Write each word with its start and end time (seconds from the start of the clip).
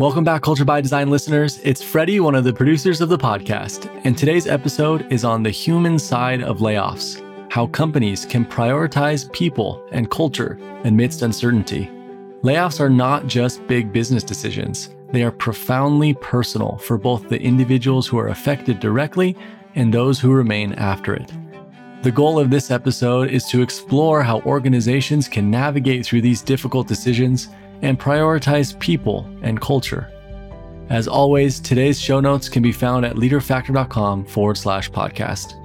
Welcome 0.00 0.24
back, 0.24 0.42
Culture 0.42 0.64
by 0.64 0.80
Design 0.80 1.08
listeners. 1.08 1.60
It's 1.62 1.80
Freddie, 1.80 2.18
one 2.18 2.34
of 2.34 2.42
the 2.42 2.52
producers 2.52 3.00
of 3.00 3.08
the 3.08 3.16
podcast, 3.16 3.88
and 4.04 4.18
today's 4.18 4.48
episode 4.48 5.06
is 5.12 5.24
on 5.24 5.44
the 5.44 5.50
human 5.50 6.00
side 6.00 6.42
of 6.42 6.58
layoffs 6.58 7.22
how 7.48 7.68
companies 7.68 8.26
can 8.26 8.44
prioritize 8.44 9.32
people 9.32 9.86
and 9.92 10.10
culture 10.10 10.58
amidst 10.82 11.22
uncertainty. 11.22 11.88
Layoffs 12.42 12.80
are 12.80 12.90
not 12.90 13.28
just 13.28 13.64
big 13.68 13.92
business 13.92 14.24
decisions, 14.24 14.90
they 15.12 15.22
are 15.22 15.30
profoundly 15.30 16.14
personal 16.14 16.76
for 16.78 16.98
both 16.98 17.28
the 17.28 17.40
individuals 17.40 18.08
who 18.08 18.18
are 18.18 18.28
affected 18.28 18.80
directly 18.80 19.36
and 19.76 19.94
those 19.94 20.18
who 20.18 20.32
remain 20.32 20.72
after 20.72 21.14
it. 21.14 21.32
The 22.02 22.10
goal 22.10 22.40
of 22.40 22.50
this 22.50 22.72
episode 22.72 23.30
is 23.30 23.44
to 23.44 23.62
explore 23.62 24.24
how 24.24 24.40
organizations 24.40 25.28
can 25.28 25.52
navigate 25.52 26.04
through 26.04 26.22
these 26.22 26.42
difficult 26.42 26.88
decisions 26.88 27.48
and 27.84 28.00
prioritize 28.00 28.78
people 28.80 29.30
and 29.42 29.60
culture. 29.60 30.10
As 30.88 31.06
always, 31.06 31.60
today's 31.60 32.00
show 32.00 32.18
notes 32.18 32.48
can 32.48 32.62
be 32.62 32.72
found 32.72 33.04
at 33.04 33.16
leaderfactor.com 33.16 34.24
forward 34.24 34.56
slash 34.56 34.90
podcast. 34.90 35.60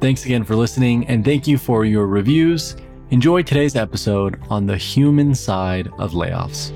Thanks 0.00 0.24
again 0.24 0.42
for 0.42 0.56
listening, 0.56 1.06
and 1.06 1.24
thank 1.24 1.46
you 1.46 1.56
for 1.56 1.84
your 1.84 2.08
reviews. 2.08 2.76
Enjoy 3.10 3.42
today's 3.42 3.76
episode 3.76 4.40
on 4.50 4.66
the 4.66 4.76
human 4.76 5.36
side 5.36 5.88
of 5.98 6.12
layoffs. 6.12 6.72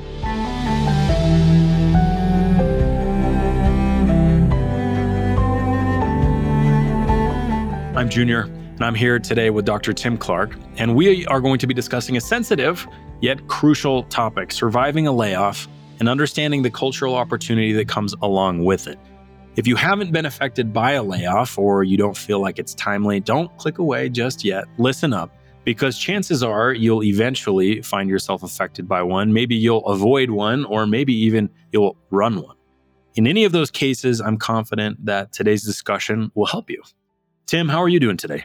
I'm 7.96 8.08
Junior, 8.08 8.42
and 8.42 8.84
I'm 8.84 8.94
here 8.94 9.18
today 9.18 9.50
with 9.50 9.64
Dr. 9.64 9.92
Tim 9.92 10.16
Clark, 10.16 10.56
and 10.76 10.94
we 10.94 11.26
are 11.26 11.40
going 11.40 11.58
to 11.58 11.66
be 11.66 11.74
discussing 11.74 12.16
a 12.16 12.20
sensitive 12.20 12.86
yet 13.20 13.46
crucial 13.48 14.04
topic 14.04 14.52
surviving 14.52 15.06
a 15.06 15.12
layoff 15.12 15.68
and 15.98 16.08
understanding 16.08 16.62
the 16.62 16.70
cultural 16.70 17.14
opportunity 17.14 17.72
that 17.72 17.88
comes 17.88 18.14
along 18.22 18.64
with 18.64 18.86
it. 18.86 18.98
If 19.56 19.66
you 19.66 19.76
haven't 19.76 20.12
been 20.12 20.26
affected 20.26 20.72
by 20.72 20.92
a 20.92 21.02
layoff 21.02 21.58
or 21.58 21.84
you 21.84 21.96
don't 21.96 22.16
feel 22.16 22.40
like 22.40 22.58
it's 22.58 22.74
timely, 22.74 23.20
don't 23.20 23.54
click 23.58 23.78
away 23.78 24.08
just 24.08 24.44
yet. 24.44 24.64
Listen 24.78 25.12
up 25.12 25.34
because 25.64 25.98
chances 25.98 26.42
are 26.42 26.72
you'll 26.72 27.02
eventually 27.02 27.82
find 27.82 28.08
yourself 28.08 28.42
affected 28.42 28.88
by 28.88 29.02
one. 29.02 29.32
Maybe 29.32 29.54
you'll 29.56 29.84
avoid 29.86 30.30
one, 30.30 30.64
or 30.64 30.86
maybe 30.86 31.12
even 31.14 31.50
you'll 31.72 31.96
run 32.10 32.40
one. 32.42 32.56
In 33.16 33.26
any 33.26 33.44
of 33.44 33.52
those 33.52 33.70
cases, 33.70 34.20
I'm 34.20 34.38
confident 34.38 35.04
that 35.04 35.32
today's 35.32 35.64
discussion 35.64 36.30
will 36.34 36.46
help 36.46 36.70
you. 36.70 36.82
Tim, 37.46 37.68
how 37.68 37.82
are 37.82 37.88
you 37.88 38.00
doing 38.00 38.16
today? 38.16 38.44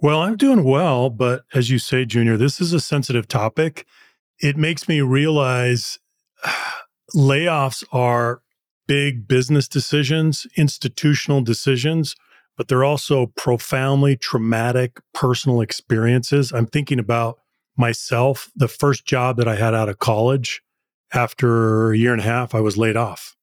Well, 0.00 0.22
I'm 0.22 0.36
doing 0.36 0.64
well, 0.64 1.10
but 1.10 1.42
as 1.52 1.70
you 1.70 1.78
say, 1.78 2.04
Junior, 2.04 2.36
this 2.36 2.60
is 2.60 2.72
a 2.72 2.80
sensitive 2.80 3.28
topic 3.28 3.86
it 4.40 4.56
makes 4.56 4.88
me 4.88 5.00
realize 5.00 5.98
layoffs 7.14 7.84
are 7.92 8.42
big 8.86 9.28
business 9.28 9.68
decisions, 9.68 10.46
institutional 10.56 11.42
decisions, 11.42 12.16
but 12.56 12.68
they're 12.68 12.84
also 12.84 13.26
profoundly 13.36 14.16
traumatic 14.16 15.00
personal 15.12 15.60
experiences. 15.60 16.52
I'm 16.52 16.66
thinking 16.66 16.98
about 16.98 17.38
myself, 17.76 18.50
the 18.56 18.68
first 18.68 19.06
job 19.06 19.36
that 19.36 19.46
I 19.46 19.54
had 19.54 19.74
out 19.74 19.88
of 19.88 19.98
college. 19.98 20.62
After 21.12 21.92
a 21.92 21.96
year 21.96 22.12
and 22.12 22.20
a 22.20 22.24
half, 22.24 22.54
I 22.54 22.60
was 22.60 22.76
laid 22.76 22.96
off. 22.96 23.34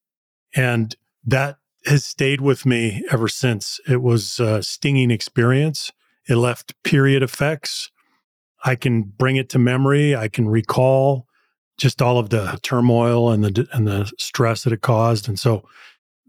And 0.55 0.95
that 1.25 1.57
has 1.87 2.05
stayed 2.05 2.41
with 2.41 2.65
me 2.65 3.03
ever 3.11 3.27
since. 3.27 3.79
It 3.87 4.01
was 4.03 4.39
a 4.39 4.61
stinging 4.61 5.09
experience. 5.09 5.91
It 6.27 6.35
left 6.35 6.75
period 6.83 7.23
effects 7.23 7.89
I 8.65 8.75
can 8.75 9.03
bring 9.03 9.35
it 9.35 9.47
to 9.49 9.59
memory. 9.59 10.15
I 10.15 10.27
can 10.27 10.49
recall 10.49 11.27
just 11.77 12.01
all 12.01 12.17
of 12.17 12.29
the 12.29 12.59
turmoil 12.63 13.31
and 13.31 13.43
the 13.43 13.67
and 13.71 13.87
the 13.87 14.11
stress 14.17 14.63
that 14.63 14.73
it 14.73 14.81
caused. 14.81 15.27
And 15.27 15.39
so 15.39 15.63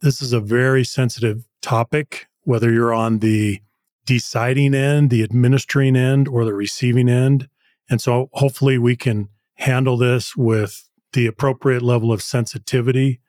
this 0.03 0.21
is 0.21 0.33
a 0.33 0.41
very 0.41 0.85
sensitive 0.85 1.49
topic, 1.63 2.27
whether 2.43 2.71
you're 2.71 2.93
on 2.93 3.21
the 3.21 3.61
deciding 4.05 4.75
end, 4.75 5.11
the 5.11 5.23
administering 5.23 5.97
end, 5.97 6.29
or 6.29 6.45
the 6.45 6.55
receiving 6.55 7.09
end. 7.09 7.49
And 7.89 8.01
so 8.01 8.29
hopefully 8.35 8.77
we 8.77 8.97
can 8.97 9.31
handle 9.55 9.97
this 9.97 10.37
with 10.37 10.89
the 11.15 11.27
appropriate 11.27 11.83
level 11.83 12.13
of 12.13 12.23
sensitivity. 12.23 13.21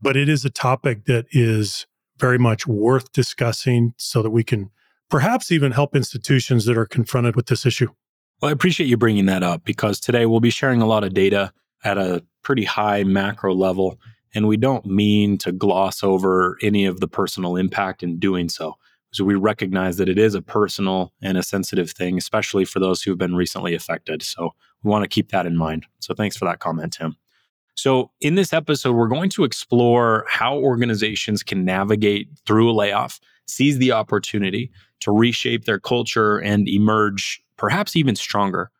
But 0.00 0.16
it 0.16 0.28
is 0.28 0.44
a 0.44 0.50
topic 0.50 1.06
that 1.06 1.26
is 1.32 1.86
very 2.18 2.38
much 2.38 2.66
worth 2.66 3.10
discussing 3.12 3.94
so 3.96 4.22
that 4.22 4.30
we 4.30 4.44
can 4.44 4.70
perhaps 5.10 5.50
even 5.50 5.72
help 5.72 5.96
institutions 5.96 6.64
that 6.66 6.78
are 6.78 6.86
confronted 6.86 7.34
with 7.34 7.46
this 7.46 7.66
issue. 7.66 7.88
Well, 8.40 8.50
I 8.50 8.52
appreciate 8.52 8.88
you 8.88 8.96
bringing 8.96 9.26
that 9.26 9.42
up 9.42 9.64
because 9.64 10.00
today 10.00 10.26
we'll 10.26 10.40
be 10.40 10.50
sharing 10.50 10.82
a 10.82 10.86
lot 10.86 11.04
of 11.04 11.14
data 11.14 11.52
at 11.84 11.98
a 11.98 12.22
pretty 12.42 12.64
high 12.64 13.04
macro 13.04 13.54
level. 13.54 13.98
And 14.34 14.48
we 14.48 14.56
don't 14.56 14.84
mean 14.84 15.38
to 15.38 15.52
gloss 15.52 16.02
over 16.02 16.58
any 16.60 16.84
of 16.84 17.00
the 17.00 17.08
personal 17.08 17.56
impact 17.56 18.02
in 18.02 18.18
doing 18.18 18.48
so. 18.48 18.74
So 19.12 19.24
we 19.24 19.36
recognize 19.36 19.96
that 19.98 20.08
it 20.08 20.18
is 20.18 20.34
a 20.34 20.42
personal 20.42 21.12
and 21.22 21.38
a 21.38 21.42
sensitive 21.42 21.92
thing, 21.92 22.18
especially 22.18 22.64
for 22.64 22.80
those 22.80 23.00
who 23.00 23.12
have 23.12 23.18
been 23.18 23.36
recently 23.36 23.72
affected. 23.74 24.22
So 24.24 24.50
we 24.82 24.90
want 24.90 25.04
to 25.04 25.08
keep 25.08 25.30
that 25.30 25.46
in 25.46 25.56
mind. 25.56 25.86
So 26.00 26.14
thanks 26.14 26.36
for 26.36 26.46
that 26.46 26.58
comment, 26.58 26.94
Tim. 26.94 27.16
So, 27.76 28.12
in 28.20 28.36
this 28.36 28.52
episode, 28.52 28.92
we're 28.92 29.08
going 29.08 29.30
to 29.30 29.44
explore 29.44 30.24
how 30.28 30.56
organizations 30.56 31.42
can 31.42 31.64
navigate 31.64 32.28
through 32.46 32.70
a 32.70 32.72
layoff, 32.72 33.18
seize 33.48 33.78
the 33.78 33.90
opportunity 33.92 34.70
to 35.00 35.10
reshape 35.10 35.64
their 35.64 35.80
culture 35.80 36.38
and 36.38 36.68
emerge 36.68 37.42
perhaps 37.56 37.96
even 37.96 38.16
stronger. 38.16 38.70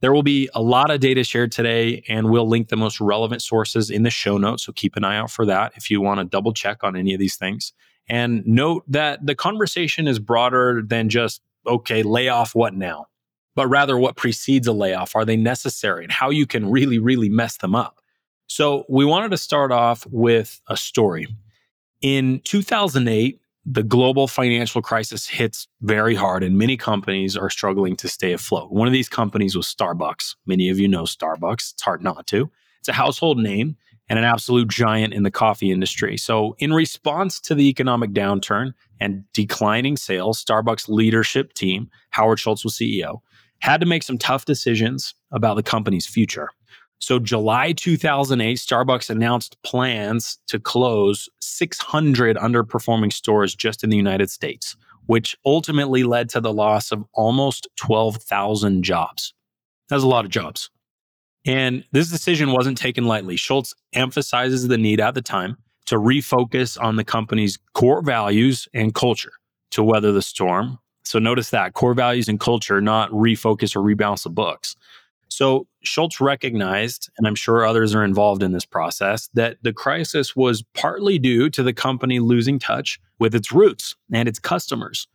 There 0.00 0.12
will 0.12 0.22
be 0.22 0.48
a 0.54 0.62
lot 0.62 0.90
of 0.90 1.00
data 1.00 1.24
shared 1.24 1.52
today, 1.52 2.02
and 2.08 2.30
we'll 2.30 2.48
link 2.48 2.68
the 2.68 2.76
most 2.76 3.00
relevant 3.00 3.42
sources 3.42 3.90
in 3.90 4.02
the 4.02 4.10
show 4.10 4.38
notes. 4.38 4.64
So 4.64 4.72
keep 4.72 4.96
an 4.96 5.04
eye 5.04 5.16
out 5.16 5.30
for 5.30 5.44
that 5.46 5.72
if 5.76 5.90
you 5.90 6.00
want 6.00 6.20
to 6.20 6.24
double 6.24 6.52
check 6.52 6.82
on 6.82 6.96
any 6.96 7.12
of 7.12 7.20
these 7.20 7.36
things. 7.36 7.72
And 8.08 8.44
note 8.46 8.84
that 8.88 9.24
the 9.24 9.34
conversation 9.34 10.08
is 10.08 10.18
broader 10.18 10.82
than 10.84 11.10
just, 11.10 11.42
okay, 11.66 12.02
lay 12.02 12.28
off 12.28 12.54
what 12.54 12.74
now, 12.74 13.06
but 13.54 13.68
rather 13.68 13.98
what 13.98 14.16
precedes 14.16 14.66
a 14.66 14.72
layoff. 14.72 15.14
Are 15.14 15.24
they 15.24 15.36
necessary 15.36 16.04
and 16.04 16.12
how 16.12 16.30
you 16.30 16.46
can 16.46 16.70
really, 16.70 16.98
really 16.98 17.28
mess 17.28 17.58
them 17.58 17.74
up? 17.74 18.00
So 18.46 18.84
we 18.88 19.04
wanted 19.04 19.30
to 19.30 19.36
start 19.36 19.70
off 19.70 20.06
with 20.10 20.60
a 20.66 20.76
story. 20.76 21.28
In 22.00 22.40
2008, 22.44 23.40
the 23.66 23.82
global 23.82 24.26
financial 24.26 24.80
crisis 24.80 25.26
hits 25.26 25.68
very 25.82 26.14
hard 26.14 26.42
and 26.42 26.56
many 26.56 26.76
companies 26.76 27.36
are 27.36 27.50
struggling 27.50 27.94
to 27.96 28.08
stay 28.08 28.32
afloat. 28.32 28.72
One 28.72 28.86
of 28.86 28.92
these 28.92 29.08
companies 29.08 29.54
was 29.54 29.66
Starbucks. 29.66 30.36
Many 30.46 30.70
of 30.70 30.78
you 30.78 30.88
know 30.88 31.02
Starbucks. 31.02 31.74
It's 31.74 31.82
hard 31.82 32.02
not 32.02 32.26
to. 32.28 32.50
It's 32.78 32.88
a 32.88 32.94
household 32.94 33.38
name 33.38 33.76
and 34.08 34.18
an 34.18 34.24
absolute 34.24 34.68
giant 34.68 35.14
in 35.14 35.22
the 35.22 35.30
coffee 35.30 35.70
industry. 35.70 36.16
So, 36.16 36.56
in 36.58 36.72
response 36.72 37.38
to 37.42 37.54
the 37.54 37.68
economic 37.68 38.10
downturn 38.10 38.72
and 38.98 39.24
declining 39.32 39.96
sales, 39.96 40.44
Starbucks 40.44 40.88
leadership 40.88 41.52
team, 41.52 41.90
Howard 42.10 42.40
Schultz 42.40 42.64
was 42.64 42.74
CEO, 42.76 43.20
had 43.60 43.80
to 43.80 43.86
make 43.86 44.02
some 44.02 44.18
tough 44.18 44.46
decisions 44.46 45.14
about 45.30 45.54
the 45.54 45.62
company's 45.62 46.06
future. 46.06 46.48
So, 47.00 47.18
July 47.18 47.72
2008, 47.72 48.58
Starbucks 48.58 49.08
announced 49.08 49.56
plans 49.62 50.38
to 50.48 50.60
close 50.60 51.28
600 51.40 52.36
underperforming 52.36 53.12
stores 53.12 53.54
just 53.54 53.82
in 53.82 53.88
the 53.88 53.96
United 53.96 54.30
States, 54.30 54.76
which 55.06 55.34
ultimately 55.46 56.04
led 56.04 56.28
to 56.30 56.40
the 56.40 56.52
loss 56.52 56.92
of 56.92 57.02
almost 57.14 57.68
12,000 57.76 58.82
jobs. 58.82 59.32
That's 59.88 60.02
a 60.02 60.08
lot 60.08 60.26
of 60.26 60.30
jobs. 60.30 60.70
And 61.46 61.84
this 61.90 62.10
decision 62.10 62.52
wasn't 62.52 62.76
taken 62.76 63.04
lightly. 63.04 63.36
Schultz 63.36 63.74
emphasizes 63.94 64.68
the 64.68 64.76
need 64.76 65.00
at 65.00 65.14
the 65.14 65.22
time 65.22 65.56
to 65.86 65.96
refocus 65.96 66.80
on 66.80 66.96
the 66.96 67.04
company's 67.04 67.58
core 67.72 68.02
values 68.02 68.68
and 68.74 68.94
culture 68.94 69.32
to 69.70 69.82
weather 69.82 70.12
the 70.12 70.22
storm. 70.22 70.78
So, 71.04 71.18
notice 71.18 71.48
that 71.50 71.72
core 71.72 71.94
values 71.94 72.28
and 72.28 72.38
culture, 72.38 72.80
not 72.82 73.10
refocus 73.10 73.74
or 73.74 73.80
rebalance 73.80 74.24
the 74.24 74.30
books. 74.30 74.76
So 75.30 75.66
Schultz 75.82 76.20
recognized, 76.20 77.08
and 77.16 77.26
I'm 77.26 77.36
sure 77.36 77.64
others 77.64 77.94
are 77.94 78.04
involved 78.04 78.42
in 78.42 78.52
this 78.52 78.66
process, 78.66 79.28
that 79.34 79.56
the 79.62 79.72
crisis 79.72 80.34
was 80.34 80.62
partly 80.74 81.18
due 81.18 81.48
to 81.50 81.62
the 81.62 81.72
company 81.72 82.18
losing 82.18 82.58
touch 82.58 83.00
with 83.18 83.34
its 83.34 83.52
roots 83.52 83.94
and 84.12 84.28
its 84.28 84.40
customers. 84.40 85.06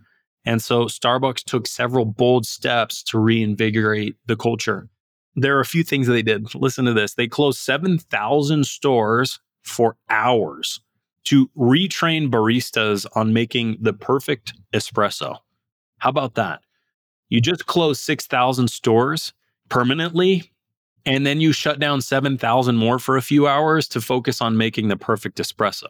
And 0.45 0.61
so 0.61 0.85
Starbucks 0.85 1.43
took 1.43 1.67
several 1.67 2.05
bold 2.05 2.45
steps 2.45 3.03
to 3.03 3.19
reinvigorate 3.19 4.15
the 4.25 4.37
culture. 4.37 4.89
There 5.35 5.57
are 5.57 5.61
a 5.61 5.65
few 5.65 5.83
things 5.83 6.07
that 6.07 6.13
they 6.13 6.21
did. 6.21 6.55
Listen 6.55 6.85
to 6.85 6.93
this. 6.93 7.15
They 7.15 7.27
closed 7.27 7.59
7,000 7.59 8.65
stores 8.65 9.39
for 9.63 9.97
hours 10.09 10.79
to 11.25 11.49
retrain 11.57 12.29
baristas 12.29 13.05
on 13.15 13.33
making 13.33 13.77
the 13.81 13.93
perfect 13.93 14.53
espresso. 14.73 15.39
How 15.97 16.09
about 16.09 16.35
that? 16.35 16.61
You 17.29 17.41
just 17.41 17.65
closed 17.65 18.01
6,000 18.01 18.69
stores 18.69 19.33
permanently 19.69 20.51
and 21.05 21.25
then 21.25 21.39
you 21.39 21.51
shut 21.51 21.79
down 21.79 22.01
7,000 22.01 22.75
more 22.75 22.97
for 22.97 23.15
a 23.15 23.21
few 23.21 23.47
hours 23.47 23.87
to 23.89 24.01
focus 24.01 24.41
on 24.41 24.57
making 24.57 24.87
the 24.87 24.97
perfect 24.97 25.37
espresso. 25.37 25.87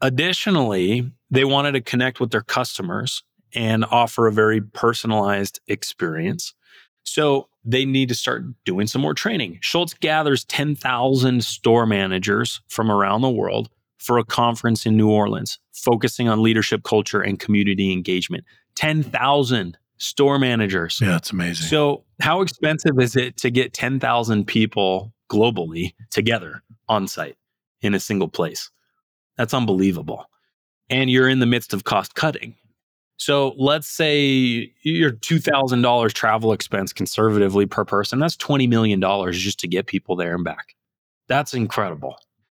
Additionally, 0.00 1.10
they 1.30 1.44
wanted 1.44 1.72
to 1.72 1.80
connect 1.80 2.20
with 2.20 2.30
their 2.30 2.42
customers 2.42 3.22
and 3.54 3.84
offer 3.90 4.26
a 4.26 4.32
very 4.32 4.60
personalized 4.60 5.60
experience. 5.68 6.54
So 7.02 7.48
they 7.64 7.84
need 7.84 8.08
to 8.08 8.14
start 8.14 8.44
doing 8.64 8.86
some 8.86 9.02
more 9.02 9.14
training. 9.14 9.58
Schultz 9.60 9.94
gathers 9.94 10.44
10,000 10.44 11.44
store 11.44 11.86
managers 11.86 12.62
from 12.68 12.90
around 12.90 13.20
the 13.20 13.30
world 13.30 13.68
for 13.98 14.18
a 14.18 14.24
conference 14.24 14.86
in 14.86 14.96
New 14.96 15.10
Orleans, 15.10 15.58
focusing 15.72 16.28
on 16.28 16.42
leadership 16.42 16.84
culture 16.84 17.20
and 17.20 17.38
community 17.38 17.92
engagement. 17.92 18.44
10,000 18.76 19.76
store 19.98 20.38
managers. 20.38 21.00
Yeah, 21.00 21.16
it's 21.16 21.30
amazing. 21.30 21.66
So, 21.66 22.04
how 22.20 22.40
expensive 22.40 22.98
is 23.00 23.16
it 23.16 23.36
to 23.38 23.50
get 23.50 23.72
10,000 23.72 24.46
people 24.46 25.12
globally 25.30 25.94
together 26.10 26.62
on 26.88 27.06
site 27.06 27.36
in 27.82 27.94
a 27.94 28.00
single 28.00 28.28
place? 28.28 28.70
That's 29.36 29.54
unbelievable. 29.54 30.26
And 30.90 31.10
you're 31.10 31.28
in 31.28 31.38
the 31.38 31.46
midst 31.46 31.72
of 31.72 31.84
cost 31.84 32.14
cutting. 32.14 32.56
So 33.18 33.54
let's 33.58 33.88
say 33.88 34.72
your 34.82 35.10
$2,000 35.10 36.12
travel 36.12 36.52
expense 36.52 36.92
conservatively 36.92 37.66
per 37.66 37.84
person, 37.84 38.20
that's 38.20 38.36
$20 38.36 38.68
million 38.68 39.00
just 39.32 39.58
to 39.60 39.68
get 39.68 39.86
people 39.86 40.14
there 40.14 40.34
and 40.34 40.44
back. 40.44 40.76
That's 41.26 41.52
incredible. 41.52 42.16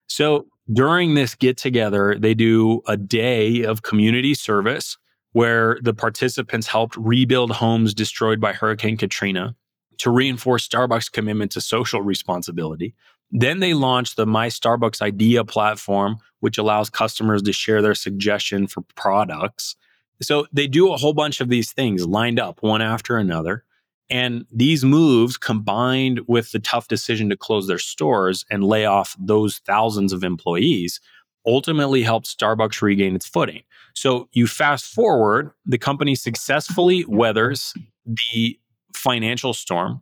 So 0.07 0.47
during 0.71 1.15
this 1.15 1.33
get 1.33 1.57
together, 1.57 2.15
they 2.19 2.33
do 2.33 2.81
a 2.87 2.97
day 2.97 3.63
of 3.63 3.83
community 3.83 4.33
service 4.33 4.97
where 5.33 5.77
the 5.81 5.93
participants 5.93 6.67
helped 6.67 6.95
rebuild 6.97 7.51
homes 7.51 7.93
destroyed 7.93 8.39
by 8.39 8.53
Hurricane 8.53 8.97
Katrina 8.97 9.55
to 9.99 10.09
reinforce 10.09 10.67
Starbucks' 10.67 11.11
commitment 11.11 11.51
to 11.51 11.61
social 11.61 12.01
responsibility. 12.01 12.95
Then 13.31 13.59
they 13.59 13.73
launched 13.73 14.15
the 14.15 14.25
My 14.25 14.47
Starbucks 14.47 15.01
Idea 15.01 15.43
platform, 15.43 16.17
which 16.39 16.57
allows 16.57 16.89
customers 16.89 17.41
to 17.43 17.53
share 17.53 17.81
their 17.81 17.95
suggestion 17.95 18.65
for 18.65 18.81
products. 18.95 19.75
So 20.21 20.47
they 20.51 20.67
do 20.67 20.91
a 20.91 20.97
whole 20.97 21.13
bunch 21.13 21.39
of 21.39 21.49
these 21.49 21.71
things 21.71 22.07
lined 22.07 22.39
up 22.39 22.63
one 22.63 22.81
after 22.81 23.17
another. 23.17 23.63
And 24.09 24.45
these 24.51 24.83
moves 24.83 25.37
combined 25.37 26.21
with 26.27 26.51
the 26.51 26.59
tough 26.59 26.87
decision 26.87 27.29
to 27.29 27.37
close 27.37 27.67
their 27.67 27.77
stores 27.77 28.43
and 28.49 28.63
lay 28.63 28.85
off 28.85 29.15
those 29.19 29.59
thousands 29.59 30.11
of 30.13 30.23
employees 30.23 30.99
ultimately 31.45 32.03
helped 32.03 32.27
Starbucks 32.27 32.81
regain 32.81 33.15
its 33.15 33.27
footing. 33.27 33.63
So 33.95 34.27
you 34.33 34.47
fast 34.47 34.85
forward, 34.85 35.51
the 35.65 35.77
company 35.77 36.15
successfully 36.15 37.05
weathers 37.05 37.73
the 38.05 38.59
financial 38.93 39.53
storm 39.53 40.01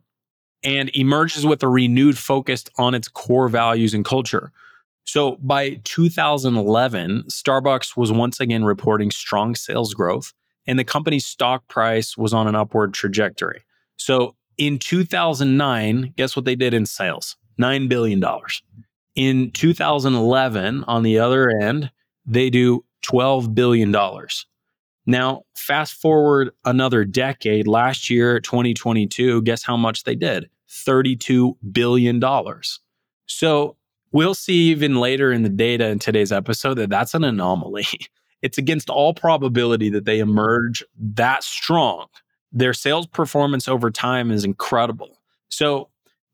and 0.62 0.90
emerges 0.94 1.46
with 1.46 1.62
a 1.62 1.68
renewed 1.68 2.18
focus 2.18 2.64
on 2.78 2.94
its 2.94 3.08
core 3.08 3.48
values 3.48 3.94
and 3.94 4.04
culture. 4.04 4.52
So 5.04 5.36
by 5.36 5.80
2011, 5.84 7.24
Starbucks 7.28 7.96
was 7.96 8.12
once 8.12 8.40
again 8.40 8.64
reporting 8.64 9.10
strong 9.10 9.54
sales 9.54 9.94
growth, 9.94 10.34
and 10.66 10.78
the 10.78 10.84
company's 10.84 11.24
stock 11.24 11.66
price 11.68 12.16
was 12.16 12.34
on 12.34 12.46
an 12.46 12.54
upward 12.54 12.92
trajectory. 12.92 13.62
So 13.96 14.34
in 14.58 14.78
2009, 14.78 16.12
guess 16.16 16.36
what 16.36 16.44
they 16.44 16.56
did 16.56 16.74
in 16.74 16.84
sales? 16.84 17.36
$9 17.58 17.88
billion. 17.88 18.22
In 19.18 19.50
2011, 19.50 20.84
on 20.84 21.02
the 21.02 21.18
other 21.18 21.50
end, 21.50 21.90
they 22.24 22.50
do 22.50 22.84
$12 23.04 23.52
billion. 23.52 23.92
Now, 25.06 25.42
fast 25.56 25.94
forward 25.94 26.52
another 26.64 27.04
decade, 27.04 27.66
last 27.66 28.08
year, 28.10 28.38
2022, 28.38 29.42
guess 29.42 29.64
how 29.64 29.76
much 29.76 30.04
they 30.04 30.14
did? 30.14 30.48
$32 30.70 31.54
billion. 31.72 32.22
So 33.26 33.76
we'll 34.12 34.36
see 34.36 34.70
even 34.70 35.00
later 35.00 35.32
in 35.32 35.42
the 35.42 35.48
data 35.48 35.88
in 35.88 35.98
today's 35.98 36.30
episode 36.30 36.74
that 36.74 36.90
that's 36.90 37.14
an 37.14 37.24
anomaly. 37.24 37.86
It's 38.40 38.56
against 38.56 38.88
all 38.88 39.14
probability 39.14 39.90
that 39.90 40.04
they 40.04 40.20
emerge 40.20 40.84
that 41.16 41.42
strong. 41.42 42.06
Their 42.52 42.72
sales 42.72 43.08
performance 43.08 43.66
over 43.66 43.90
time 43.90 44.30
is 44.30 44.44
incredible. 44.44 45.18
So 45.48 45.88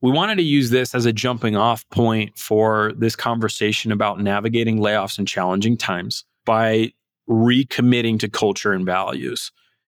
we 0.05 0.11
wanted 0.11 0.35
to 0.35 0.43
use 0.43 0.69
this 0.69 0.93
as 0.93 1.07
a 1.07 1.11
jumping 1.11 1.55
off 1.55 1.83
point 1.89 2.37
for 2.37 2.93
this 2.95 3.15
conversation 3.15 3.91
about 3.91 4.19
navigating 4.19 4.77
layoffs 4.77 5.17
in 5.17 5.25
challenging 5.25 5.75
times 5.75 6.25
by 6.45 6.93
recommitting 7.27 8.19
to 8.19 8.29
culture 8.29 8.71
and 8.71 8.85
values. 8.85 9.51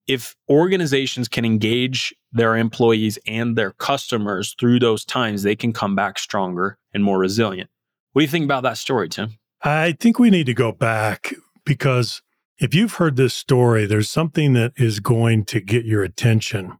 If 0.05 0.35
organizations 0.47 1.27
can 1.27 1.43
engage 1.43 2.13
their 2.31 2.55
employees 2.55 3.17
and 3.25 3.55
their 3.57 3.71
customers 3.71 4.55
through 4.59 4.77
those 4.77 5.03
times, 5.03 5.41
they 5.41 5.55
can 5.55 5.73
come 5.73 5.95
back 5.95 6.19
stronger 6.19 6.77
and 6.93 7.03
more 7.03 7.17
resilient. 7.17 7.71
What 8.13 8.19
do 8.19 8.25
you 8.25 8.29
think 8.29 8.45
about 8.45 8.61
that 8.61 8.77
story, 8.77 9.09
Tim? 9.09 9.31
I 9.63 9.93
think 9.93 10.19
we 10.19 10.29
need 10.29 10.45
to 10.45 10.53
go 10.53 10.71
back 10.71 11.33
because 11.65 12.21
if 12.59 12.75
you've 12.75 12.93
heard 12.93 13.15
this 13.15 13.33
story, 13.33 13.87
there's 13.87 14.11
something 14.11 14.53
that 14.53 14.73
is 14.77 14.99
going 14.99 15.45
to 15.45 15.59
get 15.59 15.83
your 15.83 16.03
attention 16.03 16.77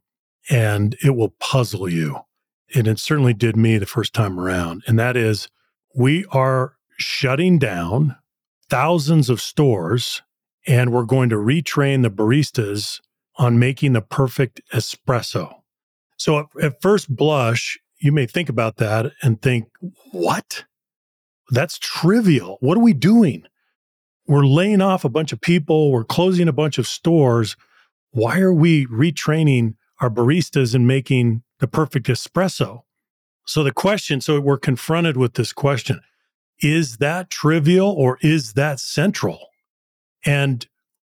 and 0.47 0.95
it 1.03 1.15
will 1.15 1.33
puzzle 1.39 1.89
you. 1.89 2.19
And 2.73 2.87
it 2.87 2.99
certainly 2.99 3.33
did 3.33 3.55
me 3.55 3.77
the 3.77 3.85
first 3.85 4.13
time 4.13 4.39
around. 4.39 4.83
And 4.87 4.97
that 4.97 5.15
is, 5.15 5.49
we 5.93 6.25
are 6.31 6.75
shutting 6.97 7.59
down 7.59 8.15
thousands 8.69 9.29
of 9.29 9.41
stores 9.41 10.21
and 10.67 10.91
we're 10.91 11.03
going 11.03 11.29
to 11.29 11.35
retrain 11.35 12.01
the 12.01 12.09
baristas 12.09 12.99
on 13.37 13.59
making 13.59 13.93
the 13.93 14.01
perfect 14.01 14.61
espresso. 14.73 15.61
So 16.17 16.39
at, 16.39 16.45
at, 16.61 16.81
first 16.81 17.13
blush, 17.13 17.77
you 17.99 18.11
may 18.11 18.25
think 18.25 18.49
about 18.49 18.77
that 18.77 19.11
and 19.21 19.41
think, 19.41 19.67
what? 20.11 20.65
That's 21.51 21.77
trivial. 21.77 22.57
What 22.61 22.77
are 22.77 22.81
we 22.81 22.93
doing? 22.93 23.43
We're 24.27 24.45
laying 24.45 24.81
off 24.81 25.05
a 25.05 25.09
bunch 25.09 25.31
of 25.31 25.41
people, 25.41 25.91
we're 25.91 26.03
closing 26.03 26.47
a 26.47 26.53
bunch 26.53 26.77
of 26.77 26.87
stores. 26.87 27.55
Why 28.11 28.39
are 28.39 28.53
we 28.53 28.87
retraining 28.87 29.75
our 30.01 30.09
baristas 30.09 30.75
and 30.75 30.87
making 30.87 31.43
the 31.59 31.67
perfect 31.67 32.07
espresso? 32.07 32.81
So 33.45 33.63
the 33.63 33.71
question, 33.71 34.21
so 34.21 34.39
we're 34.39 34.57
confronted 34.57 35.17
with 35.17 35.33
this 35.33 35.53
question 35.53 36.01
is 36.59 36.97
that 36.97 37.29
trivial 37.29 37.89
or 37.89 38.17
is 38.21 38.53
that 38.53 38.79
central? 38.79 39.49
And 40.25 40.65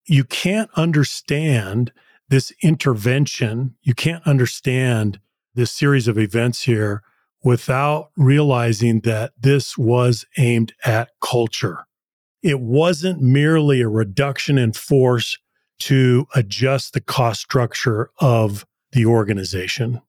you 0.07 0.25
can't 0.25 0.71
understand 0.77 1.93
this 2.29 2.53
intervention. 2.63 3.75
You 3.83 3.95
can't 3.95 4.27
understand 4.27 5.19
this 5.55 5.71
series 5.71 6.09
of 6.09 6.17
events 6.17 6.63
here 6.63 7.03
without 7.45 8.11
realizing 8.17 9.01
that 9.01 9.33
this 9.39 9.77
was 9.77 10.25
aimed 10.39 10.73
at 10.85 11.11
culture. 11.21 11.87
It 12.43 12.61
wasn't 12.61 13.21
merely 13.21 13.81
a 13.81 13.89
reduction 13.89 14.59
in 14.59 14.73
force 14.73 15.39
to 15.81 16.27
adjust 16.35 16.95
the 16.95 17.01
cost 17.01 17.41
structure 17.41 18.11
of 18.21 18.65
the 18.93 19.07
organization. 19.07 20.01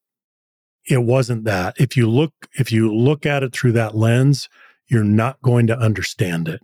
It 0.85 1.03
wasn't 1.03 1.45
that. 1.45 1.75
If 1.79 1.95
you 1.95 2.09
look 2.09 2.33
if 2.53 2.71
you 2.71 2.93
look 2.93 3.25
at 3.25 3.43
it 3.43 3.53
through 3.53 3.71
that 3.73 3.95
lens, 3.95 4.49
you're 4.87 5.03
not 5.03 5.41
going 5.41 5.67
to 5.67 5.77
understand 5.77 6.47
it. 6.47 6.61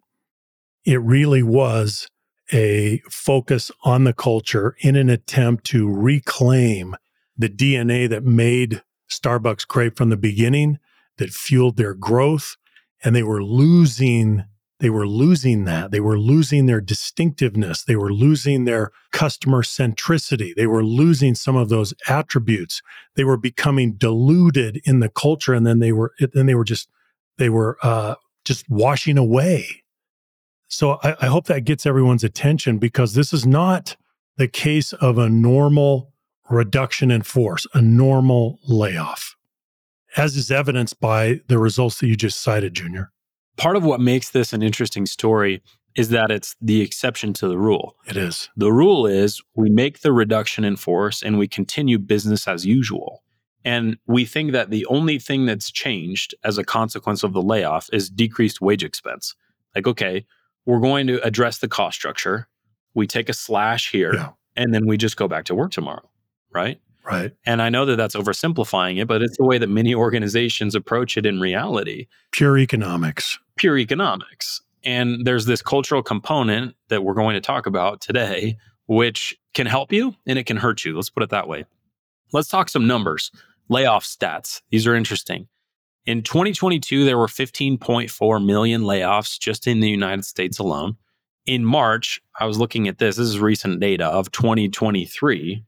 It 0.86 1.02
really 1.02 1.44
was 1.44 2.08
a 2.52 3.02
focus 3.10 3.72
on 3.84 4.04
the 4.04 4.14
culture 4.14 4.76
in 4.80 4.96
an 4.96 5.10
attempt 5.10 5.66
to 5.66 5.90
reclaim 5.90 6.96
the 7.38 7.50
DNA 7.50 8.10
that 8.10 8.24
made 8.24 8.82
Starbucks 9.10 9.68
great 9.68 9.96
from 9.96 10.10
the 10.10 10.18
beginning, 10.18 10.80
that 11.18 11.30
fueled 11.30 11.78
their 11.78 11.94
growth. 11.94 12.56
And 13.04 13.16
they 13.16 13.24
were 13.24 13.44
losing, 13.44 14.44
they 14.80 14.90
were 14.90 15.08
losing 15.08 15.66
that. 15.66 15.92
They 15.92 16.00
were 16.00 16.18
losing 16.18 16.66
their 16.66 16.82
distinctiveness. 16.82 17.84
They 17.84 17.96
were 17.96 18.14
losing 18.14 18.66
their 18.66 18.92
customer 19.12 19.62
centricity. 19.62 20.56
They 20.56 20.68
were 20.68 20.84
losing 20.84 21.36
some 21.36 21.56
of 21.56 21.70
those 21.70 21.94
attributes. 22.08 22.82
They 23.16 23.24
were 23.24 23.38
becoming 23.38 23.94
diluted 23.94 24.82
in 24.86 25.00
the 25.00 25.10
culture. 25.10 25.54
And 25.54 25.68
then 25.68 25.80
they 25.80 25.92
were, 25.92 26.14
then 26.34 26.46
they 26.46 26.56
were 26.56 26.64
just, 26.64 26.90
they 27.38 27.50
were 27.50 27.78
uh, 27.84 28.16
just 28.46 28.70
washing 28.70 29.18
away 29.18 29.84
so 30.70 31.00
I, 31.04 31.16
I 31.22 31.26
hope 31.26 31.48
that 31.48 31.66
gets 31.66 31.86
everyone's 31.86 32.24
attention 32.24 32.78
because 32.78 33.16
this 33.16 33.34
is 33.34 33.46
not 33.46 33.98
the 34.38 34.48
case 34.48 34.94
of 34.94 35.18
a 35.18 35.28
normal 35.28 36.14
reduction 36.50 37.12
in 37.12 37.24
force, 37.24 37.68
a 37.74 37.82
normal 37.82 38.60
layoff, 38.68 39.36
as 40.16 40.38
is 40.38 40.52
evidenced 40.52 41.00
by 41.00 41.42
the 41.48 41.60
results 41.60 42.00
that 42.00 42.08
you 42.08 42.16
just 42.16 42.42
cited, 42.42 42.76
Junior. 42.76 43.12
Part 43.60 43.76
of 43.76 43.84
what 43.84 44.00
makes 44.00 44.30
this 44.30 44.54
an 44.54 44.64
interesting 44.64 45.06
story 45.06 45.62
is 45.96 46.10
that 46.10 46.32
it's 46.32 46.56
the 46.62 46.82
exception 46.82 47.34
to 47.34 47.48
the 47.48 47.58
rule. 47.58 47.96
It 48.08 48.16
is. 48.16 48.50
The 48.56 48.72
rule 48.72 49.06
is 49.06 49.42
we 49.56 49.70
make 49.70 50.00
the 50.00 50.14
reduction 50.14 50.64
in 50.64 50.76
force 50.76 51.22
and 51.22 51.38
we 51.38 51.48
continue 51.48 52.00
business 52.00 52.48
as 52.48 52.66
usual. 52.66 53.24
And 53.66 53.98
we 54.08 54.24
think 54.24 54.54
that 54.54 54.70
the 54.70 54.86
only 54.86 55.20
thing 55.20 55.46
that's 55.46 55.70
changed 55.70 56.34
as 56.44 56.58
a 56.58 56.64
consequence 56.64 57.24
of 57.24 57.34
the 57.34 57.42
layoff 57.42 57.90
is 57.92 58.10
decreased 58.10 58.62
wage 58.62 58.84
expense. 58.84 59.36
Like, 59.76 59.88
okay, 59.88 60.26
we're 60.66 60.80
going 60.80 61.08
to 61.08 61.22
address 61.26 61.58
the 61.58 61.68
cost 61.68 61.98
structure. 61.98 62.48
We 62.94 63.06
take 63.06 63.28
a 63.28 63.34
slash 63.34 63.92
here 63.92 64.14
yeah. 64.14 64.30
and 64.56 64.74
then 64.74 64.88
we 64.88 64.98
just 64.98 65.18
go 65.18 65.28
back 65.28 65.46
to 65.46 65.56
work 65.56 65.72
tomorrow. 65.72 66.10
Right. 66.54 66.80
Right. 67.06 67.32
And 67.46 67.62
I 67.62 67.70
know 67.70 67.86
that 67.86 67.96
that's 67.96 68.16
oversimplifying 68.16 69.02
it, 69.02 69.08
but 69.08 69.22
it's 69.22 69.38
the 69.38 69.46
way 69.46 69.58
that 69.58 69.70
many 69.70 69.96
organizations 70.06 70.76
approach 70.76 71.18
it 71.18 71.26
in 71.26 71.40
reality. 71.40 72.08
Pure 72.32 72.60
economics. 72.60 73.40
Pure 73.60 73.80
economics. 73.80 74.62
And 74.86 75.26
there's 75.26 75.46
this 75.46 75.62
cultural 75.62 76.02
component 76.02 76.78
that 76.88 77.04
we're 77.04 77.14
going 77.14 77.34
to 77.34 77.42
talk 77.42 77.66
about 77.66 78.00
today, 78.00 78.56
which 78.88 79.38
can 79.54 79.68
help 79.68 79.92
you 79.92 80.16
and 80.26 80.40
it 80.40 80.46
can 80.46 80.56
hurt 80.56 80.86
you. 80.86 80.96
Let's 80.96 81.10
put 81.10 81.24
it 81.24 81.30
that 81.32 81.50
way. 81.50 81.66
Let's 82.32 82.48
talk 82.48 82.70
some 82.70 82.88
numbers. 82.88 83.32
Layoff 83.68 84.06
stats. 84.06 84.62
These 84.70 84.88
are 84.88 84.96
interesting. 84.96 85.50
In 86.06 86.24
2022, 86.24 87.04
there 87.04 87.18
were 87.18 87.28
15.4 87.28 88.46
million 88.46 88.84
layoffs 88.84 89.38
just 89.38 89.68
in 89.68 89.82
the 89.82 89.90
United 89.90 90.24
States 90.24 90.58
alone. 90.58 90.96
In 91.46 91.66
March, 91.66 92.22
I 92.40 92.46
was 92.46 92.60
looking 92.60 92.88
at 92.88 92.98
this, 92.98 93.18
this 93.18 93.28
is 93.28 93.40
recent 93.40 93.82
data 93.82 94.06
of 94.06 94.32
2023. 94.32 95.66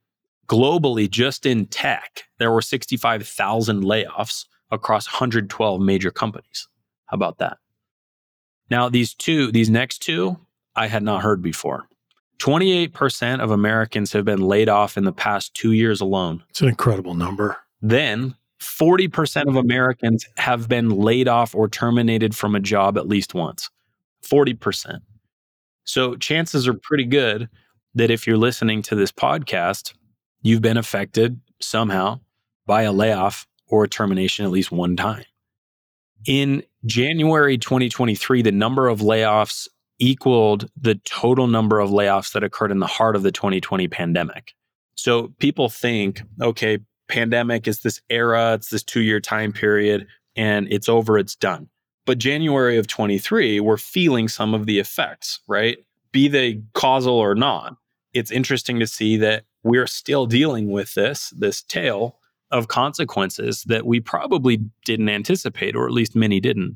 Globally, 0.48 1.10
just 1.10 1.46
in 1.46 1.66
tech, 1.66 2.24
there 2.40 2.52
were 2.54 2.62
65,000 2.62 3.84
layoffs 3.84 4.46
across 4.72 5.08
112 5.08 5.82
major 5.82 6.10
companies. 6.10 6.70
How 7.08 7.16
about 7.16 7.38
that? 7.40 7.58
Now, 8.72 8.88
these 8.88 9.14
two, 9.14 9.52
these 9.52 9.70
next 9.70 10.00
two, 10.00 10.40
I 10.78 10.88
had 10.88 11.04
not 11.04 11.22
heard 11.22 11.42
before. 11.42 11.90
28% 12.40 13.42
of 13.42 13.52
Americans 13.52 14.14
have 14.14 14.24
been 14.24 14.42
laid 14.42 14.70
off 14.70 14.98
in 14.98 15.04
the 15.04 15.12
past 15.12 15.54
two 15.54 15.74
years 15.74 16.00
alone. 16.00 16.42
It's 16.50 16.62
an 16.62 16.70
incredible 16.70 17.14
number. 17.14 17.58
Then 17.82 18.34
40% 18.62 19.50
of 19.50 19.58
Americans 19.58 20.26
have 20.38 20.70
been 20.70 20.90
laid 20.90 21.28
off 21.28 21.54
or 21.54 21.68
terminated 21.68 22.34
from 22.34 22.56
a 22.56 22.62
job 22.62 22.98
at 22.98 23.10
least 23.10 23.34
once. 23.34 23.70
40%. 24.24 25.02
So 25.84 26.16
chances 26.16 26.66
are 26.66 26.74
pretty 26.74 27.06
good 27.06 27.50
that 27.94 28.10
if 28.10 28.26
you're 28.26 28.38
listening 28.38 28.84
to 28.84 28.96
this 28.96 29.12
podcast, 29.12 29.94
you've 30.44 30.62
been 30.62 30.78
affected 30.78 31.42
somehow 31.60 32.22
by 32.66 32.84
a 32.84 32.94
layoff 32.94 33.48
or 33.68 33.84
a 33.84 33.90
termination 33.90 34.46
at 34.46 34.52
least 34.52 34.72
one 34.72 34.96
time. 34.96 35.26
In 36.26 36.64
January 36.86 37.58
2023, 37.58 38.42
the 38.42 38.52
number 38.52 38.88
of 38.88 39.00
layoffs 39.00 39.68
equaled 40.00 40.70
the 40.76 40.96
total 40.96 41.48
number 41.48 41.80
of 41.80 41.90
layoffs 41.90 42.34
that 42.34 42.44
occurred 42.44 42.72
in 42.72 42.80
the 42.80 42.88
heart 42.88 43.16
of 43.16 43.24
the 43.24 43.32
2020 43.32 43.88
pandemic. 43.88 44.54
So 44.96 45.34
people 45.40 45.70
think, 45.70 46.22
okay, 46.42 46.80
pandemic 47.08 47.68
is 47.68 47.82
this 47.82 48.02
era, 48.10 48.54
it's 48.54 48.70
this 48.70 48.84
two 48.84 49.02
year 49.02 49.20
time 49.20 49.52
period, 49.52 50.08
and 50.36 50.68
it's 50.72 50.90
over, 50.90 51.18
it's 51.18 51.36
done. 51.36 51.70
But 52.06 52.18
January 52.18 52.78
of 52.78 52.88
23, 52.88 53.60
we're 53.60 53.78
feeling 53.78 54.28
some 54.28 54.54
of 54.54 54.66
the 54.66 54.80
effects, 54.80 55.40
right? 55.48 55.78
Be 56.12 56.28
they 56.28 56.62
causal 56.74 57.16
or 57.16 57.36
not. 57.36 57.76
It's 58.14 58.32
interesting 58.32 58.80
to 58.80 58.88
see 58.88 59.18
that 59.18 59.46
we're 59.64 59.88
still 59.88 60.26
dealing 60.26 60.72
with 60.72 60.96
this, 60.96 61.32
this 61.38 61.62
tail 61.62 62.18
of 62.52 62.68
consequences 62.68 63.64
that 63.68 63.86
we 63.86 64.00
probably 64.00 64.58
didn't 64.86 65.10
anticipate, 65.10 65.76
or 65.76 65.86
at 65.86 65.94
least 65.94 66.16
many 66.16 66.40
didn't. 66.40 66.76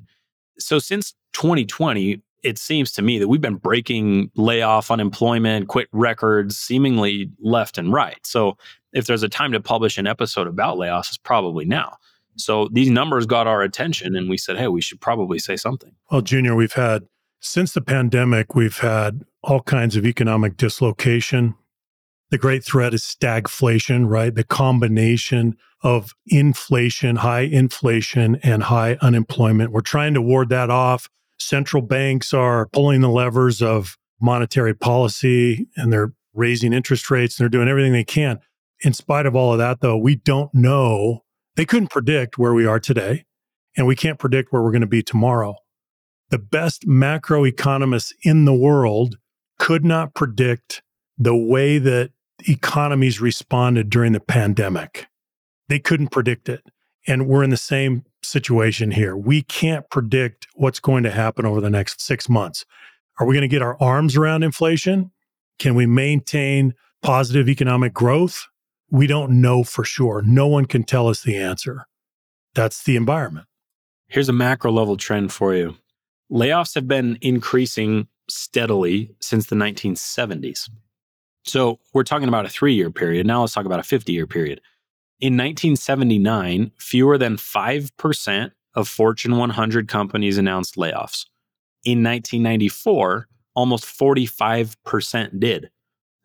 So 0.58 0.80
since 0.80 1.14
2020, 1.34 2.22
it 2.44 2.58
seems 2.58 2.92
to 2.94 3.02
me 3.02 3.18
that 3.20 3.28
we've 3.28 3.42
been 3.42 3.56
breaking 3.56 4.30
layoff, 4.36 4.92
unemployment, 4.92 5.68
quit 5.68 5.88
records 5.92 6.58
seemingly 6.58 7.30
left 7.40 7.78
and 7.78 7.92
right. 7.92 8.20
So 8.24 8.58
if 8.94 9.08
there's 9.08 9.24
a 9.24 9.30
time 9.30 9.52
to 9.52 9.60
publish 9.60 9.98
an 9.98 10.08
episode 10.08 10.48
about 10.48 10.78
layoffs, 10.78 11.10
it's 11.10 11.18
probably 11.18 11.66
now. 11.66 11.98
So 12.38 12.70
these 12.72 12.90
numbers 12.90 13.26
got 13.26 13.48
our 13.48 13.62
attention 13.62 14.16
and 14.16 14.30
we 14.30 14.38
said, 14.38 14.58
hey, 14.58 14.68
we 14.68 14.82
should 14.82 15.02
probably 15.02 15.40
say 15.40 15.56
something. 15.56 15.92
Well, 16.12 16.22
Junior, 16.22 16.56
we've 16.56 16.74
had, 16.74 17.08
since 17.40 17.74
the 17.74 17.82
pandemic, 17.82 18.56
we've 18.56 18.78
had 18.78 19.24
all 19.42 19.62
kinds 19.62 19.96
of 19.96 20.06
economic 20.06 20.56
dislocation. 20.56 21.56
The 22.32 22.38
great 22.38 22.64
threat 22.64 22.94
is 22.94 23.04
stagflation, 23.04 24.08
right? 24.08 24.34
The 24.34 24.44
combination 24.44 25.58
of 25.82 26.14
inflation, 26.26 27.18
high 27.18 27.42
inflation, 27.42 28.38
and 28.42 28.64
high 28.64 28.98
unemployment. 29.02 29.72
We're 29.72 29.82
trying 29.82 30.16
to 30.16 30.22
ward 30.22 30.50
that 30.50 30.70
off 30.70 31.08
central 31.38 31.82
banks 31.82 32.34
are 32.34 32.68
pulling 32.68 33.02
the 33.02 33.10
levers 33.10 33.62
of 33.62 33.98
monetary 34.22 34.74
policy 34.74 35.68
and 35.76 35.92
they're 35.92 36.14
raising 36.34 36.74
interest 36.74 37.10
rates 37.12 37.38
and 37.38 37.44
they're 37.44 37.50
doing 37.50 37.68
everything 37.68 37.94
they 37.94 38.04
can. 38.04 38.40
In 38.82 38.94
spite 38.94 39.26
of 39.26 39.36
all 39.36 39.54
of 39.54 39.58
that, 39.60 39.82
though, 39.82 39.98
we 39.98 40.16
don't 40.16 40.54
know. 40.54 41.24
They 41.56 41.66
couldn't 41.66 41.90
predict 41.90 42.38
where 42.38 42.54
we 42.54 42.66
are 42.66 42.80
today, 42.80 43.26
and 43.78 43.88
we 43.88 43.96
can't 43.96 44.20
predict 44.20 44.52
where 44.52 44.62
we're 44.62 44.72
going 44.72 44.82
to 44.82 44.88
be 44.88 45.02
tomorrow. 45.02 45.56
The 46.30 46.40
best 46.40 46.86
macroeconomists 46.86 48.12
in 48.24 48.46
the 48.46 48.54
world 48.54 49.18
could 49.58 49.86
not 49.86 50.14
predict 50.14 50.82
the 51.18 51.36
way 51.36 51.78
that 51.78 52.12
economies 52.48 53.22
responded 53.22 53.90
during 53.90 54.14
the 54.14 54.20
pandemic. 54.20 55.08
They 55.68 55.80
couldn't 55.80 56.10
predict 56.10 56.50
it. 56.50 56.64
And 57.08 57.28
we're 57.28 57.44
in 57.44 57.50
the 57.50 57.58
same 57.58 58.04
situation 58.24 58.92
here. 58.92 59.16
We 59.16 59.44
can't 59.44 59.90
predict 59.90 60.48
what's 60.56 60.80
going 60.80 61.04
to 61.04 61.12
happen 61.12 61.46
over 61.46 61.62
the 61.62 61.70
next 61.70 62.02
six 62.02 62.28
months. 62.28 62.66
Are 63.20 63.26
we 63.26 63.36
going 63.36 63.44
to 63.44 63.48
get 63.48 63.62
our 63.62 63.82
arms 63.82 64.18
around 64.18 64.44
inflation? 64.44 65.12
Can 65.60 65.76
we 65.76 65.86
maintain 65.86 66.74
positive 67.02 67.48
economic 67.48 67.94
growth? 67.94 68.48
We 68.90 69.08
don't 69.08 69.42
know 69.42 69.64
for 69.64 69.84
sure. 69.84 70.22
No 70.24 70.48
one 70.48 70.66
can 70.66 70.84
tell 70.84 71.08
us 71.08 71.22
the 71.22 71.38
answer. 71.38 71.88
That's 72.54 72.84
the 72.84 72.96
environment. 72.96 73.48
Here's 74.08 74.30
a 74.30 74.34
macro 74.34 74.72
level 74.72 74.98
trend 74.98 75.32
for 75.32 75.54
you 75.54 75.78
layoffs 76.32 76.76
have 76.76 76.88
been 76.88 77.18
increasing 77.22 78.08
steadily 78.28 79.12
since 79.22 79.48
the 79.48 79.56
1970s. 79.56 80.70
So 81.46 81.80
we're 81.94 82.04
talking 82.04 82.28
about 82.28 82.46
a 82.46 82.50
three 82.50 82.74
year 82.74 82.90
period. 82.90 83.26
Now 83.26 83.42
let's 83.42 83.54
talk 83.54 83.66
about 83.66 83.80
a 83.80 83.84
50 83.84 84.12
year 84.12 84.28
period. 84.28 84.62
In 85.22 85.34
1979, 85.34 86.72
fewer 86.78 87.18
than 87.18 87.38
5% 87.38 88.52
of 88.74 88.90
Fortune 88.90 89.38
100 89.38 89.88
companies 89.88 90.38
announced 90.38 90.76
layoffs. 90.76 91.26
In 91.86 92.04
1994, 92.04 93.28
almost 93.56 93.86
45% 93.86 95.40
did. 95.40 95.70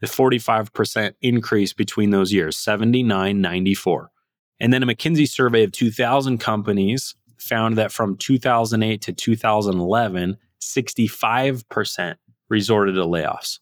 A 0.02 0.06
45% 0.06 1.12
increase 1.20 1.72
between 1.72 2.10
those 2.10 2.32
years, 2.32 2.56
79, 2.56 3.40
94. 3.40 4.10
And 4.58 4.72
then 4.72 4.82
a 4.82 4.86
McKinsey 4.86 5.28
survey 5.28 5.62
of 5.62 5.72
2,000 5.72 6.38
companies 6.38 7.14
found 7.38 7.78
that 7.78 7.92
from 7.92 8.16
2008 8.16 9.00
to 9.02 9.12
2011, 9.12 10.36
65% 10.60 12.16
resorted 12.48 12.94
to 12.94 13.02
layoffs. 13.02 13.58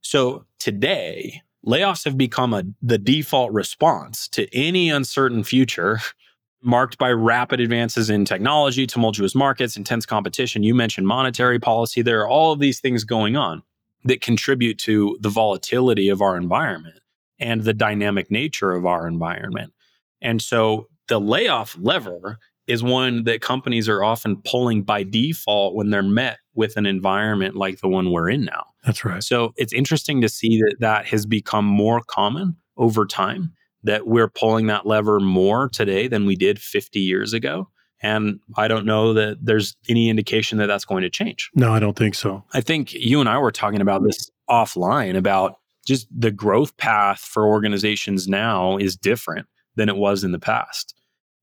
So 0.00 0.44
today, 0.58 1.42
layoffs 1.66 2.04
have 2.04 2.16
become 2.16 2.54
a, 2.54 2.64
the 2.82 2.98
default 2.98 3.52
response 3.52 4.28
to 4.28 4.52
any 4.54 4.90
uncertain 4.90 5.44
future 5.44 6.00
marked 6.62 6.98
by 6.98 7.10
rapid 7.12 7.60
advances 7.60 8.10
in 8.10 8.24
technology, 8.24 8.86
tumultuous 8.86 9.34
markets, 9.34 9.76
intense 9.76 10.04
competition. 10.04 10.64
You 10.64 10.74
mentioned 10.74 11.06
monetary 11.06 11.60
policy. 11.60 12.02
There 12.02 12.20
are 12.20 12.28
all 12.28 12.52
of 12.52 12.58
these 12.58 12.80
things 12.80 13.04
going 13.04 13.36
on 13.36 13.62
that 14.04 14.20
contribute 14.20 14.78
to 14.78 15.16
the 15.20 15.28
volatility 15.28 16.08
of 16.08 16.20
our 16.20 16.36
environment 16.36 16.98
and 17.38 17.62
the 17.62 17.74
dynamic 17.74 18.30
nature 18.30 18.72
of 18.72 18.86
our 18.86 19.06
environment. 19.06 19.72
And 20.20 20.42
so 20.42 20.88
the 21.06 21.20
layoff 21.20 21.76
lever 21.80 22.38
is 22.66 22.82
one 22.82 23.24
that 23.24 23.40
companies 23.40 23.88
are 23.88 24.02
often 24.04 24.42
pulling 24.44 24.82
by 24.82 25.02
default 25.02 25.74
when 25.74 25.90
they're 25.90 26.02
met 26.02 26.38
with 26.58 26.76
an 26.76 26.86
environment 26.86 27.54
like 27.54 27.80
the 27.80 27.88
one 27.88 28.10
we're 28.10 28.28
in 28.28 28.44
now. 28.44 28.66
That's 28.84 29.04
right. 29.04 29.22
So 29.22 29.52
it's 29.56 29.72
interesting 29.72 30.20
to 30.22 30.28
see 30.28 30.58
that 30.58 30.74
that 30.80 31.06
has 31.06 31.24
become 31.24 31.64
more 31.64 32.02
common 32.08 32.56
over 32.76 33.06
time, 33.06 33.52
that 33.84 34.08
we're 34.08 34.28
pulling 34.28 34.66
that 34.66 34.84
lever 34.84 35.20
more 35.20 35.68
today 35.68 36.08
than 36.08 36.26
we 36.26 36.34
did 36.34 36.60
50 36.60 36.98
years 36.98 37.32
ago. 37.32 37.68
And 38.02 38.40
I 38.56 38.66
don't 38.66 38.84
know 38.84 39.14
that 39.14 39.38
there's 39.40 39.76
any 39.88 40.10
indication 40.10 40.58
that 40.58 40.66
that's 40.66 40.84
going 40.84 41.02
to 41.02 41.10
change. 41.10 41.48
No, 41.54 41.72
I 41.72 41.78
don't 41.78 41.96
think 41.96 42.16
so. 42.16 42.42
I 42.52 42.60
think 42.60 42.92
you 42.92 43.20
and 43.20 43.28
I 43.28 43.38
were 43.38 43.52
talking 43.52 43.80
about 43.80 44.02
this 44.02 44.28
offline 44.50 45.16
about 45.16 45.60
just 45.86 46.08
the 46.10 46.32
growth 46.32 46.76
path 46.76 47.20
for 47.20 47.46
organizations 47.46 48.26
now 48.26 48.76
is 48.78 48.96
different 48.96 49.46
than 49.76 49.88
it 49.88 49.96
was 49.96 50.24
in 50.24 50.32
the 50.32 50.40
past 50.40 50.98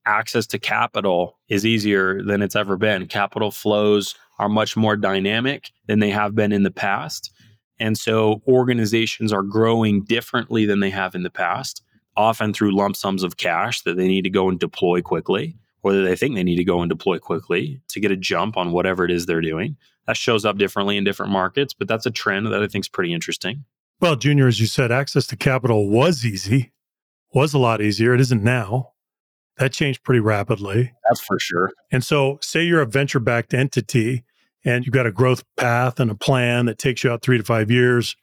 access 0.05 0.45
to 0.47 0.59
capital 0.59 1.39
is 1.49 1.65
easier 1.65 2.21
than 2.21 2.41
it's 2.41 2.55
ever 2.55 2.77
been. 2.77 3.07
Capital 3.07 3.51
flows 3.51 4.15
are 4.39 4.49
much 4.49 4.75
more 4.75 4.95
dynamic 4.95 5.71
than 5.87 5.99
they 5.99 6.09
have 6.09 6.35
been 6.35 6.51
in 6.51 6.63
the 6.63 6.71
past. 6.71 7.31
And 7.79 7.97
so 7.97 8.41
organizations 8.47 9.33
are 9.33 9.43
growing 9.43 10.03
differently 10.03 10.65
than 10.65 10.79
they 10.79 10.89
have 10.89 11.15
in 11.15 11.23
the 11.23 11.29
past, 11.29 11.81
often 12.15 12.53
through 12.53 12.75
lump 12.75 12.95
sums 12.95 13.23
of 13.23 13.37
cash 13.37 13.81
that 13.81 13.97
they 13.97 14.07
need 14.07 14.23
to 14.23 14.29
go 14.29 14.49
and 14.49 14.59
deploy 14.59 15.01
quickly, 15.01 15.57
or 15.83 15.93
that 15.93 16.01
they 16.01 16.15
think 16.15 16.35
they 16.35 16.43
need 16.43 16.55
to 16.55 16.63
go 16.63 16.81
and 16.81 16.89
deploy 16.89 17.19
quickly 17.19 17.81
to 17.89 17.99
get 17.99 18.11
a 18.11 18.15
jump 18.15 18.57
on 18.57 18.71
whatever 18.71 19.03
it 19.05 19.11
is 19.11 19.25
they're 19.25 19.41
doing. 19.41 19.75
That 20.07 20.17
shows 20.17 20.45
up 20.45 20.57
differently 20.57 20.97
in 20.97 21.03
different 21.03 21.31
markets, 21.31 21.73
but 21.73 21.87
that's 21.87 22.05
a 22.05 22.11
trend 22.11 22.47
that 22.47 22.63
I 22.63 22.67
think 22.67 22.85
is 22.85 22.89
pretty 22.89 23.13
interesting. 23.13 23.65
Well, 23.99 24.15
Junior, 24.15 24.47
as 24.47 24.59
you 24.59 24.67
said, 24.67 24.91
access 24.91 25.27
to 25.27 25.37
capital 25.37 25.89
was 25.89 26.25
easy, 26.25 26.71
was 27.33 27.53
a 27.53 27.59
lot 27.59 27.81
easier. 27.81 28.13
It 28.13 28.21
isn't 28.21 28.43
now. 28.43 28.91
That 29.57 29.71
changed 29.71 30.03
pretty 30.03 30.19
rapidly. 30.19 30.91
That's 31.07 31.21
for 31.21 31.39
sure. 31.39 31.71
And 31.91 32.03
so, 32.03 32.39
say 32.41 32.63
you're 32.63 32.81
a 32.81 32.85
venture 32.85 33.19
backed 33.19 33.53
entity 33.53 34.23
and 34.65 34.85
you've 34.85 34.93
got 34.93 35.05
a 35.05 35.11
growth 35.11 35.43
path 35.55 35.99
and 35.99 36.09
a 36.09 36.15
plan 36.15 36.65
that 36.65 36.79
takes 36.79 37.03
you 37.03 37.11
out 37.11 37.21
three 37.21 37.37
to 37.37 37.43
five 37.43 37.69
years, 37.69 38.17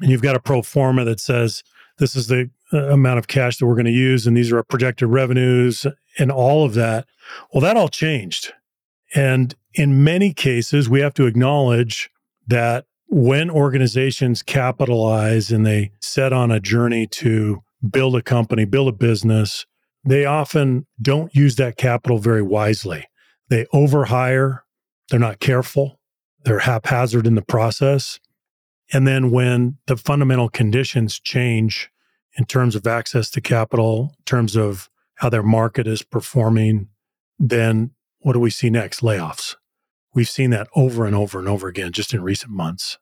and 0.00 0.10
you've 0.10 0.22
got 0.22 0.36
a 0.36 0.40
pro 0.40 0.62
forma 0.62 1.04
that 1.04 1.20
says 1.20 1.62
this 1.98 2.14
is 2.14 2.28
the 2.28 2.48
uh, 2.72 2.88
amount 2.88 3.18
of 3.18 3.26
cash 3.26 3.58
that 3.58 3.66
we're 3.66 3.74
going 3.74 3.84
to 3.84 3.90
use, 3.90 4.26
and 4.26 4.36
these 4.36 4.52
are 4.52 4.58
our 4.58 4.62
projected 4.62 5.08
revenues, 5.08 5.84
and 6.18 6.30
all 6.30 6.64
of 6.64 6.74
that. 6.74 7.06
Well, 7.52 7.60
that 7.60 7.76
all 7.76 7.88
changed. 7.88 8.52
And 9.14 9.54
in 9.74 10.04
many 10.04 10.32
cases, 10.32 10.88
we 10.88 11.00
have 11.00 11.14
to 11.14 11.26
acknowledge 11.26 12.10
that 12.46 12.86
when 13.08 13.50
organizations 13.50 14.42
capitalize 14.42 15.50
and 15.50 15.66
they 15.66 15.90
set 16.00 16.32
on 16.32 16.50
a 16.50 16.60
journey 16.60 17.06
to 17.06 17.62
build 17.90 18.16
a 18.16 18.22
company, 18.22 18.64
build 18.64 18.88
a 18.88 18.92
business, 18.92 19.66
they 20.04 20.24
often 20.24 20.86
don't 21.00 21.34
use 21.34 21.56
that 21.56 21.76
capital 21.76 22.18
very 22.18 22.42
wisely. 22.42 23.06
They 23.48 23.66
overhire, 23.72 24.60
they're 25.10 25.20
not 25.20 25.40
careful, 25.40 26.00
they're 26.44 26.60
haphazard 26.60 27.26
in 27.26 27.34
the 27.34 27.42
process. 27.42 28.18
And 28.92 29.06
then 29.06 29.30
when 29.30 29.78
the 29.86 29.96
fundamental 29.96 30.48
conditions 30.48 31.20
change 31.20 31.90
in 32.36 32.44
terms 32.44 32.74
of 32.74 32.86
access 32.86 33.30
to 33.30 33.40
capital, 33.40 34.14
in 34.18 34.24
terms 34.24 34.56
of 34.56 34.90
how 35.16 35.28
their 35.28 35.42
market 35.42 35.86
is 35.86 36.02
performing, 36.02 36.88
then 37.38 37.92
what 38.20 38.32
do 38.32 38.40
we 38.40 38.50
see 38.50 38.70
next? 38.70 39.00
Layoffs. 39.00 39.56
We've 40.14 40.28
seen 40.28 40.50
that 40.50 40.68
over 40.74 41.06
and 41.06 41.14
over 41.14 41.38
and 41.38 41.48
over 41.48 41.68
again 41.68 41.92
just 41.92 42.12
in 42.12 42.22
recent 42.22 42.52
months 42.52 42.98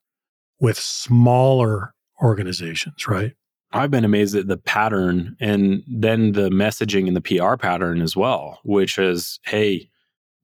with 0.60 0.78
smaller 0.78 1.94
organizations, 2.22 3.08
right? 3.08 3.32
I've 3.72 3.90
been 3.90 4.04
amazed 4.04 4.34
at 4.34 4.48
the 4.48 4.56
pattern 4.56 5.36
and 5.40 5.82
then 5.86 6.32
the 6.32 6.50
messaging 6.50 7.06
and 7.06 7.16
the 7.16 7.20
PR 7.20 7.54
pattern 7.56 8.02
as 8.02 8.16
well, 8.16 8.58
which 8.64 8.98
is, 8.98 9.38
hey, 9.44 9.88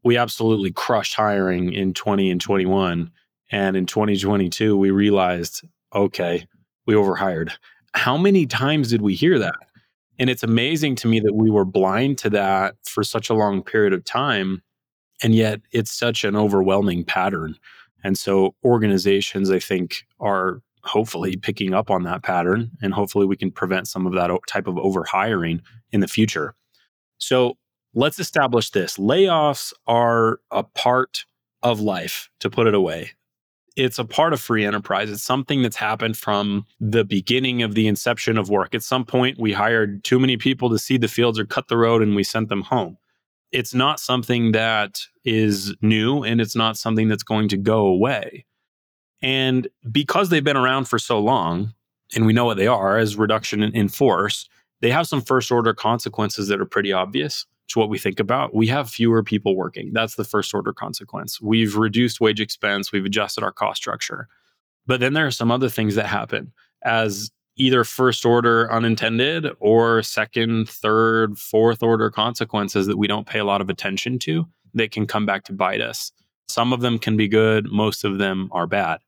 we 0.04 0.16
absolutely 0.16 0.71
crushed 0.71 1.14
hiring 1.14 1.73
in 1.73 1.92
20 1.92 2.30
and 2.30 2.40
21. 2.40 3.11
And 3.50 3.76
in 3.76 3.87
2022, 3.87 4.76
we 4.76 4.90
realized, 4.90 5.64
okay, 5.95 6.47
we 6.87 6.95
overhired. 6.95 7.52
How 7.95 8.16
many 8.16 8.47
times 8.47 8.90
did 8.90 9.02
we 9.02 9.14
hear 9.14 9.38
that? 9.40 9.56
And 10.18 10.30
it's 10.30 10.45
amazing 10.45 10.95
to 10.97 11.09
me 11.09 11.18
that 11.21 11.35
we 11.35 11.50
were 11.50 11.64
blind 11.64 12.18
to 12.18 12.30
that 12.30 12.76
for 12.85 13.02
such 13.02 13.28
a 13.28 13.35
long 13.35 13.62
period 13.62 13.92
of 13.92 14.04
time. 14.04 14.62
And 15.23 15.35
yet 15.35 15.61
it's 15.73 15.90
such 15.90 16.25
an 16.25 16.37
overwhelming 16.37 17.04
pattern. 17.04 17.56
And 18.04 18.16
so 18.16 18.54
organizations, 18.64 19.50
I 19.50 19.59
think, 19.59 20.06
are 20.21 20.61
hopefully 20.87 21.37
mm. 21.37 21.43
picking 21.43 21.75
up 21.75 21.90
on 21.90 22.05
that 22.05 22.23
pattern. 22.23 22.71
And 22.83 22.95
hopefully 22.95 23.26
we 23.26 23.37
can 23.37 23.50
prevent 23.50 23.88
some 23.88 24.07
of 24.07 24.14
that 24.14 24.31
type 24.49 24.66
of 24.66 24.76
overhiring 24.76 25.61
in 25.93 26.00
the 26.00 26.09
future. 26.09 26.55
So 27.19 27.57
let's 27.95 28.19
establish 28.19 28.71
this 28.71 28.97
layoffs 28.97 29.73
are 29.87 30.40
a 30.50 30.62
part 30.62 31.25
of 31.62 31.81
life, 31.81 32.28
to 32.40 32.50
put 32.50 32.66
it 32.66 32.75
away 32.75 33.12
it's 33.76 33.99
a 33.99 34.05
part 34.05 34.33
of 34.33 34.40
free 34.40 34.64
enterprise. 34.64 35.11
It's 35.11 35.23
something 35.23 35.62
that's 35.62 35.76
happened 35.76 36.16
from 36.16 36.64
the 36.81 37.05
beginning 37.05 37.62
of 37.62 37.75
the 37.75 37.87
inception 37.87 38.38
of 38.38 38.49
work. 38.49 38.75
At 38.75 38.83
some 38.83 39.05
point, 39.05 39.38
we 39.38 39.52
hired 39.52 40.02
too 40.02 40.19
many 40.19 40.38
people 40.38 40.71
to 40.71 40.78
see 40.78 40.97
the 40.97 41.09
fields 41.09 41.38
or 41.38 41.45
cut 41.45 41.69
the 41.69 41.76
road 41.76 42.02
and 42.02 42.16
we 42.16 42.25
sent 42.25 42.49
them 42.49 42.62
home. 42.62 42.97
It's 43.52 43.75
not 43.75 44.00
something 44.00 44.52
that 44.52 45.00
is 45.25 45.75
new 45.83 46.25
and 46.25 46.40
it's 46.40 46.57
not 46.57 46.78
something 46.78 47.09
that's 47.09 47.23
going 47.23 47.49
to 47.50 47.57
go 47.57 47.87
away. 47.87 48.47
And 49.23 49.68
because 49.90 50.28
they've 50.28 50.44
been 50.44 50.56
around 50.56 50.87
for 50.87 50.99
so 50.99 51.18
long, 51.18 51.73
and 52.14 52.26
we 52.26 52.32
know 52.32 52.44
what 52.44 52.56
they 52.56 52.66
are 52.66 52.99
as 52.99 53.16
reduction 53.16 53.62
in 53.62 53.88
force, 53.88 54.49
they 54.80 54.90
have 54.90 55.08
some 55.08 55.20
first 55.20 55.50
order 55.50 55.75
consequences 55.75 56.49
that 56.49 56.61
are 56.61 56.66
pretty 56.66 56.92
obvious 56.92 57.46
to 57.68 57.78
what 57.78 57.88
we 57.88 57.99
think 57.99 58.20
about, 58.20 58.54
we 58.54 58.68
have 58.68 58.88
fewer 58.88 59.23
people 59.23 59.56
working. 59.56 59.90
That's 59.92 60.14
the 60.14 60.25
first 60.25 60.54
order 60.54 60.73
consequence. 60.73 61.40
We've 61.40 61.76
reduced 61.76 62.20
wage 62.20 62.40
expense, 62.40 62.92
we've 62.92 63.04
adjusted 63.04 63.42
our 63.42 63.52
cost 63.52 63.78
structure. 63.78 64.28
But 64.87 65.00
then 65.00 65.14
there 65.14 65.26
are 65.26 65.32
some 65.32 65.50
other 65.50 65.68
things 65.68 65.96
that 65.96 66.06
happen 66.06 66.52
as 66.85 67.30
either 67.56 67.82
first 67.82 68.25
order 68.25 68.70
unintended 68.70 69.49
or 69.58 70.02
second, 70.02 70.68
third, 70.68 71.38
fourth 71.38 71.82
order 71.82 72.11
consequences 72.11 72.87
that 72.87 72.99
we 72.99 73.08
don't 73.08 73.26
pay 73.26 73.38
a 73.38 73.44
lot 73.44 73.61
of 73.61 73.70
attention 73.70 74.18
to 74.20 74.46
that 74.75 74.92
can 74.92 75.06
come 75.06 75.26
back 75.26 75.42
to 75.44 75.52
bite 75.52 75.80
us. 75.80 76.12
Some 76.49 76.73
of 76.73 76.81
them 76.81 76.99
can 76.99 77.17
be 77.17 77.29
good, 77.29 77.71
most 77.71 78.05
of 78.05 78.19
them 78.19 78.49
are 78.53 78.67
bad. 78.67 79.00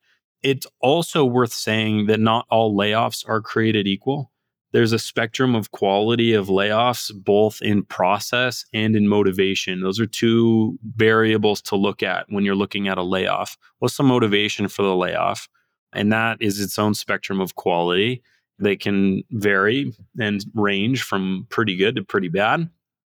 It's 0.42 0.66
also 0.80 1.24
worth 1.24 1.52
saying 1.52 2.06
that 2.06 2.20
not 2.20 2.46
all 2.50 2.76
layoffs 2.76 3.28
are 3.28 3.40
created 3.40 3.86
equal 3.86 4.30
there's 4.72 4.92
a 4.92 4.98
spectrum 4.98 5.54
of 5.54 5.70
quality 5.70 6.34
of 6.34 6.48
layoffs, 6.48 7.10
both 7.24 7.62
in 7.62 7.84
process 7.84 8.66
and 8.74 8.94
in 8.94 9.08
motivation. 9.08 9.80
Those 9.80 9.98
are 9.98 10.06
two 10.06 10.78
variables 10.96 11.62
to 11.62 11.76
look 11.76 12.02
at 12.02 12.26
when 12.28 12.44
you're 12.44 12.54
looking 12.54 12.86
at 12.86 12.98
a 12.98 13.02
layoff. 13.02 13.56
What's 13.78 13.96
the 13.96 14.02
motivation 14.02 14.68
for 14.68 14.82
the 14.82 14.94
layoff? 14.94 15.48
And 15.94 16.12
that 16.12 16.38
is 16.42 16.60
its 16.60 16.78
own 16.78 16.94
spectrum 16.94 17.40
of 17.40 17.54
quality. 17.54 18.22
They 18.58 18.76
can 18.76 19.22
vary 19.30 19.94
and 20.20 20.44
range 20.54 21.02
from 21.02 21.46
pretty 21.48 21.76
good 21.76 21.96
to 21.96 22.02
pretty 22.02 22.28
bad. 22.28 22.68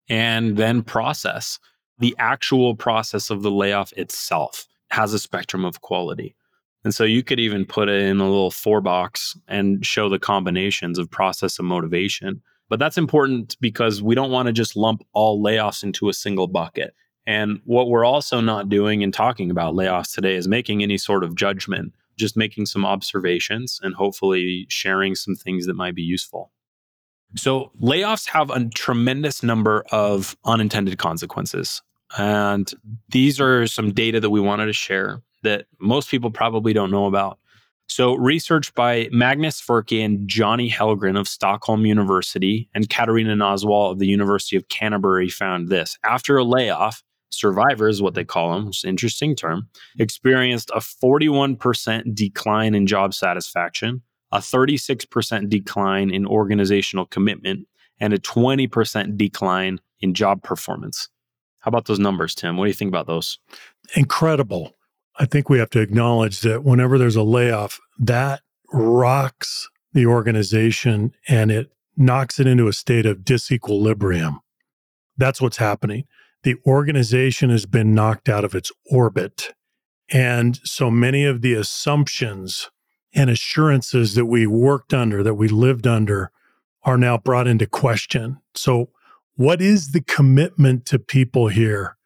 And 0.10 0.58
then 0.58 0.84
process. 0.84 1.58
The 1.99 2.15
actual 2.19 2.75
process 2.75 3.29
of 3.29 3.41
the 3.41 3.51
layoff 3.51 3.93
itself 3.93 4.67
has 4.89 5.13
a 5.13 5.19
spectrum 5.19 5.65
of 5.65 5.81
quality. 5.81 6.36
And 6.84 6.93
so 6.93 7.03
you 7.03 7.23
could 7.23 7.39
even 7.39 7.65
put 7.65 7.89
it 7.89 8.01
in 8.01 8.19
a 8.19 8.25
little 8.25 8.51
four 8.51 8.79
box 8.79 9.36
and 9.47 9.84
show 9.84 10.08
the 10.08 10.19
combinations 10.19 10.99
of 10.99 11.10
process 11.10 11.58
and 11.58 11.67
motivation. 11.67 12.41
But 12.69 12.79
that's 12.79 12.97
important 12.97 13.58
because 13.60 14.03
we 14.03 14.13
don't 14.13 14.31
want 14.31 14.47
to 14.47 14.53
just 14.53 14.75
lump 14.75 15.01
all 15.13 15.43
layoffs 15.43 15.84
into 15.84 16.10
a 16.10 16.13
single 16.13 16.47
bucket. 16.47 16.93
And 17.25 17.60
what 17.65 17.89
we're 17.89 18.05
also 18.05 18.39
not 18.39 18.69
doing 18.69 19.01
in 19.01 19.12
talking 19.12 19.49
about 19.49 19.73
layoffs 19.73 20.13
today 20.13 20.36
is 20.36 20.47
making 20.47 20.84
any 20.84 20.97
sort 20.97 21.23
of 21.23 21.36
judgment, 21.36 21.93
just 22.17 22.38
making 22.38 22.67
some 22.67 22.86
observations 22.86 23.79
and 23.81 23.95
hopefully 23.95 24.67
sharing 24.69 25.15
some 25.15 25.36
things 25.36 25.65
that 25.65 25.75
might 25.75 25.95
be 25.95 26.03
useful. 26.03 26.51
So, 27.38 27.71
layoffs 27.82 28.28
have 28.30 28.50
a 28.50 28.67
tremendous 28.69 29.43
number 29.43 29.84
of 29.91 30.38
unintended 30.45 30.98
consequences. 30.98 31.82
And 32.17 32.71
these 33.10 33.41
are 33.41 33.67
some 33.67 33.91
data 33.91 34.19
that 34.19 34.30
we 34.30 34.39
wanted 34.39 34.67
to 34.67 34.74
share 34.74 35.21
that 35.43 35.65
most 35.80 36.10
people 36.10 36.32
probably 36.32 36.74
don't 36.74 36.91
know 36.91 37.06
about. 37.06 37.39
So, 37.88 38.15
research 38.15 38.74
by 38.74 39.10
Magnus 39.12 39.62
Sverke 39.62 40.04
and 40.04 40.28
Johnny 40.28 40.69
Hellgren 40.69 41.19
of 41.19 41.28
Stockholm 41.28 41.86
University 41.86 42.69
and 42.74 42.89
Katarina 42.89 43.36
Näswall 43.36 43.91
of 43.91 44.00
the 44.00 44.08
University 44.08 44.56
of 44.56 44.67
Canterbury 44.69 45.30
found 45.30 45.69
this. 45.69 45.98
After 46.04 46.38
a 46.38 46.43
layoff, 46.43 47.04
survivors, 47.32 48.02
what 48.02 48.15
they 48.15 48.24
call 48.24 48.54
them, 48.54 48.67
which 48.67 48.80
is 48.80 48.84
an 48.86 48.89
interesting 48.91 49.36
term, 49.36 49.67
experienced 50.00 50.71
a 50.74 50.80
41% 50.80 52.15
decline 52.15 52.74
in 52.74 52.88
job 52.88 53.13
satisfaction, 53.13 54.02
a 54.36 54.39
36% 54.39 55.50
decline 55.50 56.10
in 56.10 56.26
organizational 56.28 57.06
commitment, 57.06 57.67
and 58.02 58.13
a 58.13 58.19
20% 58.19 59.17
decline 59.17 59.80
in 60.02 60.13
job 60.13 60.43
performance. 60.43 61.08
How 61.60 61.69
about 61.69 61.86
those 61.86 62.00
numbers, 62.00 62.36
Tim? 62.36 62.58
What 62.58 62.65
do 62.65 62.69
you 62.69 62.74
think 62.74 62.89
about 62.89 63.08
those? 63.08 63.39
Incredible. 63.95 64.76
I 65.17 65.26
think 65.26 65.50
we 65.50 65.58
have 65.60 65.69
to 65.69 65.80
acknowledge 65.80 66.41
that 66.41 66.65
whenever 66.65 66.98
there's 66.98 67.15
a 67.15 67.24
layoff, 67.24 67.80
that 67.98 68.41
rocks 68.74 69.69
the 69.93 70.06
organization 70.06 71.13
and 71.30 71.50
it 71.50 71.71
knocks 71.95 72.38
it 72.38 72.45
into 72.45 72.67
a 72.67 72.74
state 72.74 73.06
of 73.06 73.19
disequilibrium. 73.19 74.39
That's 75.15 75.41
what's 75.41 75.58
happening. 75.58 76.04
The 76.43 76.58
organization 76.67 77.50
has 77.52 77.65
been 77.65 77.95
knocked 77.95 78.28
out 78.28 78.43
of 78.43 78.54
its 78.54 78.74
orbit. 78.91 79.54
And 80.12 80.58
so 80.63 80.91
many 80.91 81.24
of 81.24 81.41
the 81.41 81.54
assumptions 81.54 82.69
and 83.15 83.30
assurances 83.30 84.15
that 84.15 84.25
we 84.25 84.45
worked 84.45 84.93
under, 84.93 85.23
that 85.23 85.36
we 85.36 85.47
lived 85.47 85.88
under, 85.88 86.32
are 86.84 86.97
now 86.97 87.17
brought 87.17 87.47
into 87.47 87.65
question. 87.65 88.38
So, 88.54 88.89
what 89.36 89.62
is 89.62 89.91
the 89.91 90.01
commitment 90.01 90.86
to 90.88 90.99
people 90.99 91.47
here? 91.47 91.97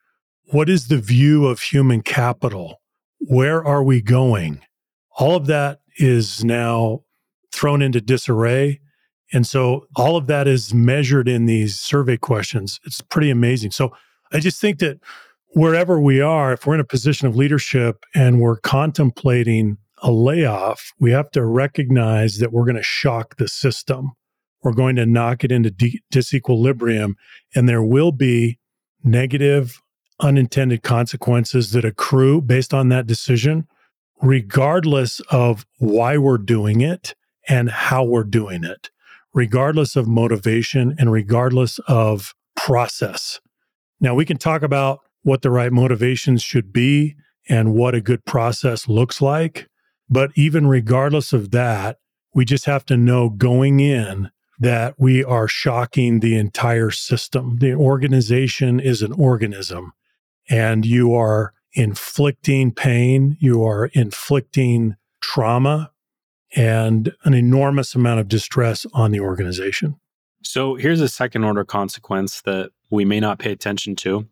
What 0.51 0.69
is 0.69 0.87
the 0.87 0.97
view 0.97 1.47
of 1.47 1.59
human 1.59 2.01
capital? 2.01 2.79
where 3.19 3.63
are 3.63 3.83
we 3.83 4.01
going? 4.01 4.61
All 5.17 5.35
of 5.35 5.45
that 5.47 5.81
is 5.97 6.43
now 6.43 7.03
thrown 7.51 7.81
into 7.81 8.01
disarray. 8.01 8.79
And 9.31 9.45
so 9.45 9.85
all 9.95 10.15
of 10.15 10.27
that 10.27 10.47
is 10.47 10.73
measured 10.73 11.27
in 11.27 11.45
these 11.45 11.79
survey 11.79 12.17
questions. 12.17 12.79
It's 12.85 13.01
pretty 13.01 13.29
amazing. 13.29 13.71
So 13.71 13.93
I 14.31 14.39
just 14.39 14.59
think 14.59 14.79
that 14.79 14.99
wherever 15.49 15.99
we 15.99 16.21
are, 16.21 16.53
if 16.53 16.65
we're 16.65 16.75
in 16.75 16.79
a 16.79 16.85
position 16.85 17.27
of 17.27 17.35
leadership 17.35 18.05
and 18.15 18.39
we're 18.39 18.57
contemplating 18.57 19.77
a 20.01 20.11
layoff, 20.11 20.93
we 20.99 21.11
have 21.11 21.31
to 21.31 21.45
recognize 21.45 22.37
that 22.37 22.51
we're 22.51 22.65
going 22.65 22.75
to 22.75 22.83
shock 22.83 23.37
the 23.37 23.47
system. 23.47 24.11
We're 24.61 24.73
going 24.73 24.95
to 24.97 25.05
knock 25.05 25.43
it 25.43 25.51
into 25.51 25.71
de- 25.71 26.01
disequilibrium, 26.11 27.13
and 27.55 27.67
there 27.67 27.83
will 27.83 28.11
be 28.11 28.59
negative 29.03 29.81
unintended 30.19 30.83
consequences 30.83 31.71
that 31.71 31.85
accrue 31.85 32.41
based 32.41 32.73
on 32.73 32.89
that 32.89 33.07
decision, 33.07 33.67
regardless 34.21 35.21
of 35.31 35.65
why 35.77 36.17
we're 36.17 36.37
doing 36.37 36.81
it 36.81 37.15
and 37.47 37.69
how 37.69 38.03
we're 38.03 38.23
doing 38.23 38.63
it, 38.63 38.89
regardless 39.33 39.95
of 39.95 40.07
motivation 40.07 40.93
and 40.99 41.11
regardless 41.11 41.79
of 41.87 42.33
process. 42.55 43.39
Now, 44.01 44.13
we 44.13 44.25
can 44.25 44.37
talk 44.37 44.61
about 44.61 44.99
what 45.23 45.41
the 45.41 45.51
right 45.51 45.71
motivations 45.71 46.43
should 46.43 46.71
be 46.73 47.15
and 47.47 47.73
what 47.73 47.95
a 47.95 48.01
good 48.01 48.25
process 48.25 48.87
looks 48.87 49.21
like. 49.21 49.67
But 50.09 50.31
even 50.35 50.67
regardless 50.67 51.33
of 51.33 51.51
that, 51.51 51.99
we 52.33 52.45
just 52.45 52.65
have 52.65 52.85
to 52.85 52.97
know 52.97 53.29
going 53.29 53.79
in 53.79 54.31
that 54.59 54.95
we 54.97 55.23
are 55.23 55.47
shocking 55.47 56.19
the 56.19 56.37
entire 56.37 56.91
system. 56.91 57.57
The 57.59 57.73
organization 57.73 58.79
is 58.79 59.01
an 59.01 59.13
organism 59.13 59.93
and 60.49 60.85
you 60.85 61.13
are 61.13 61.53
inflicting 61.73 62.71
pain, 62.73 63.37
you 63.39 63.63
are 63.63 63.85
inflicting 63.93 64.95
trauma, 65.21 65.91
and 66.55 67.13
an 67.23 67.33
enormous 67.33 67.93
amount 67.93 68.19
of 68.19 68.27
distress 68.27 68.85
on 68.93 69.11
the 69.11 69.19
organization. 69.19 69.99
So 70.43 70.75
here's 70.75 71.01
a 71.01 71.07
second 71.07 71.43
order 71.43 71.63
consequence 71.63 72.41
that 72.41 72.71
we 72.89 73.05
may 73.05 73.19
not 73.19 73.39
pay 73.39 73.51
attention 73.51 73.95
to 73.97 74.27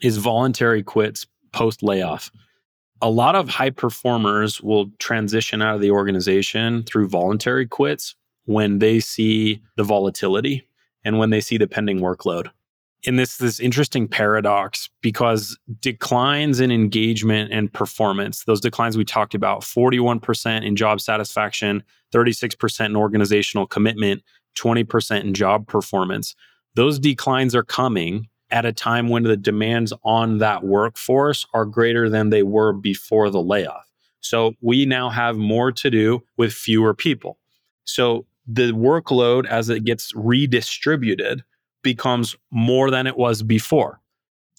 is 0.00 0.16
voluntary 0.16 0.82
quits 0.82 1.26
post 1.52 1.82
layoff. 1.82 2.30
A 3.02 3.10
lot 3.10 3.34
of 3.34 3.48
high 3.48 3.70
performers 3.70 4.60
will 4.60 4.90
transition 4.98 5.62
out 5.62 5.74
of 5.74 5.80
the 5.80 5.90
organization 5.90 6.82
through 6.82 7.08
voluntary 7.08 7.66
quits 7.66 8.14
when 8.44 8.78
they 8.78 9.00
see 9.00 9.62
the 9.76 9.84
volatility 9.84 10.66
and 11.04 11.18
when 11.18 11.30
they 11.30 11.40
see 11.40 11.56
the 11.56 11.66
pending 11.66 12.00
workload. 12.00 12.50
And 13.06 13.18
this 13.18 13.38
this 13.38 13.60
interesting 13.60 14.06
paradox 14.06 14.90
because 15.00 15.58
declines 15.80 16.60
in 16.60 16.70
engagement 16.70 17.50
and 17.50 17.72
performance, 17.72 18.44
those 18.44 18.60
declines 18.60 18.98
we 18.98 19.04
talked 19.04 19.34
about, 19.34 19.62
41% 19.62 20.66
in 20.66 20.76
job 20.76 21.00
satisfaction, 21.00 21.82
36% 22.12 22.86
in 22.86 22.96
organizational 22.96 23.66
commitment, 23.66 24.22
20% 24.58 25.22
in 25.22 25.32
job 25.32 25.66
performance. 25.66 26.34
Those 26.74 26.98
declines 26.98 27.54
are 27.54 27.62
coming 27.62 28.28
at 28.50 28.64
a 28.64 28.72
time 28.72 29.08
when 29.08 29.22
the 29.22 29.36
demands 29.36 29.92
on 30.04 30.38
that 30.38 30.64
workforce 30.64 31.46
are 31.54 31.64
greater 31.64 32.08
than 32.08 32.30
they 32.30 32.42
were 32.42 32.72
before 32.72 33.30
the 33.30 33.42
layoff. 33.42 33.90
So 34.20 34.54
we 34.60 34.86
now 34.86 35.08
have 35.10 35.36
more 35.36 35.72
to 35.72 35.90
do 35.90 36.22
with 36.36 36.52
fewer 36.52 36.94
people. 36.94 37.38
So 37.84 38.26
the 38.46 38.72
workload 38.72 39.46
as 39.46 39.68
it 39.68 39.84
gets 39.84 40.12
redistributed 40.14 41.44
becomes 41.82 42.36
more 42.50 42.90
than 42.90 43.06
it 43.06 43.16
was 43.16 43.42
before. 43.42 44.00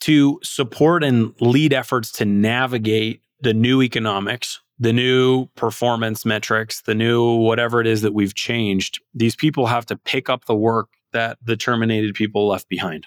To 0.02 0.40
support 0.42 1.04
and 1.04 1.34
lead 1.40 1.74
efforts 1.74 2.12
to 2.14 2.26
navigate 2.26 3.22
the 3.42 3.54
new 3.54 3.82
economics, 3.82 4.60
the 4.80 4.94
new 4.94 5.46
performance 5.56 6.26
metrics, 6.26 6.82
the 6.82 6.96
new 6.96 7.36
whatever 7.36 7.82
it 7.82 7.88
is 7.88 8.02
that 8.02 8.14
we've 8.14 8.34
changed, 8.34 9.00
these 9.14 9.36
people 9.36 9.68
have 9.68 9.86
to 9.88 9.96
pick 9.96 10.28
up 10.28 10.46
the 10.46 10.56
work 10.56 10.90
that 11.14 11.38
the 11.44 11.56
terminated 11.56 12.16
people 12.16 12.48
left 12.48 12.68
behind. 12.68 13.06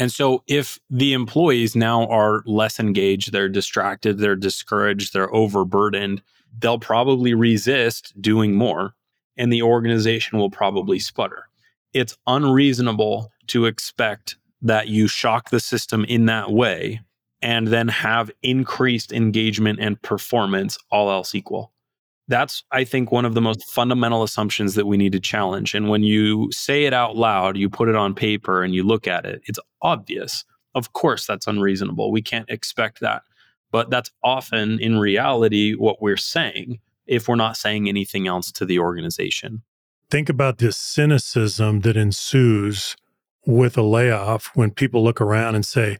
And 0.00 0.10
so 0.10 0.42
if 0.46 0.80
the 0.88 1.12
employees 1.12 1.76
now 1.76 2.06
are 2.06 2.42
less 2.46 2.80
engaged, 2.80 3.32
they're 3.32 3.50
distracted, 3.50 4.16
they're 4.16 4.34
discouraged, 4.34 5.12
they're 5.12 5.32
overburdened, 5.32 6.22
they'll 6.58 6.78
probably 6.78 7.34
resist 7.34 8.14
doing 8.20 8.54
more 8.54 8.94
and 9.36 9.52
the 9.52 9.60
organization 9.60 10.38
will 10.38 10.50
probably 10.50 10.98
sputter. 10.98 11.48
It's 11.92 12.16
unreasonable 12.26 13.30
to 13.48 13.66
expect 13.66 14.36
that 14.62 14.88
you 14.88 15.06
shock 15.06 15.50
the 15.50 15.60
system 15.60 16.04
in 16.04 16.24
that 16.26 16.50
way 16.50 17.00
and 17.42 17.68
then 17.68 17.88
have 17.88 18.30
increased 18.42 19.12
engagement 19.12 19.80
and 19.80 20.00
performance, 20.00 20.78
all 20.90 21.10
else 21.10 21.34
equal. 21.34 21.72
That's, 22.30 22.62
I 22.70 22.84
think, 22.84 23.10
one 23.10 23.24
of 23.24 23.34
the 23.34 23.40
most 23.40 23.68
fundamental 23.68 24.22
assumptions 24.22 24.76
that 24.76 24.86
we 24.86 24.96
need 24.96 25.10
to 25.12 25.20
challenge. 25.20 25.74
And 25.74 25.88
when 25.88 26.04
you 26.04 26.48
say 26.52 26.84
it 26.84 26.94
out 26.94 27.16
loud, 27.16 27.56
you 27.56 27.68
put 27.68 27.88
it 27.88 27.96
on 27.96 28.14
paper 28.14 28.62
and 28.62 28.72
you 28.72 28.84
look 28.84 29.08
at 29.08 29.26
it, 29.26 29.42
it's 29.46 29.58
obvious. 29.82 30.44
Of 30.76 30.92
course, 30.92 31.26
that's 31.26 31.48
unreasonable. 31.48 32.12
We 32.12 32.22
can't 32.22 32.48
expect 32.48 33.00
that. 33.00 33.22
But 33.72 33.90
that's 33.90 34.12
often 34.22 34.78
in 34.78 35.00
reality 35.00 35.74
what 35.74 36.00
we're 36.00 36.16
saying 36.16 36.78
if 37.06 37.26
we're 37.26 37.34
not 37.34 37.56
saying 37.56 37.88
anything 37.88 38.28
else 38.28 38.52
to 38.52 38.64
the 38.64 38.78
organization. 38.78 39.62
Think 40.08 40.28
about 40.28 40.58
this 40.58 40.76
cynicism 40.76 41.80
that 41.80 41.96
ensues 41.96 42.94
with 43.44 43.76
a 43.76 43.82
layoff 43.82 44.52
when 44.54 44.70
people 44.70 45.02
look 45.02 45.20
around 45.20 45.56
and 45.56 45.66
say, 45.66 45.98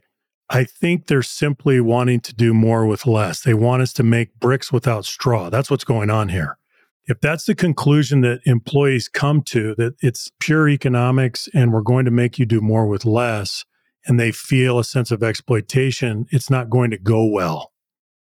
I 0.53 0.65
think 0.65 1.07
they're 1.07 1.23
simply 1.23 1.79
wanting 1.79 2.19
to 2.19 2.33
do 2.33 2.53
more 2.53 2.85
with 2.85 3.07
less. 3.07 3.39
They 3.39 3.53
want 3.53 3.83
us 3.83 3.93
to 3.93 4.03
make 4.03 4.37
bricks 4.37 4.69
without 4.69 5.05
straw. 5.05 5.49
That's 5.49 5.71
what's 5.71 5.85
going 5.85 6.09
on 6.09 6.27
here. 6.27 6.57
If 7.05 7.21
that's 7.21 7.45
the 7.45 7.55
conclusion 7.55 8.19
that 8.21 8.41
employees 8.45 9.07
come 9.07 9.43
to, 9.43 9.73
that 9.75 9.95
it's 10.01 10.29
pure 10.41 10.67
economics 10.67 11.47
and 11.53 11.71
we're 11.71 11.81
going 11.81 12.03
to 12.03 12.11
make 12.11 12.37
you 12.37 12.45
do 12.45 12.59
more 12.59 12.85
with 12.85 13.05
less, 13.05 13.63
and 14.05 14.19
they 14.19 14.31
feel 14.33 14.77
a 14.77 14.83
sense 14.83 15.09
of 15.09 15.23
exploitation, 15.23 16.25
it's 16.31 16.49
not 16.49 16.69
going 16.69 16.91
to 16.91 16.97
go 16.97 17.25
well. 17.25 17.71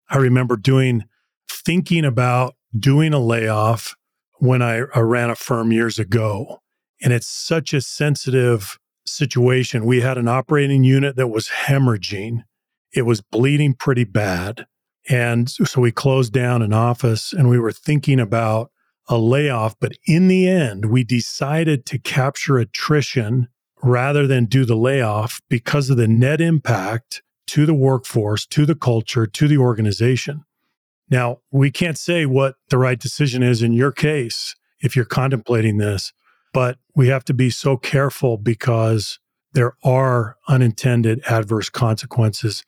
I 0.08 0.16
remember 0.16 0.56
doing, 0.56 1.04
thinking 1.50 2.06
about 2.06 2.54
doing 2.78 3.12
a 3.12 3.20
layoff 3.20 3.96
when 4.38 4.62
I, 4.62 4.82
I 4.94 5.00
ran 5.00 5.28
a 5.28 5.34
firm 5.34 5.72
years 5.72 5.98
ago. 5.98 6.62
And 7.02 7.12
it's 7.12 7.28
such 7.28 7.74
a 7.74 7.82
sensitive 7.82 8.78
situation. 9.06 9.86
We 9.86 10.00
had 10.00 10.18
an 10.18 10.28
operating 10.28 10.84
unit 10.84 11.16
that 11.16 11.28
was 11.28 11.48
hemorrhaging, 11.48 12.44
it 12.92 13.02
was 13.02 13.20
bleeding 13.20 13.74
pretty 13.74 14.04
bad. 14.04 14.66
And 15.08 15.50
so 15.50 15.80
we 15.80 15.92
closed 15.92 16.32
down 16.32 16.62
an 16.62 16.72
office 16.72 17.32
and 17.32 17.48
we 17.50 17.58
were 17.58 17.72
thinking 17.72 18.18
about 18.18 18.70
a 19.08 19.18
layoff. 19.18 19.78
But 19.78 19.92
in 20.06 20.28
the 20.28 20.48
end, 20.48 20.86
we 20.86 21.04
decided 21.04 21.84
to 21.86 21.98
capture 21.98 22.56
attrition 22.56 23.48
rather 23.82 24.26
than 24.26 24.46
do 24.46 24.64
the 24.64 24.76
layoff 24.76 25.42
because 25.50 25.90
of 25.90 25.98
the 25.98 26.08
net 26.08 26.40
impact 26.40 27.22
to 27.48 27.66
the 27.66 27.74
workforce, 27.74 28.46
to 28.46 28.64
the 28.64 28.74
culture, 28.74 29.26
to 29.26 29.46
the 29.46 29.58
organization. 29.58 30.44
Now, 31.10 31.40
we 31.50 31.70
can't 31.70 31.98
say 31.98 32.24
what 32.24 32.54
the 32.70 32.78
right 32.78 32.98
decision 32.98 33.42
is 33.42 33.62
in 33.62 33.74
your 33.74 33.92
case 33.92 34.54
if 34.80 34.96
you're 34.96 35.04
contemplating 35.04 35.78
this, 35.78 36.12
but 36.54 36.78
we 36.94 37.08
have 37.08 37.24
to 37.24 37.34
be 37.34 37.50
so 37.50 37.76
careful 37.76 38.38
because 38.38 39.18
there 39.52 39.74
are 39.84 40.36
unintended 40.48 41.20
adverse 41.26 41.68
consequences, 41.68 42.64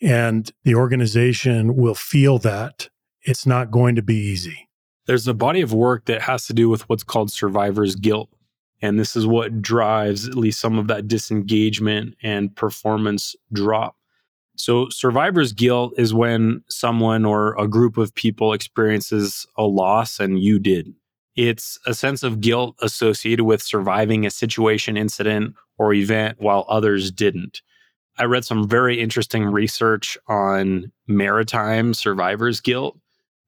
and 0.00 0.50
the 0.62 0.74
organization 0.74 1.76
will 1.76 1.94
feel 1.94 2.38
that. 2.38 2.88
It's 3.22 3.46
not 3.46 3.70
going 3.70 3.96
to 3.96 4.02
be 4.02 4.16
easy. 4.16 4.68
There's 5.06 5.28
a 5.28 5.34
body 5.34 5.60
of 5.60 5.72
work 5.72 6.06
that 6.06 6.22
has 6.22 6.46
to 6.46 6.54
do 6.54 6.68
with 6.68 6.88
what's 6.88 7.04
called 7.04 7.30
survivor's 7.30 7.96
guilt. 7.96 8.30
And 8.80 8.98
this 8.98 9.16
is 9.16 9.26
what 9.26 9.62
drives 9.62 10.28
at 10.28 10.34
least 10.34 10.60
some 10.60 10.78
of 10.78 10.88
that 10.88 11.08
disengagement 11.08 12.16
and 12.22 12.54
performance 12.54 13.34
drop. 13.52 13.96
So, 14.56 14.88
survivor's 14.90 15.52
guilt 15.52 15.94
is 15.96 16.14
when 16.14 16.62
someone 16.68 17.24
or 17.24 17.58
a 17.58 17.66
group 17.66 17.96
of 17.96 18.14
people 18.14 18.52
experiences 18.52 19.46
a 19.56 19.64
loss 19.64 20.20
and 20.20 20.38
you 20.38 20.58
did. 20.58 20.94
It's 21.36 21.78
a 21.86 21.94
sense 21.94 22.22
of 22.22 22.40
guilt 22.40 22.76
associated 22.80 23.44
with 23.44 23.62
surviving 23.62 24.24
a 24.24 24.30
situation, 24.30 24.96
incident, 24.96 25.54
or 25.78 25.92
event 25.92 26.36
while 26.40 26.64
others 26.68 27.10
didn't. 27.10 27.60
I 28.18 28.24
read 28.24 28.44
some 28.44 28.68
very 28.68 29.00
interesting 29.00 29.44
research 29.44 30.16
on 30.28 30.92
maritime 31.08 31.94
survivor's 31.94 32.60
guilt. 32.60 32.96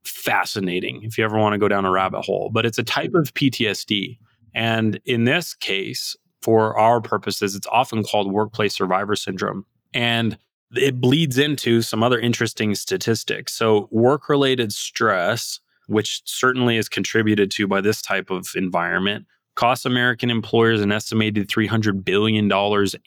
Fascinating 0.05 1.03
if 1.03 1.19
you 1.19 1.25
ever 1.25 1.39
want 1.39 1.53
to 1.53 1.59
go 1.59 1.69
down 1.69 1.85
a 1.85 1.91
rabbit 1.91 2.23
hole, 2.23 2.51
but 2.53 2.67
it's 2.67 2.79
a 2.79 2.85
type 2.85 3.15
of 3.15 3.33
PTSD. 3.35 4.19
And 4.55 5.01
in 5.05 5.25
this 5.25 5.55
case, 5.55 6.17
for 6.43 6.79
our 6.79 7.01
purposes, 7.01 7.55
it's 7.55 7.67
often 7.69 8.03
called 8.03 8.33
workplace 8.33 8.75
survivor 8.75 9.17
syndrome. 9.17 9.65
And 9.93 10.39
it 10.75 11.01
bleeds 11.01 11.39
into 11.39 11.83
some 11.83 12.03
other 12.03 12.19
interesting 12.19 12.75
statistics. 12.75 13.53
So, 13.53 13.89
work 13.91 14.29
related 14.29 14.73
stress 14.73 15.61
which 15.87 16.23
certainly 16.25 16.77
is 16.77 16.89
contributed 16.89 17.51
to 17.53 17.67
by 17.67 17.81
this 17.81 18.03
type 18.03 18.31
of 18.31 18.49
environment, 18.55 19.27
costs 19.55 19.87
American 19.87 20.31
employers 20.31 20.81
an 20.81 20.93
estimated 20.93 21.49
$300 21.49 22.05
billion 22.05 22.51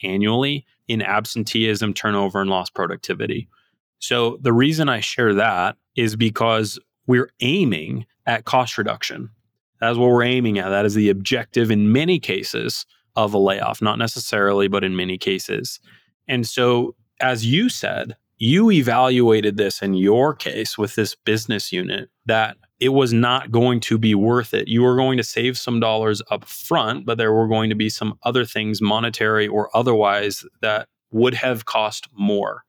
annually 0.02 0.66
in 0.88 1.02
absenteeism, 1.02 1.94
turnover, 1.94 2.40
and 2.40 2.50
lost 2.50 2.74
productivity. 2.74 3.48
So, 3.98 4.38
the 4.40 4.52
reason 4.52 4.88
I 4.88 5.00
share 5.00 5.34
that 5.34 5.76
is 5.94 6.16
because 6.16 6.78
we're 7.06 7.30
aiming 7.40 8.06
at 8.26 8.44
cost 8.44 8.78
reduction. 8.78 9.30
That's 9.80 9.98
what 9.98 10.10
we're 10.10 10.22
aiming 10.22 10.58
at. 10.58 10.70
That 10.70 10.86
is 10.86 10.94
the 10.94 11.10
objective 11.10 11.70
in 11.70 11.92
many 11.92 12.18
cases 12.18 12.86
of 13.16 13.34
a 13.34 13.38
layoff, 13.38 13.82
not 13.82 13.98
necessarily, 13.98 14.68
but 14.68 14.84
in 14.84 14.96
many 14.96 15.18
cases. 15.18 15.80
And 16.28 16.46
so, 16.46 16.94
as 17.20 17.44
you 17.44 17.68
said, 17.68 18.16
you 18.38 18.70
evaluated 18.70 19.56
this 19.56 19.82
in 19.82 19.94
your 19.94 20.34
case 20.34 20.78
with 20.78 20.94
this 20.94 21.14
business 21.14 21.72
unit 21.72 22.08
that 22.26 22.56
it 22.80 22.90
was 22.90 23.12
not 23.12 23.52
going 23.52 23.78
to 23.80 23.98
be 23.98 24.14
worth 24.14 24.54
it. 24.54 24.66
You 24.66 24.82
were 24.82 24.96
going 24.96 25.18
to 25.18 25.22
save 25.22 25.58
some 25.58 25.80
dollars 25.80 26.22
up 26.30 26.46
front, 26.46 27.04
but 27.04 27.18
there 27.18 27.32
were 27.32 27.46
going 27.46 27.68
to 27.68 27.76
be 27.76 27.90
some 27.90 28.18
other 28.22 28.44
things, 28.44 28.80
monetary 28.80 29.46
or 29.46 29.74
otherwise, 29.76 30.44
that 30.62 30.88
would 31.12 31.34
have 31.34 31.66
cost 31.66 32.08
more. 32.16 32.64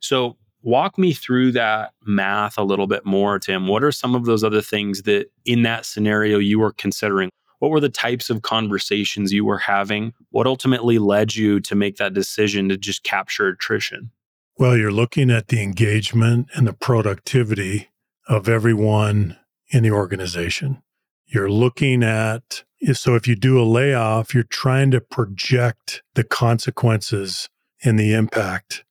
So, 0.00 0.36
walk 0.62 0.98
me 0.98 1.12
through 1.12 1.52
that 1.52 1.92
math 2.04 2.58
a 2.58 2.62
little 2.62 2.86
bit 2.86 3.06
more, 3.06 3.38
Tim. 3.38 3.68
What 3.68 3.84
are 3.84 3.92
some 3.92 4.14
of 4.14 4.24
those 4.24 4.42
other 4.42 4.62
things 4.62 5.02
that 5.02 5.26
in 5.44 5.62
that 5.62 5.86
scenario 5.86 6.38
you 6.38 6.58
were 6.58 6.72
considering? 6.72 7.30
What 7.60 7.70
were 7.70 7.80
the 7.80 7.88
types 7.88 8.30
of 8.30 8.42
conversations 8.42 9.32
you 9.32 9.44
were 9.44 9.58
having? 9.58 10.12
What 10.30 10.46
ultimately 10.46 10.98
led 10.98 11.34
you 11.36 11.60
to 11.60 11.74
make 11.74 11.96
that 11.96 12.12
decision 12.12 12.68
to 12.70 12.76
just 12.76 13.04
capture 13.04 13.48
attrition? 13.48 14.10
Well, 14.56 14.76
you're 14.76 14.92
looking 14.92 15.30
at 15.30 15.48
the 15.48 15.62
engagement 15.62 16.48
and 16.54 16.66
the 16.66 16.72
productivity 16.72 17.88
of 18.28 18.48
everyone 18.48 19.36
in 19.70 19.82
the 19.82 19.90
organization. 19.90 20.82
You're 21.26 21.50
looking 21.50 22.02
at, 22.02 22.64
so 22.92 23.14
if 23.14 23.26
you 23.26 23.34
do 23.34 23.60
a 23.60 23.64
layoff, 23.64 24.34
you're 24.34 24.44
trying 24.44 24.90
to 24.92 25.00
project 25.00 26.02
the 26.14 26.24
consequences 26.24 27.48
and 27.82 27.98
the 27.98 28.14
impact. 28.14 28.84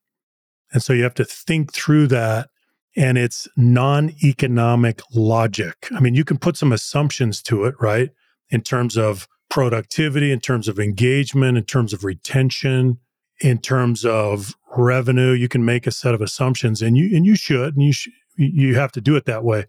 And 0.71 0.81
so 0.81 0.93
you 0.93 1.03
have 1.03 1.13
to 1.15 1.25
think 1.25 1.73
through 1.73 2.07
that 2.07 2.49
and 2.95 3.17
it's 3.17 3.47
non 3.55 4.11
economic 4.23 5.01
logic. 5.13 5.87
I 5.95 5.99
mean, 5.99 6.15
you 6.15 6.23
can 6.23 6.37
put 6.37 6.57
some 6.57 6.71
assumptions 6.71 7.41
to 7.43 7.65
it, 7.65 7.75
right? 7.79 8.11
In 8.49 8.61
terms 8.61 8.97
of 8.97 9.27
productivity, 9.49 10.31
in 10.31 10.39
terms 10.39 10.67
of 10.67 10.79
engagement, 10.79 11.57
in 11.57 11.63
terms 11.63 11.93
of 11.93 12.03
retention, 12.03 12.99
in 13.39 13.59
terms 13.59 14.05
of 14.05 14.55
revenue. 14.75 15.31
You 15.31 15.47
can 15.47 15.65
make 15.65 15.87
a 15.87 15.91
set 15.91 16.13
of 16.13 16.21
assumptions, 16.21 16.81
and 16.81 16.97
you 16.97 17.15
and 17.15 17.25
you 17.25 17.35
should, 17.35 17.75
and 17.75 17.83
you 17.83 17.93
sh- 17.93 18.09
you 18.35 18.75
have 18.75 18.91
to 18.93 19.01
do 19.01 19.15
it 19.15 19.25
that 19.25 19.43
way. 19.43 19.65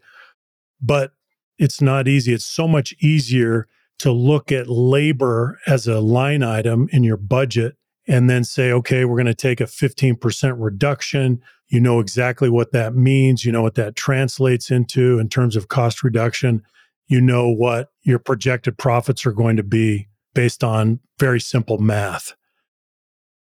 But 0.81 1.11
it's 1.57 1.81
not 1.81 2.07
easy. 2.07 2.33
It's 2.33 2.45
so 2.45 2.67
much 2.67 2.93
easier 2.99 3.67
to 3.99 4.11
look 4.11 4.51
at 4.51 4.67
labor 4.67 5.59
as 5.67 5.87
a 5.87 6.01
line 6.01 6.43
item 6.43 6.89
in 6.91 7.03
your 7.03 7.17
budget 7.17 7.77
and 8.07 8.29
then 8.29 8.43
say, 8.43 8.71
okay, 8.71 9.05
we're 9.05 9.15
going 9.15 9.25
to 9.25 9.33
take 9.33 9.61
a 9.61 9.65
15% 9.65 10.55
reduction. 10.57 11.41
You 11.67 11.79
know 11.79 11.99
exactly 11.99 12.49
what 12.49 12.71
that 12.73 12.93
means. 12.93 13.45
You 13.45 13.51
know 13.51 13.61
what 13.61 13.75
that 13.75 13.95
translates 13.95 14.69
into 14.69 15.17
in 15.17 15.29
terms 15.29 15.55
of 15.55 15.69
cost 15.69 16.03
reduction. 16.03 16.61
You 17.07 17.21
know 17.21 17.49
what 17.49 17.89
your 18.03 18.19
projected 18.19 18.77
profits 18.77 19.25
are 19.25 19.31
going 19.31 19.57
to 19.57 19.63
be 19.63 20.07
based 20.33 20.63
on 20.63 20.99
very 21.19 21.39
simple 21.39 21.77
math. 21.77 22.35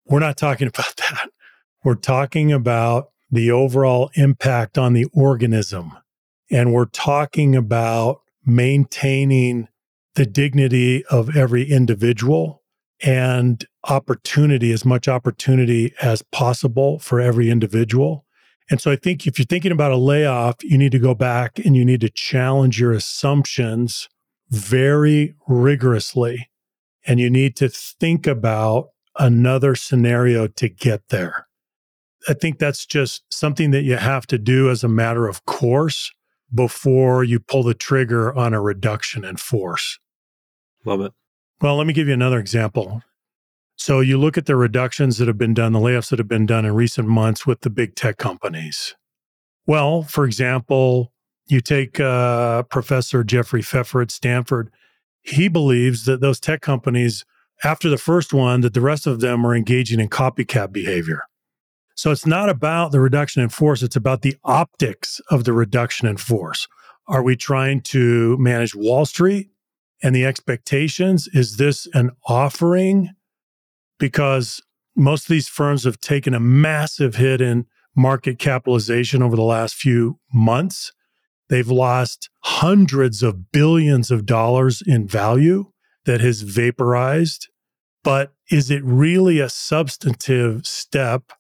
We're 0.06 0.20
not 0.20 0.38
talking 0.38 0.68
about 0.74 0.96
that. 0.98 1.30
We're 1.84 1.96
talking 1.96 2.52
about 2.52 3.10
the 3.32 3.52
overall 3.52 4.12
impact 4.16 4.78
on 4.78 4.94
the 4.94 5.06
organism. 5.14 5.98
And 6.56 6.72
we're 6.72 6.86
talking 6.86 7.54
about 7.54 8.22
maintaining 8.46 9.68
the 10.14 10.26
dignity 10.26 11.04
of 11.08 11.36
every 11.36 11.70
individual 11.70 12.64
and 13.04 13.66
opportunity, 13.90 14.72
as 14.72 14.86
much 14.86 15.10
opportunity 15.10 15.94
as 16.02 16.22
possible 16.22 16.98
for 17.00 17.20
every 17.20 17.50
individual. 17.50 18.26
And 18.70 18.80
so 18.80 18.90
I 18.90 18.96
think 18.96 19.28
if 19.28 19.38
you're 19.38 19.46
thinking 19.46 19.74
about 19.74 19.92
a 19.92 19.98
layoff, 19.98 20.64
you 20.64 20.78
need 20.78 20.94
to 20.94 21.00
go 21.00 21.14
back 21.14 21.60
and 21.60 21.76
you 21.76 21.84
need 21.84 22.00
to 22.00 22.10
challenge 22.10 22.80
your 22.80 22.94
assumptions 22.94 24.08
very 24.50 25.36
rigorously. 25.50 26.50
And 27.06 27.20
you 27.20 27.30
need 27.30 27.58
to 27.58 27.68
think 27.68 28.26
about 28.26 28.92
another 29.20 29.76
scenario 29.76 30.48
to 30.48 30.70
get 30.70 31.10
there. 31.10 31.48
I 32.30 32.34
think 32.34 32.60
that's 32.60 32.86
just 32.86 33.26
something 33.30 33.72
that 33.72 33.84
you 33.84 33.98
have 33.98 34.26
to 34.28 34.38
do 34.38 34.70
as 34.70 34.86
a 34.86 34.88
matter 34.88 35.28
of 35.28 35.44
course 35.44 36.14
before 36.54 37.24
you 37.24 37.40
pull 37.40 37.64
the 37.64 37.74
trigger 37.74 38.34
on 38.36 38.54
a 38.54 38.62
reduction 38.62 39.26
in 39.26 39.38
force. 39.38 40.00
Love 40.86 41.02
it. 41.02 41.12
Well, 41.62 41.78
let 41.78 41.88
me 41.88 41.94
give 41.94 42.08
you 42.08 42.14
another 42.14 42.40
example. 42.40 43.02
So 43.78 44.00
you 44.00 44.18
look 44.18 44.38
at 44.38 44.46
the 44.46 44.56
reductions 44.56 45.18
that 45.18 45.28
have 45.28 45.38
been 45.38 45.54
done, 45.54 45.74
the 45.74 45.80
layoffs 45.80 46.10
that 46.10 46.20
have 46.20 46.28
been 46.28 46.46
done 46.46 46.66
in 46.66 46.74
recent 46.74 47.08
months 47.08 47.46
with 47.46 47.62
the 47.62 47.70
big 47.70 47.96
tech 47.96 48.18
companies. 48.18 48.96
Well, 49.68 50.04
for 50.04 50.26
example, 50.26 51.12
you 51.48 51.62
take 51.62 52.00
uh, 52.00 52.64
Professor 52.64 53.24
Jeffrey 53.24 53.62
Pfeffer 53.62 54.02
at 54.02 54.12
Stanford. 54.12 54.72
He 55.22 55.48
believes 55.48 56.06
that 56.06 56.22
those 56.22 56.40
tech 56.40 56.62
companies, 56.62 57.26
after 57.64 57.90
the 57.90 57.98
first 57.98 58.34
one, 58.34 58.62
that 58.62 58.74
the 58.74 58.82
rest 58.82 59.08
of 59.08 59.20
them 59.20 59.46
are 59.46 59.56
engaging 59.56 60.00
in 60.00 60.10
copycat 60.10 60.72
behavior. 60.72 61.24
So 61.96 62.12
it's 62.12 62.26
not 62.26 62.50
about 62.50 62.92
the 62.92 63.00
reduction 63.00 63.42
in 63.42 63.50
force, 63.50 63.82
it's 63.82 63.96
about 63.96 64.22
the 64.22 64.36
optics 64.44 65.22
of 65.32 65.46
the 65.46 65.54
reduction 65.54 66.08
in 66.08 66.18
force. 66.18 66.68
Are 67.08 67.24
we 67.24 67.36
trying 67.36 67.82
to 67.82 68.38
manage 68.38 68.76
Wall 68.76 69.06
Street 69.06 69.50
and 70.04 70.14
the 70.14 70.26
expectations? 70.26 71.30
Is 71.34 71.58
this 71.58 71.88
an 71.94 72.12
offering? 72.28 73.12
Because 73.98 74.62
most 74.96 75.26
of 75.26 75.30
these 75.30 75.48
firms 75.48 75.86
have 75.86 76.00
taken 76.02 76.34
a 76.34 76.40
massive 76.40 77.16
hit 77.16 77.40
in 77.40 77.66
market 77.96 78.40
capitalization 78.40 79.24
over 79.24 79.38
the 79.38 79.42
last 79.42 79.76
few 79.76 80.20
months. 80.34 80.92
They've 81.48 81.68
lost 81.70 82.30
hundreds 82.44 83.24
of 83.24 83.52
billions 83.52 84.12
of 84.12 84.26
dollars 84.26 84.82
in 84.86 85.08
value 85.08 85.72
that 86.06 86.20
has 86.22 86.42
vaporized. 86.42 87.48
But 88.04 88.34
is 88.52 88.70
it 88.70 88.84
really 88.84 89.40
a 89.40 89.50
substantive 89.50 90.66
step 90.66 91.32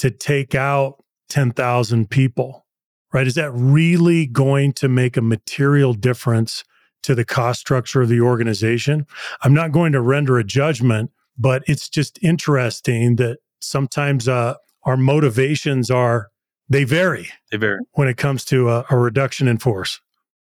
to 0.00 0.10
take 0.10 0.54
out 0.54 1.04
10,000 1.28 2.08
people, 2.08 2.64
right? 3.12 3.26
Is 3.26 3.34
that 3.34 3.50
really 3.52 4.26
going 4.26 4.72
to 4.74 4.88
make 4.88 5.18
a 5.18 5.22
material 5.22 5.92
difference 5.92 6.64
to 7.02 7.14
the 7.14 7.24
cost 7.24 7.60
structure 7.60 8.00
of 8.00 8.08
the 8.08 8.22
organization? 8.22 9.06
I'm 9.42 9.52
not 9.52 9.72
going 9.72 9.92
to 9.92 10.00
render 10.00 10.38
a 10.38 10.44
judgment, 10.44 11.10
but 11.36 11.62
it's 11.66 11.86
just 11.86 12.18
interesting 12.22 13.16
that 13.16 13.40
sometimes 13.60 14.26
uh, 14.26 14.54
our 14.84 14.96
motivations 14.96 15.90
are, 15.90 16.30
they 16.70 16.84
vary. 16.84 17.28
They 17.50 17.58
vary. 17.58 17.80
When 17.92 18.08
it 18.08 18.16
comes 18.16 18.46
to 18.46 18.70
a, 18.70 18.86
a 18.88 18.96
reduction 18.96 19.48
in 19.48 19.58
force. 19.58 20.00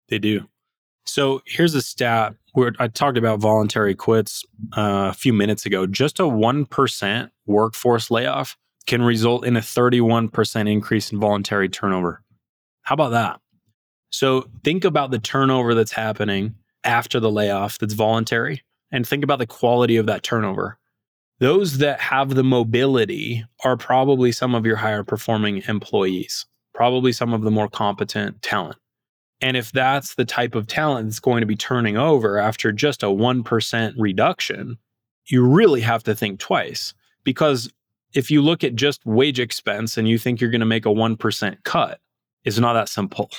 They 0.08 0.20
do. 0.20 0.48
So 1.04 1.42
here's 1.46 1.74
a 1.74 1.82
stat 1.82 2.34
where 2.52 2.74
I 2.78 2.86
talked 2.86 3.18
about 3.18 3.40
voluntary 3.40 3.96
quits 3.96 4.44
uh, 4.76 5.08
a 5.10 5.14
few 5.14 5.32
minutes 5.32 5.66
ago. 5.66 5.84
Just 5.84 6.20
a 6.20 6.24
1% 6.24 7.30
workforce 7.46 8.08
layoff 8.08 8.56
can 8.88 9.02
result 9.02 9.46
in 9.46 9.56
a 9.56 9.60
31% 9.60 10.70
increase 10.70 11.12
in 11.12 11.20
voluntary 11.20 11.68
turnover. 11.68 12.22
How 12.82 12.94
about 12.94 13.10
that? 13.10 13.40
So 14.10 14.48
think 14.64 14.84
about 14.84 15.10
the 15.10 15.18
turnover 15.18 15.74
that's 15.74 15.92
happening 15.92 16.54
after 16.84 17.20
the 17.20 17.30
layoff 17.30 17.78
that's 17.78 17.92
voluntary 17.92 18.64
and 18.90 19.06
think 19.06 19.22
about 19.22 19.38
the 19.38 19.46
quality 19.46 19.96
of 19.96 20.06
that 20.06 20.22
turnover. 20.22 20.78
Those 21.38 21.78
that 21.78 22.00
have 22.00 22.34
the 22.34 22.42
mobility 22.42 23.44
are 23.62 23.76
probably 23.76 24.32
some 24.32 24.54
of 24.54 24.64
your 24.64 24.76
higher 24.76 25.04
performing 25.04 25.62
employees, 25.68 26.46
probably 26.74 27.12
some 27.12 27.34
of 27.34 27.42
the 27.42 27.50
more 27.50 27.68
competent 27.68 28.40
talent. 28.40 28.78
And 29.40 29.56
if 29.56 29.70
that's 29.70 30.14
the 30.14 30.24
type 30.24 30.54
of 30.54 30.66
talent 30.66 31.06
that's 31.06 31.20
going 31.20 31.42
to 31.42 31.46
be 31.46 31.54
turning 31.54 31.96
over 31.98 32.38
after 32.38 32.72
just 32.72 33.02
a 33.02 33.06
1% 33.06 33.94
reduction, 33.98 34.78
you 35.26 35.46
really 35.46 35.82
have 35.82 36.02
to 36.04 36.14
think 36.14 36.40
twice 36.40 36.94
because 37.22 37.70
if 38.14 38.30
you 38.30 38.42
look 38.42 38.64
at 38.64 38.74
just 38.74 39.04
wage 39.04 39.40
expense 39.40 39.96
and 39.96 40.08
you 40.08 40.18
think 40.18 40.40
you're 40.40 40.50
going 40.50 40.60
to 40.60 40.66
make 40.66 40.86
a 40.86 40.90
1% 40.90 41.56
cut, 41.64 42.00
it's 42.44 42.58
not 42.58 42.72
that 42.74 42.88
simple. 42.88 43.30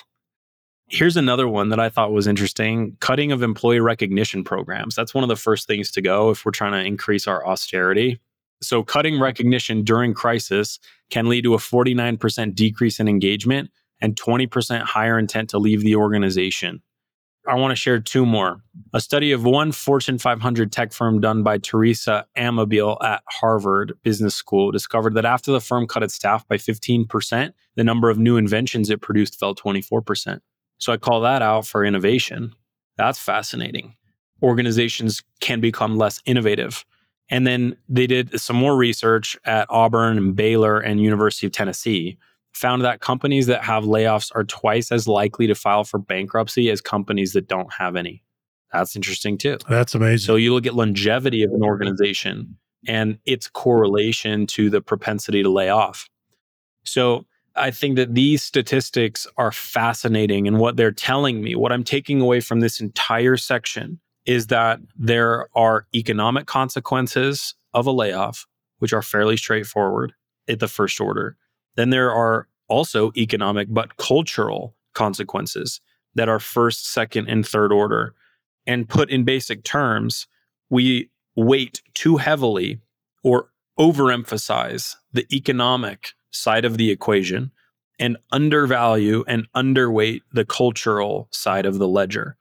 Here's 0.88 1.18
another 1.18 1.48
one 1.48 1.70
that 1.70 1.80
I 1.80 1.90
thought 1.90 2.12
was 2.12 2.28
interesting 2.28 2.98
cutting 3.00 3.32
of 3.32 3.44
employee 3.44 3.80
recognition 3.80 4.44
programs. 4.44 4.96
That's 4.96 5.14
one 5.14 5.24
of 5.24 5.28
the 5.28 5.36
first 5.36 5.68
things 5.68 5.92
to 5.92 6.02
go 6.02 6.32
if 6.32 6.46
we're 6.46 6.52
trying 6.52 6.72
to 6.72 6.86
increase 6.86 7.28
our 7.28 7.46
austerity. 7.46 8.20
So, 8.62 8.84
cutting 8.84 9.20
recognition 9.20 9.84
during 9.84 10.14
crisis 10.14 10.80
can 11.10 11.30
lead 11.30 11.44
to 11.44 11.54
a 11.54 11.58
49% 11.58 12.56
decrease 12.56 13.00
in 13.00 13.08
engagement 13.08 13.70
and 14.02 14.16
20% 14.16 14.82
higher 14.82 15.20
intent 15.20 15.52
to 15.52 15.60
leave 15.60 15.82
the 15.82 15.96
organization. 15.96 16.82
I 17.48 17.56
want 17.56 17.72
to 17.72 17.76
share 17.76 18.00
two 18.00 18.26
more. 18.26 18.62
A 18.94 19.00
study 19.00 19.32
of 19.32 19.44
one 19.44 19.72
Fortune 19.72 20.18
500 20.18 20.72
tech 20.72 20.92
firm 20.92 21.22
done 21.22 21.42
by 21.42 21.58
Teresa 21.58 22.26
Amabile 22.38 23.02
at 23.04 23.24
Harvard 23.30 23.94
Business 24.04 24.36
School 24.36 24.72
discovered 24.72 25.14
that 25.16 25.26
after 25.26 25.52
the 25.52 25.62
firm 25.62 25.88
cut 25.88 26.04
its 26.04 26.14
staff 26.14 26.48
by 26.48 26.58
15%, 26.58 27.54
the 27.76 27.84
number 27.84 28.10
of 28.10 28.20
new 28.20 28.38
inventions 28.38 28.90
it 28.90 29.02
produced 29.02 29.40
fell 29.40 29.56
24%. 29.56 30.42
So 30.78 30.94
I 30.94 30.98
call 30.98 31.22
that 31.22 31.42
out 31.42 31.66
for 31.66 31.86
innovation. 31.86 32.54
That's 32.98 33.20
fascinating. 33.20 33.96
Organizations 34.44 35.24
can 35.40 35.62
become 35.62 35.98
less 35.98 36.22
innovative. 36.26 36.86
And 37.30 37.46
then 37.46 37.78
they 37.88 38.08
did 38.08 38.40
some 38.40 38.56
more 38.56 38.76
research 38.76 39.38
at 39.46 39.68
Auburn 39.70 40.18
and 40.18 40.36
Baylor 40.36 40.80
and 40.80 41.02
University 41.02 41.48
of 41.48 41.54
Tennessee 41.54 42.18
found 42.54 42.84
that 42.84 43.00
companies 43.00 43.48
that 43.48 43.64
have 43.64 43.84
layoffs 43.84 44.32
are 44.36 44.44
twice 44.44 44.92
as 44.92 45.08
likely 45.08 45.48
to 45.48 45.56
file 45.56 45.84
for 45.84 46.00
bankruptcy 46.00 46.70
as 46.70 46.82
companies 46.82 47.34
that 47.34 47.48
don't 47.48 47.72
have 47.74 47.96
any. 47.96 48.24
That's 48.74 48.96
interesting 48.96 49.38
too. 49.38 49.58
That's 49.68 49.96
amazing. 49.96 50.26
So 50.26 50.36
you 50.36 50.54
look 50.54 50.66
at 50.66 50.76
longevity 50.76 51.44
of 51.44 51.52
an 51.52 51.64
organization 51.64 52.58
and 52.88 53.18
its 53.26 53.48
correlation 53.48 54.48
to 54.48 54.70
the 54.70 54.82
propensity 54.82 55.44
to 55.44 55.50
lay 55.50 55.70
off. 55.70 56.08
So 56.84 57.26
I 57.56 57.72
think 57.72 57.96
that 57.98 58.16
these 58.16 58.42
statistics 58.42 59.28
are 59.38 59.52
fascinating 59.52 60.48
and 60.48 60.60
what 60.60 60.78
they're 60.78 60.92
telling 60.92 61.42
me, 61.42 61.56
what 61.56 61.72
I'm 61.72 61.84
taking 61.84 62.22
away 62.22 62.40
from 62.40 62.60
this 62.60 62.80
entire 62.80 63.38
section 63.38 64.00
is 64.26 64.48
that 64.48 64.80
there 64.96 65.48
are 65.56 65.88
economic 65.96 66.46
consequences 66.46 67.56
of 67.74 67.88
a 67.88 67.92
layoff, 67.92 68.46
which 68.78 68.94
are 68.94 69.02
fairly 69.02 69.36
straightforward 69.36 70.14
at 70.48 70.60
the 70.60 70.68
first 70.68 71.02
order. 71.02 71.36
Then 71.76 71.90
there 71.90 72.12
are 72.12 72.48
also 72.68 73.12
economic 73.18 73.68
but 73.72 73.98
cultural 73.98 74.76
consequences 74.94 75.82
that 76.16 76.30
are 76.30 76.40
first, 76.40 76.92
second, 76.92 77.28
and 77.28 77.46
third 77.48 77.72
order. 77.72 78.14
And 78.66 78.88
put 78.88 79.10
in 79.10 79.24
basic 79.24 79.64
terms, 79.64 80.28
we 80.70 81.10
weight 81.36 81.82
too 81.94 82.18
heavily 82.18 82.80
or 83.24 83.50
overemphasize 83.80 84.96
the 85.14 85.26
economic 85.34 86.14
side 86.32 86.66
of 86.66 86.78
the 86.78 86.92
equation 86.92 87.52
and 87.98 88.18
undervalue 88.32 89.24
and 89.28 89.48
underweight 89.56 90.22
the 90.32 90.46
cultural 90.46 91.28
side 91.32 91.66
of 91.66 91.80
the 91.80 91.88
ledger. 91.88 92.38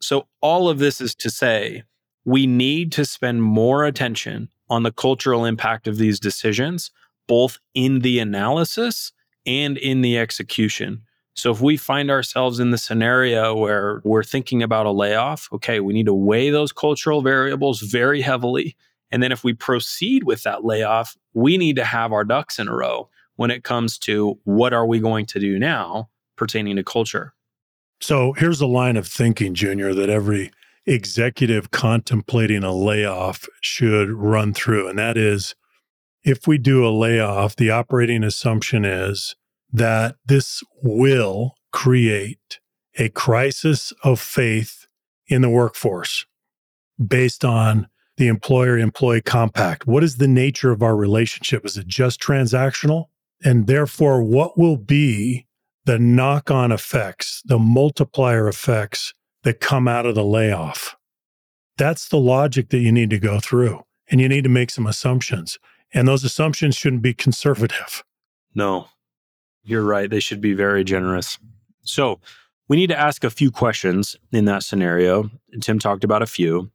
So, 0.00 0.28
all 0.40 0.68
of 0.68 0.78
this 0.78 1.00
is 1.00 1.14
to 1.16 1.30
say, 1.30 1.82
we 2.24 2.46
need 2.46 2.92
to 2.92 3.04
spend 3.04 3.42
more 3.42 3.84
attention 3.84 4.48
on 4.68 4.82
the 4.82 4.92
cultural 4.92 5.44
impact 5.44 5.88
of 5.88 5.96
these 5.96 6.20
decisions, 6.20 6.90
both 7.28 7.58
in 7.74 8.00
the 8.00 8.18
analysis 8.18 9.12
and 9.46 9.78
in 9.78 10.00
the 10.00 10.18
execution. 10.18 11.02
So 11.34 11.52
if 11.52 11.60
we 11.60 11.76
find 11.76 12.10
ourselves 12.10 12.58
in 12.58 12.72
the 12.72 12.78
scenario 12.78 13.54
where 13.54 14.02
we're 14.04 14.24
thinking 14.24 14.60
about 14.60 14.86
a 14.86 14.90
layoff, 14.90 15.48
okay, 15.52 15.78
we 15.78 15.92
need 15.94 16.06
to 16.06 16.14
weigh 16.14 16.50
those 16.50 16.72
cultural 16.72 17.22
variables 17.22 17.80
very 17.80 18.20
heavily. 18.20 18.76
And 19.12 19.22
then 19.22 19.30
if 19.30 19.44
we 19.44 19.52
proceed 19.52 20.24
with 20.24 20.42
that 20.42 20.64
layoff, 20.64 21.16
we 21.34 21.56
need 21.56 21.76
to 21.76 21.84
have 21.84 22.12
our 22.12 22.24
ducks 22.24 22.58
in 22.58 22.66
a 22.66 22.74
row 22.74 23.08
when 23.36 23.52
it 23.52 23.62
comes 23.62 23.98
to 24.00 24.36
what 24.42 24.72
are 24.72 24.84
we 24.84 24.98
going 24.98 25.26
to 25.26 25.38
do 25.38 25.60
now 25.60 26.08
pertaining 26.36 26.74
to 26.74 26.82
culture. 26.82 27.34
So 28.00 28.32
here's 28.32 28.60
a 28.60 28.66
line 28.66 28.96
of 28.96 29.06
thinking, 29.06 29.54
Junior, 29.54 29.94
that 29.94 30.10
every 30.10 30.50
executive 30.86 31.70
contemplating 31.70 32.64
a 32.64 32.72
layoff 32.72 33.46
should 33.60 34.10
run 34.10 34.54
through. 34.54 34.88
And 34.88 34.98
that 34.98 35.16
is 35.16 35.54
if 36.24 36.46
we 36.46 36.58
do 36.58 36.86
a 36.86 36.90
layoff, 36.90 37.56
the 37.56 37.70
operating 37.70 38.24
assumption 38.24 38.84
is 38.84 39.36
that 39.72 40.16
this 40.26 40.62
will 40.82 41.54
create 41.72 42.58
a 42.98 43.08
crisis 43.10 43.92
of 44.02 44.20
faith 44.20 44.86
in 45.26 45.42
the 45.42 45.50
workforce 45.50 46.26
based 47.04 47.44
on 47.44 47.88
the 48.16 48.26
employer 48.26 48.76
employee 48.76 49.22
compact. 49.22 49.86
What 49.86 50.02
is 50.02 50.16
the 50.16 50.28
nature 50.28 50.72
of 50.72 50.82
our 50.82 50.96
relationship? 50.96 51.64
Is 51.64 51.76
it 51.76 51.86
just 51.86 52.20
transactional? 52.20 53.06
And 53.44 53.66
therefore, 53.66 54.22
what 54.22 54.58
will 54.58 54.76
be 54.76 55.46
the 55.84 55.98
knock 55.98 56.50
on 56.50 56.72
effects, 56.72 57.42
the 57.44 57.58
multiplier 57.58 58.48
effects 58.48 59.14
that 59.44 59.60
come 59.60 59.86
out 59.86 60.06
of 60.06 60.16
the 60.16 60.24
layoff? 60.24 60.96
That's 61.76 62.08
the 62.08 62.18
logic 62.18 62.70
that 62.70 62.80
you 62.80 62.90
need 62.90 63.10
to 63.10 63.20
go 63.20 63.38
through. 63.38 63.84
And 64.10 64.20
you 64.20 64.28
need 64.28 64.42
to 64.44 64.50
make 64.50 64.70
some 64.70 64.86
assumptions. 64.86 65.58
And 65.94 66.06
those 66.06 66.24
assumptions 66.24 66.76
shouldn't 66.76 67.02
be 67.02 67.14
conservative. 67.14 68.04
No, 68.54 68.88
you're 69.62 69.84
right. 69.84 70.10
They 70.10 70.20
should 70.20 70.40
be 70.40 70.52
very 70.52 70.84
generous. 70.84 71.38
So 71.82 72.20
we 72.68 72.76
need 72.76 72.88
to 72.88 72.98
ask 72.98 73.24
a 73.24 73.30
few 73.30 73.50
questions 73.50 74.16
in 74.32 74.44
that 74.44 74.62
scenario. 74.62 75.30
Tim 75.60 75.78
talked 75.78 76.04
about 76.04 76.22
a 76.22 76.26
few. 76.26 76.70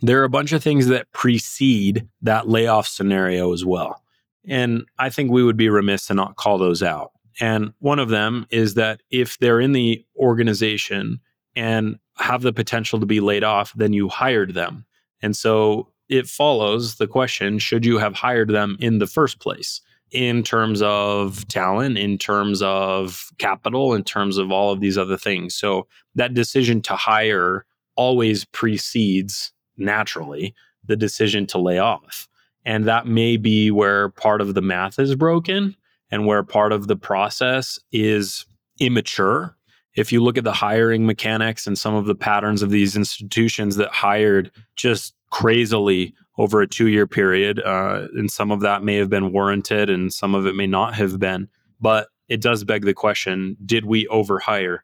There 0.00 0.20
are 0.20 0.24
a 0.24 0.30
bunch 0.30 0.52
of 0.52 0.62
things 0.62 0.86
that 0.88 1.10
precede 1.12 2.06
that 2.22 2.48
layoff 2.48 2.86
scenario 2.86 3.52
as 3.52 3.64
well. 3.64 4.02
And 4.46 4.84
I 4.98 5.10
think 5.10 5.30
we 5.30 5.42
would 5.42 5.56
be 5.56 5.68
remiss 5.68 6.06
to 6.06 6.14
not 6.14 6.36
call 6.36 6.58
those 6.58 6.82
out. 6.82 7.12
And 7.40 7.72
one 7.78 7.98
of 7.98 8.08
them 8.08 8.46
is 8.50 8.74
that 8.74 9.00
if 9.10 9.38
they're 9.38 9.60
in 9.60 9.72
the 9.72 10.04
organization 10.16 11.20
and 11.56 11.98
have 12.16 12.42
the 12.42 12.52
potential 12.52 13.00
to 13.00 13.06
be 13.06 13.20
laid 13.20 13.44
off, 13.44 13.72
then 13.74 13.92
you 13.92 14.08
hired 14.08 14.54
them. 14.54 14.84
And 15.22 15.36
so 15.36 15.88
it 16.08 16.26
follows 16.26 16.96
the 16.96 17.06
question 17.06 17.58
should 17.58 17.84
you 17.84 17.98
have 17.98 18.14
hired 18.14 18.50
them 18.50 18.76
in 18.80 18.98
the 18.98 19.06
first 19.06 19.40
place? 19.40 19.80
in 20.10 20.42
terms 20.42 20.80
of 20.82 21.46
talent, 21.48 21.98
in 21.98 22.16
terms 22.16 22.62
of 22.62 23.28
capital, 23.38 23.94
in 23.94 24.02
terms 24.02 24.38
of 24.38 24.50
all 24.50 24.72
of 24.72 24.80
these 24.80 24.96
other 24.96 25.16
things. 25.16 25.54
So 25.54 25.86
that 26.14 26.34
decision 26.34 26.80
to 26.82 26.96
hire 26.96 27.66
always 27.96 28.44
precedes 28.46 29.52
naturally 29.76 30.54
the 30.84 30.96
decision 30.96 31.46
to 31.48 31.58
lay 31.58 31.78
off. 31.78 32.28
And 32.64 32.86
that 32.86 33.06
may 33.06 33.36
be 33.36 33.70
where 33.70 34.08
part 34.10 34.40
of 34.40 34.54
the 34.54 34.62
math 34.62 34.98
is 34.98 35.14
broken 35.14 35.76
and 36.10 36.26
where 36.26 36.42
part 36.42 36.72
of 36.72 36.86
the 36.86 36.96
process 36.96 37.78
is 37.92 38.46
immature. 38.80 39.56
If 39.94 40.12
you 40.12 40.22
look 40.22 40.38
at 40.38 40.44
the 40.44 40.52
hiring 40.52 41.06
mechanics 41.06 41.66
and 41.66 41.76
some 41.76 41.94
of 41.94 42.06
the 42.06 42.14
patterns 42.14 42.62
of 42.62 42.70
these 42.70 42.96
institutions 42.96 43.76
that 43.76 43.90
hired 43.90 44.50
just 44.76 45.14
crazily 45.30 46.14
over 46.38 46.60
a 46.60 46.68
two 46.68 46.88
year 46.88 47.06
period. 47.06 47.60
Uh, 47.60 48.06
and 48.14 48.30
some 48.30 48.50
of 48.50 48.60
that 48.60 48.82
may 48.82 48.96
have 48.96 49.10
been 49.10 49.32
warranted 49.32 49.90
and 49.90 50.12
some 50.12 50.34
of 50.34 50.46
it 50.46 50.54
may 50.54 50.66
not 50.66 50.94
have 50.94 51.18
been. 51.18 51.48
But 51.80 52.08
it 52.28 52.40
does 52.40 52.64
beg 52.64 52.84
the 52.84 52.94
question 52.94 53.56
did 53.64 53.84
we 53.84 54.06
overhire? 54.06 54.78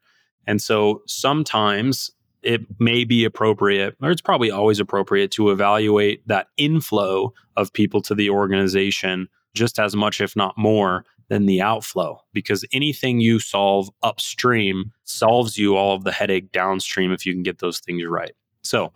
And 0.46 0.60
so 0.60 1.02
sometimes 1.06 2.10
it 2.42 2.60
may 2.78 3.04
be 3.04 3.24
appropriate, 3.24 3.96
or 4.02 4.10
it's 4.10 4.20
probably 4.20 4.50
always 4.50 4.78
appropriate 4.78 5.30
to 5.32 5.50
evaluate 5.50 6.26
that 6.28 6.48
inflow 6.58 7.32
of 7.56 7.72
people 7.72 8.02
to 8.02 8.14
the 8.14 8.28
organization 8.28 9.28
just 9.54 9.78
as 9.78 9.96
much, 9.96 10.20
if 10.20 10.36
not 10.36 10.58
more, 10.58 11.06
than 11.28 11.46
the 11.46 11.62
outflow. 11.62 12.20
Because 12.34 12.64
anything 12.72 13.20
you 13.20 13.38
solve 13.38 13.88
upstream 14.02 14.92
solves 15.04 15.56
you 15.56 15.76
all 15.76 15.96
of 15.96 16.04
the 16.04 16.12
headache 16.12 16.52
downstream 16.52 17.12
if 17.12 17.24
you 17.24 17.32
can 17.32 17.42
get 17.42 17.60
those 17.60 17.78
things 17.78 18.04
right. 18.04 18.32
So, 18.62 18.92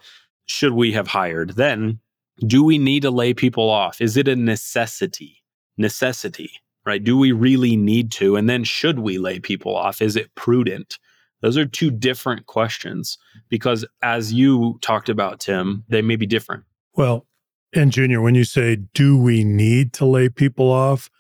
should 0.49 0.73
we 0.73 0.93
have 0.93 1.07
hired? 1.07 1.51
Then 1.57 2.01
do 2.47 2.65
we 2.65 2.79
need 2.79 3.03
to 3.03 3.11
lay 3.11 3.35
people 3.35 3.69
off? 3.69 4.01
Is 4.01 4.17
it 4.17 4.29
a 4.29 4.37
necessity? 4.37 5.43
Necessity, 5.77 6.51
right? 6.85 7.03
Do 7.03 7.17
we 7.17 7.33
really 7.33 7.77
need 7.77 8.11
to? 8.13 8.37
And 8.37 8.49
then 8.49 8.65
should 8.65 8.99
we 8.99 9.19
lay 9.19 9.39
people 9.39 9.77
off? 9.77 10.03
Is 10.03 10.17
it 10.17 10.35
prudent? 10.35 10.99
Those 11.41 11.57
are 11.57 11.67
two 11.67 11.91
different 11.91 12.47
questions 12.47 13.17
because 13.49 13.85
as 14.03 14.33
you 14.33 14.79
talked 14.81 15.09
about, 15.09 15.41
Tim, 15.41 15.85
they 15.89 16.03
may 16.03 16.17
be 16.17 16.27
different. 16.27 16.65
Well, 16.95 17.27
and 17.75 17.93
Junior, 17.93 18.21
when 18.21 18.35
you 18.35 18.45
say, 18.45 18.77
do 18.95 19.17
we 19.17 19.45
need 19.45 19.93
to 19.95 20.05
lay 20.05 20.29
people 20.29 20.71
off? 20.71 21.11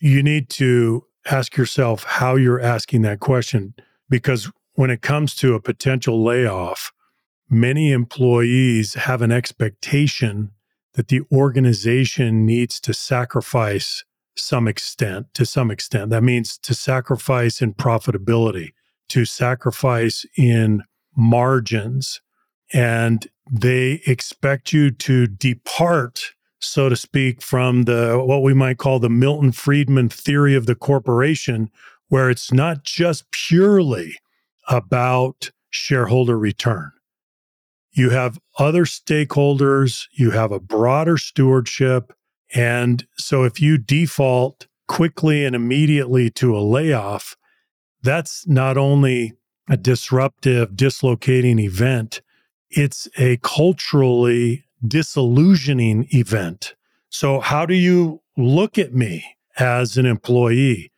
You 0.00 0.22
need 0.22 0.48
to 0.50 1.04
ask 1.30 1.56
yourself 1.56 2.02
how 2.04 2.34
you're 2.34 2.60
asking 2.60 3.02
that 3.02 3.20
question 3.20 3.74
because 4.08 4.50
when 4.74 4.90
it 4.90 5.02
comes 5.02 5.34
to 5.36 5.54
a 5.54 5.60
potential 5.60 6.24
layoff, 6.24 6.92
many 7.48 7.92
employees 7.92 8.94
have 8.94 9.22
an 9.22 9.32
expectation 9.32 10.50
that 10.94 11.08
the 11.08 11.22
organization 11.32 12.44
needs 12.44 12.80
to 12.80 12.92
sacrifice 12.92 14.04
some 14.36 14.66
extent 14.66 15.26
to 15.34 15.44
some 15.44 15.70
extent. 15.70 16.10
That 16.10 16.22
means 16.22 16.58
to 16.58 16.74
sacrifice 16.74 17.60
in 17.60 17.74
profitability 17.74 18.72
to 19.12 19.26
sacrifice 19.26 20.24
in 20.38 20.82
margins 21.14 22.22
and 22.72 23.26
they 23.50 24.00
expect 24.06 24.72
you 24.72 24.90
to 24.90 25.26
depart 25.26 26.32
so 26.60 26.88
to 26.88 26.96
speak 26.96 27.42
from 27.42 27.82
the 27.82 28.22
what 28.24 28.42
we 28.42 28.54
might 28.54 28.78
call 28.78 28.98
the 28.98 29.10
Milton 29.10 29.52
Friedman 29.52 30.08
theory 30.08 30.54
of 30.54 30.64
the 30.64 30.74
corporation 30.74 31.70
where 32.08 32.30
it's 32.30 32.50
not 32.50 32.84
just 32.84 33.30
purely 33.32 34.16
about 34.68 35.50
shareholder 35.68 36.38
return 36.38 36.92
you 37.92 38.10
have 38.10 38.38
other 38.58 38.84
stakeholders, 38.84 40.06
you 40.12 40.30
have 40.30 40.52
a 40.52 40.60
broader 40.60 41.18
stewardship. 41.18 42.12
And 42.54 43.06
so 43.16 43.44
if 43.44 43.60
you 43.60 43.78
default 43.78 44.66
quickly 44.88 45.44
and 45.44 45.54
immediately 45.54 46.30
to 46.30 46.56
a 46.56 46.60
layoff, 46.60 47.36
that's 48.02 48.46
not 48.46 48.76
only 48.76 49.34
a 49.68 49.76
disruptive, 49.76 50.76
dislocating 50.76 51.58
event, 51.58 52.20
it's 52.70 53.08
a 53.18 53.38
culturally 53.38 54.64
disillusioning 54.86 56.08
event. 56.10 56.74
So, 57.10 57.40
how 57.40 57.66
do 57.66 57.74
you 57.74 58.22
look 58.36 58.78
at 58.78 58.94
me 58.94 59.24
as 59.58 59.96
an 59.96 60.06
employee? 60.06 60.90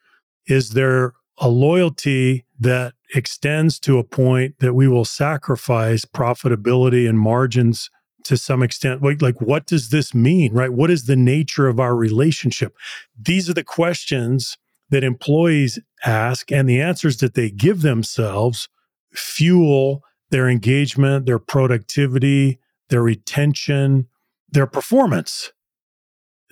Is 0.46 0.70
there 0.70 1.12
a 1.38 1.48
loyalty 1.48 2.46
that 2.58 2.94
extends 3.14 3.78
to 3.80 3.98
a 3.98 4.04
point 4.04 4.56
that 4.60 4.74
we 4.74 4.88
will 4.88 5.04
sacrifice 5.04 6.04
profitability 6.04 7.08
and 7.08 7.18
margins 7.18 7.90
to 8.24 8.36
some 8.36 8.62
extent. 8.62 9.02
Like, 9.02 9.22
like 9.22 9.40
what 9.40 9.66
does 9.66 9.90
this 9.90 10.14
mean 10.14 10.52
right? 10.52 10.72
What 10.72 10.90
is 10.90 11.04
the 11.04 11.16
nature 11.16 11.68
of 11.68 11.78
our 11.78 11.94
relationship? 11.94 12.74
These 13.20 13.48
are 13.48 13.54
the 13.54 13.64
questions 13.64 14.56
that 14.90 15.04
employees 15.04 15.78
ask 16.04 16.50
and 16.50 16.68
the 16.68 16.80
answers 16.80 17.18
that 17.18 17.34
they 17.34 17.50
give 17.50 17.82
themselves 17.82 18.68
fuel 19.12 20.02
their 20.30 20.48
engagement 20.48 21.26
their 21.26 21.38
productivity 21.38 22.58
their 22.88 23.02
retention 23.02 24.08
their 24.54 24.66
performance. 24.66 25.52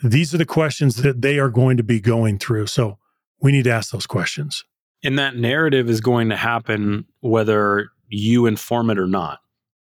These 0.03 0.35
are 0.35 0.39
the 0.39 0.45
questions 0.45 0.97
that 0.97 1.23
they 1.23 1.39
are 1.39 1.49
going 1.49 1.77
to 1.77 1.83
be 1.83 2.01
going 2.01 2.39
through. 2.39 2.67
So 2.67 2.99
we 3.41 3.53
need 3.53 3.65
to 3.65 3.73
ask 3.73 3.93
those 3.93 4.07
questions 4.07 4.65
and 5.03 5.19
that 5.19 5.37
narrative 5.37 5.91
is 5.91 6.01
going 6.01 6.29
to 6.31 6.37
happen 6.37 7.05
whether 7.21 7.91
you 8.09 8.47
inform 8.47 8.91
it 8.91 8.99
or 8.99 9.07
not. 9.07 9.41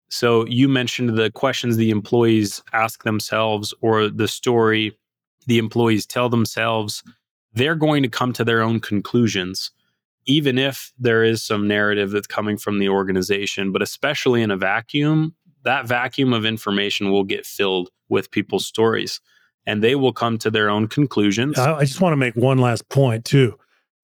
So 0.09 0.45
you 0.47 0.69
mentioned 0.69 1.17
the 1.17 1.31
questions 1.31 1.77
the 1.77 1.91
employees 1.91 2.63
ask 2.73 3.05
themselves 3.05 3.73
or 3.81 4.09
the 4.09 4.29
story 4.29 4.97
the 5.47 5.59
employees 5.59 6.07
tell 6.07 6.29
themselves. 6.29 7.03
They're 7.55 7.75
going 7.75 8.03
to 8.03 8.09
come 8.09 8.33
to 8.35 8.45
their 8.45 8.63
own 8.63 8.81
conclusions, 8.81 9.73
even 10.27 10.59
if 10.59 10.93
there 10.99 11.25
is 11.25 11.43
some 11.43 11.67
narrative 11.67 12.11
that's 12.11 12.27
coming 12.27 12.57
from 12.57 12.79
the 12.79 12.89
organization. 12.89 13.73
But 13.73 13.83
especially 13.83 14.43
in 14.43 14.51
a 14.51 14.57
vacuum, 14.57 15.35
that 15.65 15.87
vacuum 15.87 16.33
of 16.33 16.45
information 16.45 17.11
will 17.11 17.25
get 17.25 17.47
filled 17.47 17.91
with 18.09 18.31
people's 18.31 18.67
stories 18.67 19.21
and 19.67 19.83
they 19.83 19.95
will 19.95 20.13
come 20.13 20.39
to 20.39 20.51
their 20.51 20.71
own 20.71 20.89
conclusions. 20.89 21.59
I 21.59 21.85
just 21.85 22.01
want 22.01 22.13
to 22.13 22.17
make 22.17 22.35
one 22.35 22.59
last 22.59 22.89
point, 22.89 23.25
too 23.25 23.59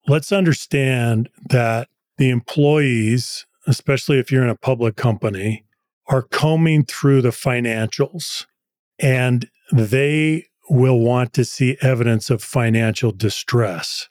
let's 0.08 0.32
understand 0.32 1.28
that 1.48 1.88
the 2.18 2.30
employees, 2.30 3.46
especially 3.66 4.18
if 4.18 4.30
you're 4.30 4.42
in 4.42 4.48
a 4.48 4.56
public 4.56 4.96
company, 4.96 5.64
are 6.06 6.22
combing 6.22 6.84
through 6.84 7.22
the 7.22 7.30
financials 7.30 8.46
and 8.98 9.48
they 9.72 10.46
will 10.70 11.00
want 11.00 11.32
to 11.34 11.44
see 11.44 11.76
evidence 11.80 12.30
of 12.30 12.42
financial 12.42 13.12
distress. 13.12 14.08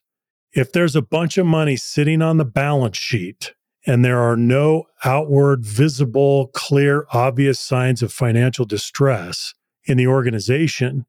if 0.54 0.72
there's 0.72 0.96
a 0.96 1.02
bunch 1.02 1.38
of 1.38 1.46
money 1.46 1.76
sitting 1.76 2.22
on 2.22 2.38
the 2.38 2.46
balance 2.46 2.98
sheet 2.98 3.54
and 3.86 4.06
there 4.06 4.20
are 4.20 4.38
no 4.38 4.86
outward, 5.04 5.66
visible, 5.66 6.48
clear, 6.54 7.06
obvious 7.12 7.60
signs 7.60 8.02
of 8.02 8.12
financial 8.12 8.64
distress 8.64 9.54
in 9.84 9.98
the 9.98 10.08
organization, 10.08 11.06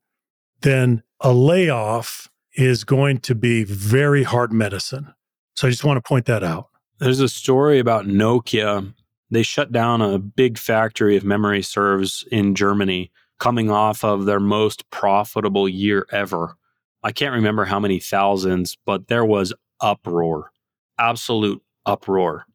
then 0.63 1.03
a 1.21 1.33
layoff 1.33 2.29
is 2.57 2.85
going 2.85 3.19
to 3.19 3.35
be 3.35 3.65
very 3.65 4.23
hard 4.23 4.53
medicine. 4.53 5.15
So 5.55 5.69
I 5.69 5.71
just 5.71 5.85
want 5.85 6.03
to 6.03 6.07
point 6.07 6.27
that 6.27 6.43
out. 6.43 6.69
There's 6.99 7.21
a 7.21 7.29
story 7.29 7.79
about 7.79 8.07
Nokia. 8.07 8.95
They 9.31 9.43
shut 9.43 9.73
down 9.73 10.01
a 10.01 10.19
big 10.19 10.59
factory, 10.59 11.17
if 11.17 11.25
memory 11.25 11.63
serves, 11.63 12.25
in 12.33 12.55
Germany, 12.55 13.11
coming 13.39 13.71
off 13.71 14.03
of 14.03 14.25
their 14.25 14.41
most 14.41 14.89
profitable 14.91 15.69
year 15.69 16.07
ever. 16.11 16.57
I 17.03 17.13
can't 17.13 17.35
remember 17.35 17.65
how 17.65 17.79
many 17.79 18.01
thousands, 18.01 18.77
but 18.87 19.09
there 19.09 19.25
was 19.25 19.53
uproar, 19.81 20.51
absolute 20.99 21.63
uproar. 21.85 22.47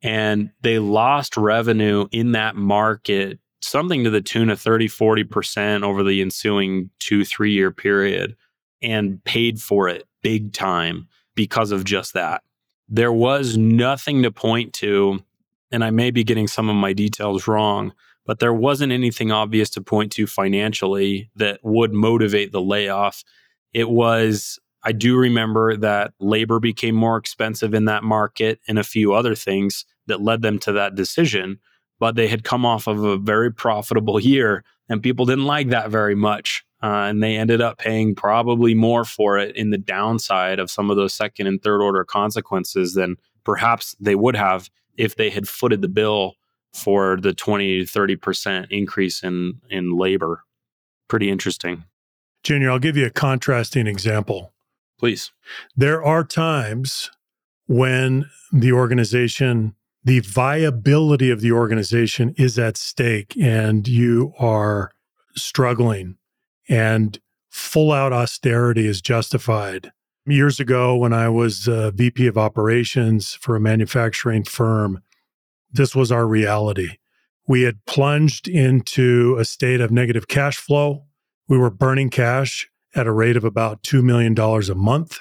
And 0.00 0.50
they 0.62 0.78
lost 0.78 1.36
revenue 1.36 2.06
in 2.12 2.32
that 2.32 2.54
market, 2.54 3.40
something 3.60 4.04
to 4.04 4.10
the 4.10 4.20
tune 4.20 4.50
of 4.50 4.60
30, 4.60 4.86
40% 4.88 5.82
over 5.82 6.04
the 6.04 6.22
ensuing 6.22 6.90
two, 7.00 7.24
three 7.24 7.52
year 7.52 7.72
period, 7.72 8.36
and 8.82 9.22
paid 9.24 9.60
for 9.60 9.88
it 9.88 10.06
big 10.22 10.52
time 10.52 11.08
because 11.34 11.70
of 11.70 11.84
just 11.84 12.14
that. 12.14 12.42
There 12.88 13.12
was 13.12 13.56
nothing 13.56 14.22
to 14.22 14.30
point 14.30 14.72
to, 14.74 15.22
and 15.70 15.84
I 15.84 15.90
may 15.90 16.10
be 16.10 16.24
getting 16.24 16.48
some 16.48 16.68
of 16.68 16.76
my 16.76 16.92
details 16.92 17.46
wrong, 17.46 17.92
but 18.26 18.40
there 18.40 18.52
wasn't 18.52 18.92
anything 18.92 19.32
obvious 19.32 19.70
to 19.70 19.80
point 19.80 20.12
to 20.12 20.26
financially 20.26 21.30
that 21.36 21.60
would 21.62 21.92
motivate 21.92 22.52
the 22.52 22.60
layoff. 22.60 23.24
It 23.72 23.88
was, 23.88 24.58
I 24.82 24.92
do 24.92 25.16
remember 25.16 25.76
that 25.76 26.12
labor 26.20 26.60
became 26.60 26.94
more 26.94 27.16
expensive 27.16 27.74
in 27.74 27.86
that 27.86 28.04
market 28.04 28.60
and 28.68 28.78
a 28.78 28.84
few 28.84 29.12
other 29.12 29.34
things 29.34 29.84
that 30.06 30.20
led 30.20 30.42
them 30.42 30.58
to 30.60 30.72
that 30.72 30.94
decision. 30.94 31.58
But 32.00 32.16
they 32.16 32.28
had 32.28 32.44
come 32.44 32.64
off 32.64 32.86
of 32.86 33.02
a 33.02 33.16
very 33.16 33.52
profitable 33.52 34.20
year 34.20 34.64
and 34.88 35.02
people 35.02 35.26
didn't 35.26 35.46
like 35.46 35.68
that 35.68 35.90
very 35.90 36.14
much. 36.14 36.64
Uh, 36.82 37.06
and 37.08 37.22
they 37.22 37.36
ended 37.36 37.60
up 37.60 37.78
paying 37.78 38.14
probably 38.14 38.74
more 38.74 39.04
for 39.04 39.36
it 39.36 39.56
in 39.56 39.70
the 39.70 39.78
downside 39.78 40.58
of 40.58 40.70
some 40.70 40.90
of 40.90 40.96
those 40.96 41.12
second 41.12 41.46
and 41.46 41.62
third 41.62 41.82
order 41.82 42.04
consequences 42.04 42.94
than 42.94 43.16
perhaps 43.44 43.96
they 43.98 44.14
would 44.14 44.36
have 44.36 44.70
if 44.96 45.16
they 45.16 45.30
had 45.30 45.48
footed 45.48 45.82
the 45.82 45.88
bill 45.88 46.34
for 46.72 47.16
the 47.16 47.32
20 47.32 47.84
to 47.84 47.98
30% 47.98 48.66
increase 48.70 49.22
in, 49.22 49.60
in 49.70 49.96
labor. 49.96 50.44
Pretty 51.08 51.30
interesting. 51.30 51.84
Junior, 52.44 52.70
I'll 52.70 52.78
give 52.78 52.96
you 52.96 53.06
a 53.06 53.10
contrasting 53.10 53.86
example. 53.86 54.52
Please. 54.98 55.32
There 55.76 56.02
are 56.02 56.24
times 56.24 57.10
when 57.66 58.30
the 58.52 58.72
organization, 58.72 59.74
the 60.04 60.20
viability 60.20 61.30
of 61.30 61.40
the 61.40 61.52
organization 61.52 62.34
is 62.36 62.58
at 62.58 62.76
stake 62.76 63.36
and 63.40 63.86
you 63.88 64.32
are 64.38 64.92
struggling 65.34 66.16
and 66.68 67.18
full 67.50 67.92
out 67.92 68.12
austerity 68.12 68.86
is 68.86 69.00
justified. 69.00 69.92
Years 70.26 70.60
ago, 70.60 70.94
when 70.96 71.12
I 71.12 71.28
was 71.28 71.66
uh, 71.66 71.90
VP 71.94 72.26
of 72.26 72.36
operations 72.36 73.34
for 73.34 73.56
a 73.56 73.60
manufacturing 73.60 74.44
firm, 74.44 75.02
this 75.72 75.94
was 75.94 76.12
our 76.12 76.26
reality. 76.26 76.98
We 77.46 77.62
had 77.62 77.84
plunged 77.86 78.46
into 78.46 79.36
a 79.38 79.44
state 79.44 79.80
of 79.80 79.90
negative 79.90 80.28
cash 80.28 80.58
flow. 80.58 81.04
We 81.48 81.56
were 81.56 81.70
burning 81.70 82.10
cash 82.10 82.68
at 82.94 83.06
a 83.06 83.12
rate 83.12 83.36
of 83.36 83.44
about 83.44 83.82
$2 83.82 84.02
million 84.02 84.38
a 84.38 84.74
month. 84.74 85.20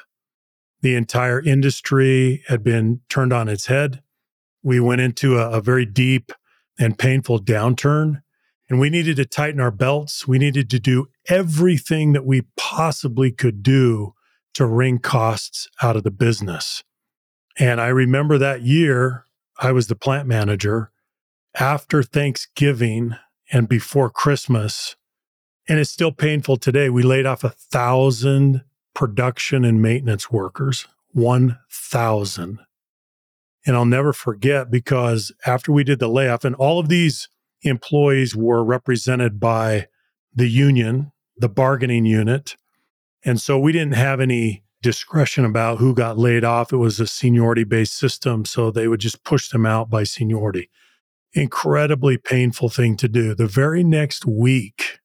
The 0.81 0.95
entire 0.95 1.41
industry 1.41 2.43
had 2.47 2.63
been 2.63 3.01
turned 3.09 3.31
on 3.31 3.47
its 3.47 3.67
head. 3.67 4.01
We 4.61 4.81
went 4.81 5.01
into 5.01 5.37
a, 5.37 5.51
a 5.51 5.61
very 5.61 5.85
deep 5.85 6.33
and 6.77 6.99
painful 6.99 7.39
downturn 7.39 8.21
and 8.69 8.79
we 8.79 8.89
needed 8.89 9.15
to 9.17 9.25
tighten 9.25 9.59
our 9.59 9.71
belts. 9.71 10.27
We 10.27 10.37
needed 10.37 10.69
to 10.71 10.79
do 10.79 11.07
everything 11.30 12.13
that 12.13 12.25
we 12.25 12.43
possibly 12.55 13.32
could 13.32 13.63
do 13.63 14.13
to 14.53 14.65
wring 14.65 14.99
costs 14.99 15.67
out 15.82 15.95
of 15.95 16.03
the 16.03 16.11
business. 16.11 16.84
And 17.59 17.82
I 17.82 17.88
remember 17.88 18.38
that 18.38 18.61
year, 18.61 19.25
I 19.59 19.71
was 19.71 19.88
the 19.88 19.95
plant 19.95 20.28
manager 20.28 20.91
after 21.59 22.03
Thanksgiving 22.03 23.15
and 23.51 23.67
before 23.67 24.09
Christmas. 24.09 24.95
And 25.67 25.80
it's 25.80 25.91
still 25.91 26.11
painful 26.11 26.57
today. 26.57 26.89
We 26.89 27.03
laid 27.03 27.25
off 27.25 27.43
a 27.43 27.49
thousand 27.49 28.63
production 28.93 29.65
and 29.65 29.82
maintenance 29.82 30.32
workers, 30.32 30.88
1,000. 31.11 32.59
And 33.65 33.75
I'll 33.75 33.86
never 33.86 34.13
forget 34.13 34.71
because 34.71 35.32
after 35.45 35.71
we 35.71 35.84
did 35.84 35.99
the 35.99 36.07
layoff, 36.07 36.45
and 36.45 36.55
all 36.55 36.80
of 36.80 36.89
these 36.89 37.28
employees 37.63 38.36
were 38.36 38.63
represented 38.63 39.39
by 39.39 39.88
the 40.34 40.47
union, 40.47 41.11
the 41.39 41.49
bargaining 41.49 42.05
unit. 42.05 42.55
And 43.23 43.41
so 43.41 43.59
we 43.59 43.71
didn't 43.71 43.95
have 43.95 44.19
any 44.19 44.63
discretion 44.81 45.43
about 45.43 45.79
who 45.79 45.93
got 45.93 46.17
laid 46.17 46.43
off. 46.43 46.71
It 46.71 46.77
was 46.77 46.99
a 46.99 47.07
seniority 47.07 47.63
based 47.63 47.97
system. 47.97 48.45
So 48.45 48.71
they 48.71 48.88
would 48.88 48.99
just 48.99 49.23
push 49.23 49.49
them 49.49 49.65
out 49.65 49.89
by 49.89 50.03
seniority. 50.03 50.69
Incredibly 51.33 52.17
painful 52.17 52.69
thing 52.69 52.95
to 52.97 53.07
do. 53.07 53.35
The 53.35 53.47
very 53.47 53.83
next 53.83 54.25
week, 54.25 54.99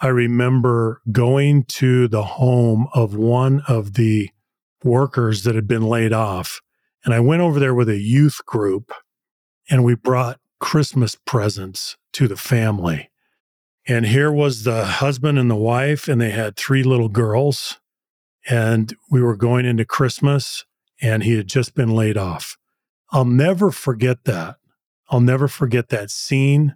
I 0.00 0.08
remember 0.08 1.00
going 1.10 1.64
to 1.64 2.08
the 2.08 2.24
home 2.24 2.88
of 2.92 3.14
one 3.14 3.62
of 3.68 3.94
the 3.94 4.30
workers 4.84 5.44
that 5.44 5.54
had 5.54 5.68
been 5.68 5.82
laid 5.82 6.12
off. 6.12 6.60
And 7.04 7.14
I 7.14 7.20
went 7.20 7.42
over 7.42 7.60
there 7.60 7.74
with 7.74 7.88
a 7.88 7.98
youth 7.98 8.44
group 8.46 8.92
and 9.70 9.84
we 9.84 9.94
brought 9.94 10.40
Christmas 10.60 11.14
presents 11.14 11.96
to 12.14 12.28
the 12.28 12.36
family. 12.36 13.11
And 13.86 14.06
here 14.06 14.30
was 14.30 14.64
the 14.64 14.84
husband 14.84 15.38
and 15.38 15.50
the 15.50 15.56
wife, 15.56 16.08
and 16.08 16.20
they 16.20 16.30
had 16.30 16.56
three 16.56 16.82
little 16.82 17.08
girls. 17.08 17.80
And 18.48 18.94
we 19.10 19.22
were 19.22 19.36
going 19.36 19.66
into 19.66 19.84
Christmas, 19.84 20.64
and 21.00 21.22
he 21.22 21.36
had 21.36 21.48
just 21.48 21.74
been 21.74 21.90
laid 21.90 22.16
off. 22.16 22.58
I'll 23.10 23.24
never 23.24 23.70
forget 23.70 24.24
that. 24.24 24.56
I'll 25.10 25.20
never 25.20 25.48
forget 25.48 25.88
that 25.90 26.10
scene. 26.10 26.74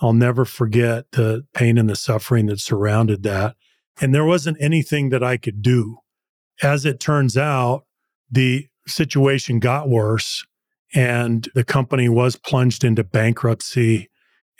I'll 0.00 0.12
never 0.12 0.44
forget 0.44 1.10
the 1.12 1.44
pain 1.54 1.76
and 1.76 1.88
the 1.88 1.96
suffering 1.96 2.46
that 2.46 2.60
surrounded 2.60 3.22
that. 3.24 3.56
And 4.00 4.14
there 4.14 4.24
wasn't 4.24 4.56
anything 4.60 5.08
that 5.10 5.24
I 5.24 5.36
could 5.36 5.60
do. 5.60 5.98
As 6.62 6.84
it 6.84 7.00
turns 7.00 7.36
out, 7.36 7.84
the 8.30 8.68
situation 8.86 9.58
got 9.58 9.88
worse 9.88 10.46
and 10.94 11.48
the 11.54 11.64
company 11.64 12.08
was 12.08 12.36
plunged 12.36 12.84
into 12.84 13.04
bankruptcy. 13.04 14.08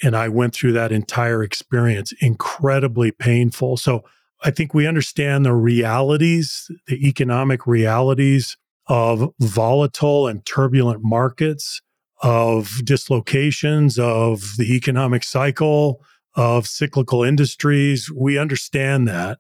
And 0.03 0.17
I 0.17 0.29
went 0.29 0.55
through 0.55 0.73
that 0.73 0.93
entire 0.93 1.43
experience, 1.43 2.13
incredibly 2.21 3.11
painful. 3.11 3.77
So 3.77 4.05
I 4.45 4.51
think 4.51 4.73
we 4.73 4.87
understand 4.87 5.45
the 5.45 5.55
realities, 5.55 6.71
the 6.87 7.07
economic 7.09 7.67
realities 7.67 8.57
of 8.87 9.33
volatile 9.41 10.27
and 10.29 10.45
turbulent 10.47 11.01
markets, 11.03 11.83
of 12.23 12.81
dislocations, 12.85 13.99
of 13.99 14.57
the 14.57 14.75
economic 14.75 15.25
cycle, 15.25 16.03
of 16.35 16.67
cyclical 16.67 17.23
industries. 17.23 18.11
We 18.11 18.39
understand 18.39 19.09
that. 19.09 19.39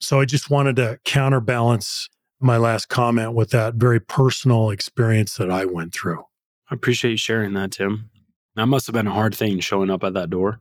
So 0.00 0.20
I 0.20 0.26
just 0.26 0.50
wanted 0.50 0.76
to 0.76 0.98
counterbalance 1.04 2.08
my 2.40 2.58
last 2.58 2.88
comment 2.90 3.34
with 3.34 3.50
that 3.50 3.74
very 3.74 4.00
personal 4.00 4.70
experience 4.70 5.36
that 5.36 5.50
I 5.50 5.64
went 5.64 5.94
through. 5.94 6.22
I 6.70 6.74
appreciate 6.74 7.12
you 7.12 7.16
sharing 7.16 7.54
that, 7.54 7.72
Tim. 7.72 8.10
That 8.56 8.66
must 8.66 8.86
have 8.86 8.94
been 8.94 9.06
a 9.06 9.12
hard 9.12 9.34
thing 9.34 9.60
showing 9.60 9.90
up 9.90 10.04
at 10.04 10.14
that 10.14 10.30
door. 10.30 10.60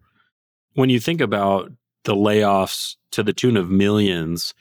When 0.73 0.89
you 0.89 0.99
think 0.99 1.21
about 1.21 1.71
the 2.05 2.15
layoffs 2.15 2.95
to 3.11 3.23
the 3.23 3.33
tune 3.33 3.57
of 3.57 3.69
millions, 3.69 4.53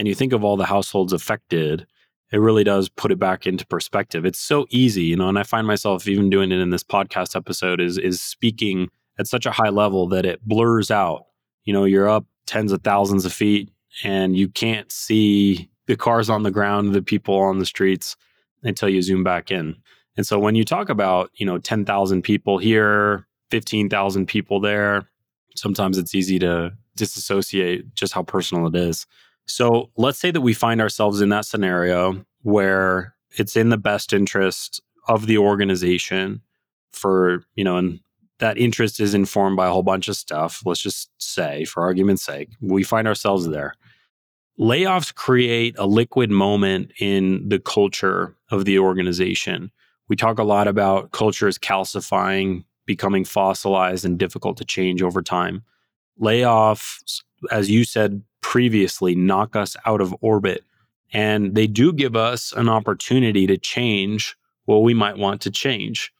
and 0.00 0.08
you 0.08 0.14
think 0.14 0.32
of 0.32 0.42
all 0.42 0.56
the 0.56 0.64
households 0.64 1.12
affected, 1.12 1.86
it 2.32 2.38
really 2.38 2.64
does 2.64 2.88
put 2.88 3.12
it 3.12 3.18
back 3.18 3.46
into 3.46 3.66
perspective. 3.66 4.24
It's 4.24 4.38
so 4.38 4.66
easy, 4.70 5.02
you 5.02 5.16
know, 5.16 5.28
and 5.28 5.38
I 5.38 5.42
find 5.42 5.66
myself 5.66 6.08
even 6.08 6.30
doing 6.30 6.52
it 6.52 6.58
in 6.58 6.70
this 6.70 6.84
podcast 6.84 7.36
episode 7.36 7.80
is 7.80 7.98
is 7.98 8.22
speaking 8.22 8.88
at 9.18 9.26
such 9.26 9.46
a 9.46 9.50
high 9.50 9.68
level 9.68 10.08
that 10.08 10.24
it 10.24 10.40
blurs 10.42 10.90
out. 10.90 11.26
You 11.64 11.74
know, 11.74 11.84
you're 11.84 12.08
up 12.08 12.24
tens 12.46 12.72
of 12.72 12.82
thousands 12.82 13.26
of 13.26 13.32
feet 13.32 13.70
and 14.02 14.36
you 14.36 14.48
can't 14.48 14.90
see 14.90 15.68
the 15.86 15.96
cars 15.96 16.30
on 16.30 16.44
the 16.44 16.50
ground, 16.50 16.94
the 16.94 17.02
people 17.02 17.34
on 17.34 17.58
the 17.58 17.66
streets 17.66 18.16
until 18.62 18.88
you 18.88 19.02
zoom 19.02 19.22
back 19.22 19.50
in. 19.50 19.76
And 20.20 20.26
so 20.26 20.38
when 20.38 20.54
you 20.54 20.66
talk 20.66 20.90
about, 20.90 21.30
you 21.36 21.46
know, 21.46 21.56
10,000 21.56 22.20
people 22.20 22.58
here, 22.58 23.26
15,000 23.48 24.26
people 24.26 24.60
there, 24.60 25.08
sometimes 25.56 25.96
it's 25.96 26.14
easy 26.14 26.38
to 26.40 26.74
disassociate 26.94 27.94
just 27.94 28.12
how 28.12 28.22
personal 28.22 28.66
it 28.66 28.74
is. 28.74 29.06
So 29.46 29.88
let's 29.96 30.18
say 30.18 30.30
that 30.30 30.42
we 30.42 30.52
find 30.52 30.82
ourselves 30.82 31.22
in 31.22 31.30
that 31.30 31.46
scenario 31.46 32.22
where 32.42 33.14
it's 33.38 33.56
in 33.56 33.70
the 33.70 33.78
best 33.78 34.12
interest 34.12 34.82
of 35.08 35.24
the 35.24 35.38
organization 35.38 36.42
for, 36.92 37.42
you 37.54 37.64
know, 37.64 37.78
and 37.78 38.00
that 38.40 38.58
interest 38.58 39.00
is 39.00 39.14
informed 39.14 39.56
by 39.56 39.68
a 39.68 39.72
whole 39.72 39.82
bunch 39.82 40.06
of 40.06 40.16
stuff. 40.16 40.60
Let's 40.66 40.82
just 40.82 41.08
say, 41.16 41.64
for 41.64 41.82
argument's 41.82 42.24
sake, 42.24 42.50
we 42.60 42.82
find 42.82 43.08
ourselves 43.08 43.48
there 43.48 43.74
layoffs 44.60 45.14
create 45.14 45.74
a 45.78 45.86
liquid 45.86 46.30
moment 46.30 46.92
in 47.00 47.48
the 47.48 47.58
culture 47.58 48.36
of 48.50 48.66
the 48.66 48.78
organization. 48.78 49.72
We 50.10 50.16
talk 50.16 50.40
a 50.40 50.44
lot 50.44 50.66
about 50.66 51.12
cultures 51.12 51.56
calcifying, 51.56 52.64
becoming 52.84 53.24
fossilized, 53.24 54.04
and 54.04 54.18
difficult 54.18 54.56
to 54.56 54.64
change 54.64 55.02
over 55.02 55.22
time. 55.22 55.62
Layoffs, 56.20 57.22
as 57.52 57.70
you 57.70 57.84
said 57.84 58.20
previously, 58.40 59.14
knock 59.14 59.54
us 59.54 59.76
out 59.86 60.00
of 60.00 60.12
orbit. 60.20 60.64
And 61.12 61.54
they 61.54 61.68
do 61.68 61.92
give 61.92 62.16
us 62.16 62.52
an 62.52 62.68
opportunity 62.68 63.46
to 63.46 63.56
change 63.56 64.36
what 64.64 64.82
we 64.82 64.94
might 64.94 65.16
want 65.16 65.40
to 65.42 65.50
change. 65.50 66.12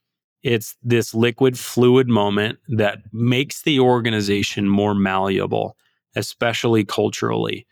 It's 0.45 0.77
this 0.85 1.13
liquid 1.13 1.59
fluid 1.59 2.09
moment 2.09 2.61
that 2.69 3.03
makes 3.13 3.63
the 3.63 3.81
organization 3.81 4.69
more 4.69 4.95
malleable, 4.95 5.77
especially 6.15 6.85
culturally. 6.85 7.67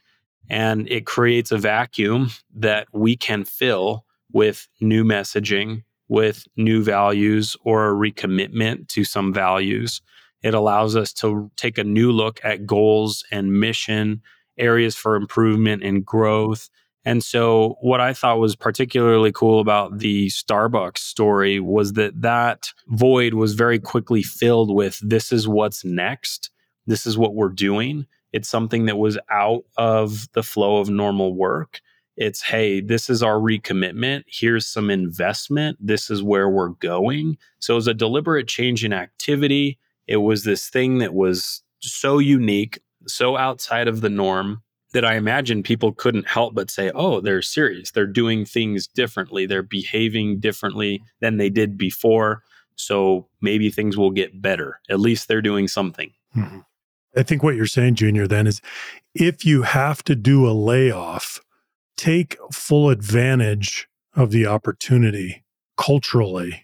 And 0.50 0.90
it 0.90 1.06
creates 1.06 1.52
a 1.52 1.58
vacuum 1.58 2.30
that 2.56 2.88
we 2.92 3.16
can 3.16 3.44
fill 3.44 4.04
with 4.32 4.66
new 4.80 5.04
messaging, 5.04 5.84
with 6.08 6.46
new 6.56 6.82
values, 6.82 7.56
or 7.64 7.88
a 7.88 7.94
recommitment 7.94 8.88
to 8.88 9.04
some 9.04 9.32
values. 9.32 10.00
It 10.42 10.54
allows 10.54 10.96
us 10.96 11.12
to 11.14 11.50
take 11.56 11.78
a 11.78 11.84
new 11.84 12.12
look 12.12 12.40
at 12.44 12.66
goals 12.66 13.24
and 13.30 13.60
mission, 13.60 14.22
areas 14.56 14.94
for 14.96 15.16
improvement 15.16 15.82
and 15.82 16.04
growth, 16.04 16.68
and 17.08 17.24
so, 17.24 17.78
what 17.80 18.02
I 18.02 18.12
thought 18.12 18.38
was 18.38 18.54
particularly 18.54 19.32
cool 19.32 19.60
about 19.60 19.98
the 19.98 20.26
Starbucks 20.26 20.98
story 20.98 21.58
was 21.58 21.94
that 21.94 22.20
that 22.20 22.68
void 22.88 23.32
was 23.32 23.54
very 23.54 23.78
quickly 23.78 24.22
filled 24.22 24.74
with 24.74 25.00
this 25.02 25.32
is 25.32 25.48
what's 25.48 25.86
next. 25.86 26.50
This 26.86 27.06
is 27.06 27.16
what 27.16 27.34
we're 27.34 27.48
doing. 27.48 28.06
It's 28.34 28.50
something 28.50 28.84
that 28.84 28.98
was 28.98 29.16
out 29.30 29.64
of 29.78 30.28
the 30.34 30.42
flow 30.42 30.82
of 30.82 30.90
normal 30.90 31.34
work. 31.34 31.80
It's, 32.20 32.42
hey, 32.42 32.80
this 32.80 33.08
is 33.08 33.22
our 33.22 33.36
recommitment. 33.36 34.24
Here's 34.26 34.66
some 34.66 34.90
investment. 34.90 35.78
This 35.80 36.10
is 36.10 36.22
where 36.22 36.50
we're 36.50 36.70
going. 36.70 37.38
So, 37.60 37.74
it 37.74 37.76
was 37.76 37.86
a 37.86 37.94
deliberate 37.94 38.48
change 38.48 38.84
in 38.84 38.92
activity. 38.92 39.78
It 40.06 40.18
was 40.18 40.44
this 40.44 40.68
thing 40.68 40.98
that 40.98 41.14
was 41.14 41.62
so 41.78 42.18
unique, 42.18 42.80
so 43.06 43.36
outside 43.36 43.88
of 43.88 44.00
the 44.00 44.10
norm 44.10 44.62
that 44.92 45.04
I 45.04 45.14
imagine 45.14 45.62
people 45.62 45.92
couldn't 45.92 46.26
help 46.26 46.54
but 46.54 46.70
say, 46.70 46.90
oh, 46.94 47.20
they're 47.20 47.42
serious. 47.42 47.90
They're 47.90 48.06
doing 48.06 48.44
things 48.44 48.86
differently. 48.86 49.46
They're 49.46 49.62
behaving 49.62 50.40
differently 50.40 51.02
than 51.20 51.36
they 51.36 51.50
did 51.50 51.76
before. 51.76 52.42
So 52.76 53.28
maybe 53.40 53.70
things 53.70 53.96
will 53.96 54.10
get 54.10 54.40
better. 54.40 54.80
At 54.88 55.00
least 55.00 55.28
they're 55.28 55.42
doing 55.42 55.68
something. 55.68 56.12
Mm-hmm. 56.36 56.60
I 57.16 57.22
think 57.22 57.42
what 57.42 57.56
you're 57.56 57.66
saying, 57.66 57.96
Junior, 57.96 58.26
then 58.26 58.46
is 58.46 58.60
if 59.14 59.44
you 59.44 59.62
have 59.62 60.02
to 60.04 60.14
do 60.14 60.48
a 60.48 60.52
layoff, 60.52 61.40
take 61.98 62.38
full 62.52 62.88
advantage 62.88 63.88
of 64.14 64.30
the 64.30 64.46
opportunity 64.46 65.44
culturally. 65.76 66.62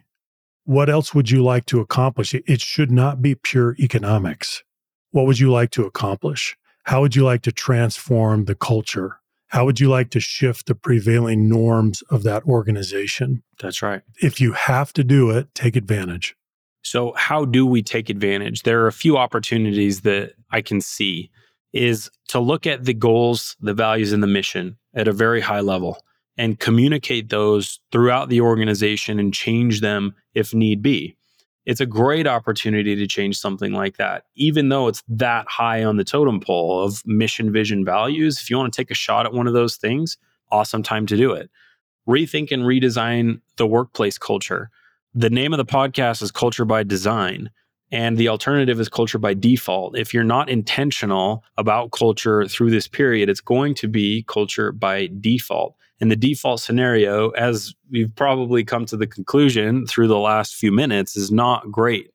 What 0.65 0.89
else 0.89 1.15
would 1.15 1.31
you 1.31 1.45
like 1.45 1.67
to 1.67 1.81
accomplish? 1.81 2.35
It 2.35 2.61
should 2.63 2.91
not 2.91 3.21
be 3.21 3.35
pure 3.35 3.77
economics. 3.79 4.63
What 5.11 5.27
would 5.27 5.39
you 5.39 5.53
like 5.53 5.71
to 5.73 5.85
accomplish? 5.85 6.57
How 6.85 7.01
would 7.03 7.15
you 7.15 7.25
like 7.25 7.43
to 7.43 7.53
transform 7.53 8.47
the 8.47 8.55
culture? 8.55 9.19
How 9.49 9.65
would 9.65 9.79
you 9.79 9.89
like 9.89 10.11
to 10.11 10.21
shift 10.21 10.67
the 10.67 10.75
prevailing 10.75 11.49
norms 11.49 12.03
of 12.11 12.23
that 12.23 12.45
organization? 12.45 13.43
That's 13.61 13.83
right. 13.83 14.03
If 14.23 14.41
you 14.41 14.53
have 14.53 14.93
to 14.95 15.05
do 15.05 15.31
it, 15.31 15.55
take 15.55 15.77
advantage. 15.77 16.35
So, 16.83 17.13
how 17.17 17.45
do 17.45 17.65
we 17.65 17.83
take 17.83 18.11
advantage? 18.11 18.63
There 18.63 18.83
are 18.83 18.89
a 18.89 18.93
few 18.93 19.17
opportunities 19.17 20.03
that 20.03 20.35
I 20.51 20.61
can 20.61 20.81
see 20.81 21.31
is 21.75 22.11
to 22.29 22.41
look 22.41 22.67
at 22.67 22.85
the 22.85 22.95
goals, 22.95 23.57
the 23.61 23.75
values, 23.75 24.13
and 24.13 24.23
the 24.23 24.29
mission 24.29 24.79
at 24.95 25.09
a 25.09 25.13
very 25.13 25.43
high 25.43 25.61
level 25.61 25.99
and 26.39 26.59
communicate 26.59 27.29
those 27.29 27.81
throughout 27.93 28.29
the 28.29 28.41
organization 28.41 29.19
and 29.19 29.35
change 29.35 29.81
them 29.83 30.15
if 30.35 30.55
need 30.55 30.83
be 30.83 31.17
it's 31.67 31.81
a 31.81 31.87
great 31.87 32.27
opportunity 32.27 32.95
to 32.95 33.07
change 33.07 33.39
something 33.39 33.73
like 33.73 33.97
that, 33.97 34.25
even 34.35 34.69
though 34.69 34.89
it's 34.89 35.03
that 35.09 35.47
high 35.49 35.83
on 35.83 35.97
the 35.97 36.05
totem 36.05 36.41
pole 36.41 36.83
of 36.83 37.03
mission, 37.07 37.53
vision, 37.53 37.85
values. 37.85 38.41
If 38.41 38.51
you 38.51 38.59
want 38.59 38.73
to 38.73 38.77
take 38.77 38.91
a 38.91 38.95
shot 38.95 39.27
at 39.27 39.33
one 39.33 39.47
of 39.47 39.55
those 39.55 39.77
things, 39.77 40.19
awesome 40.51 40.83
time 40.83 41.07
to 41.07 41.17
do 41.17 41.33
it. 41.33 41.51
Rethink 42.07 42.53
and 42.53 42.65
redesign 42.65 43.41
the 43.57 43.67
workplace 43.67 44.19
culture. 44.19 44.71
The 45.15 45.31
name 45.31 45.55
of 45.55 45.57
the 45.57 45.65
podcast 45.65 46.23
is 46.23 46.31
Culture 46.31 46.67
by 46.67 46.83
Design, 46.83 47.51
and 47.91 48.17
the 48.17 48.29
alternative 48.29 48.81
is 48.81 48.89
Culture 48.89 49.19
by 49.19 49.35
Default. 49.35 49.97
If 49.97 50.13
you're 50.13 50.25
not 50.25 50.49
intentional 50.49 51.45
about 51.57 51.93
culture 51.93 52.47
through 52.47 52.71
this 52.71 52.89
period, 52.89 53.29
it's 53.29 53.41
going 53.41 53.75
to 53.77 53.89
be 53.89 54.25
culture 54.27 54.73
by 54.73 55.11
default. 55.21 55.77
And 56.01 56.11
the 56.11 56.17
default 56.17 56.61
scenario, 56.61 57.31
as 57.31 57.75
we've 57.91 58.15
probably 58.15 58.65
come 58.65 58.85
to 58.87 58.97
the 58.97 59.07
conclusion 59.07 59.87
through 59.87 60.09
the 60.09 60.19
last 60.19 60.57
few 60.57 60.73
minutes, 60.73 61.17
is 61.17 61.31
not 61.31 61.71
great. 61.71 62.11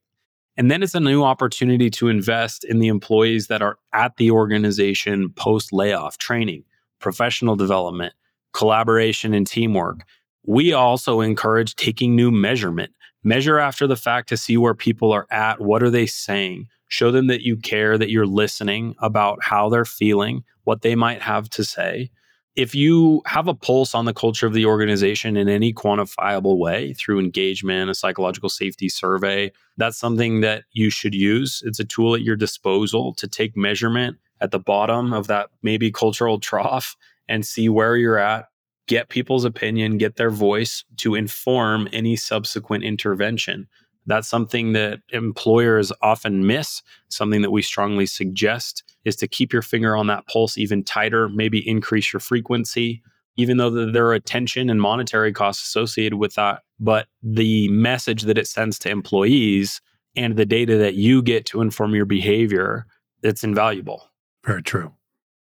And 0.57 0.69
then 0.69 0.83
it's 0.83 0.95
a 0.95 0.99
new 0.99 1.23
opportunity 1.23 1.89
to 1.91 2.09
invest 2.09 2.65
in 2.65 2.79
the 2.79 2.89
employees 2.89 3.47
that 3.47 3.61
are 3.61 3.77
at 3.93 4.17
the 4.17 4.31
organization 4.31 5.29
post 5.29 5.71
layoff 5.71 6.17
training, 6.17 6.65
professional 6.99 7.55
development, 7.55 8.13
collaboration, 8.51 9.33
and 9.33 9.47
teamwork. 9.47 10.03
We 10.45 10.73
also 10.73 11.21
encourage 11.21 11.75
taking 11.75 12.15
new 12.15 12.31
measurement. 12.31 12.91
Measure 13.23 13.59
after 13.59 13.85
the 13.85 13.95
fact 13.95 14.29
to 14.29 14.37
see 14.37 14.57
where 14.57 14.73
people 14.73 15.11
are 15.11 15.27
at. 15.29 15.59
What 15.61 15.83
are 15.83 15.89
they 15.89 16.05
saying? 16.05 16.67
Show 16.87 17.11
them 17.11 17.27
that 17.27 17.41
you 17.41 17.57
care, 17.57 17.97
that 17.97 18.09
you're 18.09 18.25
listening 18.25 18.95
about 18.99 19.43
how 19.43 19.69
they're 19.69 19.85
feeling, 19.85 20.43
what 20.63 20.81
they 20.81 20.95
might 20.95 21.21
have 21.21 21.49
to 21.51 21.63
say 21.63 22.11
if 22.59 22.75
you 22.75 23.21
have 23.25 23.47
a 23.47 23.53
pulse 23.53 23.95
on 23.95 24.03
the 24.03 24.13
culture 24.13 24.45
of 24.45 24.51
the 24.51 24.65
organization 24.65 25.37
in 25.37 25.47
any 25.47 25.71
quantifiable 25.71 26.57
way 26.57 26.91
through 26.91 27.17
engagement, 27.17 27.89
a 27.89 27.95
psychological 27.95 28.49
safety 28.49 28.89
survey, 28.89 29.49
that's 29.77 29.97
something 29.97 30.41
that 30.41 30.65
you 30.73 30.89
should 30.89 31.15
use. 31.15 31.63
It's 31.65 31.79
a 31.79 31.85
tool 31.85 32.15
at 32.15 32.21
your 32.21 32.35
disposal 32.35 33.13
to 33.13 33.29
take 33.29 33.55
measurement 33.55 34.17
at 34.41 34.51
the 34.51 34.59
bottom 34.59 35.13
of 35.13 35.27
that 35.27 35.47
maybe 35.63 35.89
cultural 35.89 36.37
trough 36.37 36.97
and 37.29 37.45
see 37.45 37.69
where 37.69 37.95
you're 37.95 38.17
at, 38.17 38.48
get 38.89 39.07
people's 39.07 39.45
opinion, 39.45 39.99
get 39.99 40.17
their 40.17 40.31
voice 40.31 40.83
to 40.97 41.13
inform 41.13 41.87
any 41.93 42.15
subsequent 42.15 42.83
intervention. 42.83 43.67
That's 44.07 44.27
something 44.27 44.73
that 44.73 45.01
employers 45.11 45.91
often 46.01 46.47
miss, 46.47 46.81
something 47.07 47.43
that 47.43 47.51
we 47.51 47.61
strongly 47.61 48.07
suggest 48.07 48.83
is 49.05 49.15
to 49.17 49.27
keep 49.27 49.53
your 49.53 49.61
finger 49.61 49.95
on 49.95 50.07
that 50.07 50.25
pulse 50.27 50.57
even 50.57 50.83
tighter, 50.83 51.29
maybe 51.29 51.65
increase 51.69 52.11
your 52.11 52.19
frequency, 52.19 53.03
even 53.37 53.57
though 53.57 53.69
there 53.69 54.07
are 54.07 54.15
attention 54.15 54.71
and 54.71 54.81
monetary 54.81 55.31
costs 55.31 55.63
associated 55.67 56.17
with 56.17 56.33
that. 56.33 56.63
But 56.79 57.05
the 57.21 57.69
message 57.69 58.23
that 58.23 58.39
it 58.39 58.47
sends 58.47 58.79
to 58.79 58.89
employees 58.89 59.81
and 60.15 60.35
the 60.35 60.45
data 60.47 60.77
that 60.77 60.95
you 60.95 61.21
get 61.21 61.45
to 61.45 61.61
inform 61.61 61.93
your 61.93 62.05
behavior, 62.05 62.87
it's 63.21 63.43
invaluable. 63.43 64.09
Very 64.43 64.63
true. 64.63 64.93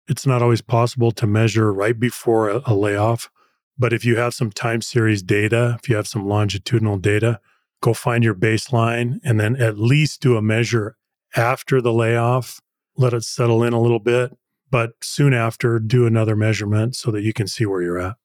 It's 0.09 0.25
not 0.25 0.41
always 0.41 0.61
possible 0.61 1.11
to 1.11 1.25
measure 1.25 1.71
right 1.71 1.97
before 1.97 2.49
a, 2.49 2.61
a 2.65 2.75
layoff, 2.75 3.29
but 3.77 3.93
if 3.93 4.03
you 4.05 4.17
have 4.17 4.33
some 4.33 4.51
time 4.51 4.81
series 4.81 5.21
data, 5.21 5.77
if 5.81 5.89
you 5.89 5.95
have 5.95 6.07
some 6.07 6.27
longitudinal 6.27 6.97
data, 6.97 7.39
go 7.81 7.93
find 7.93 8.23
your 8.23 8.35
baseline 8.35 9.19
and 9.23 9.39
then 9.39 9.55
at 9.55 9.77
least 9.77 10.21
do 10.21 10.37
a 10.37 10.41
measure 10.41 10.95
after 11.35 11.81
the 11.81 11.93
layoff 11.93 12.61
let 12.97 13.13
it 13.13 13.23
settle 13.23 13.63
in 13.63 13.73
a 13.73 13.81
little 13.81 13.99
bit, 13.99 14.35
but 14.69 14.91
soon 15.01 15.33
after, 15.33 15.79
do 15.79 16.05
another 16.05 16.35
measurement 16.35 16.95
so 16.95 17.11
that 17.11 17.21
you 17.21 17.31
can 17.31 17.47
see 17.47 17.65
where 17.65 17.81
you're 17.81 17.99
at. 17.99 18.15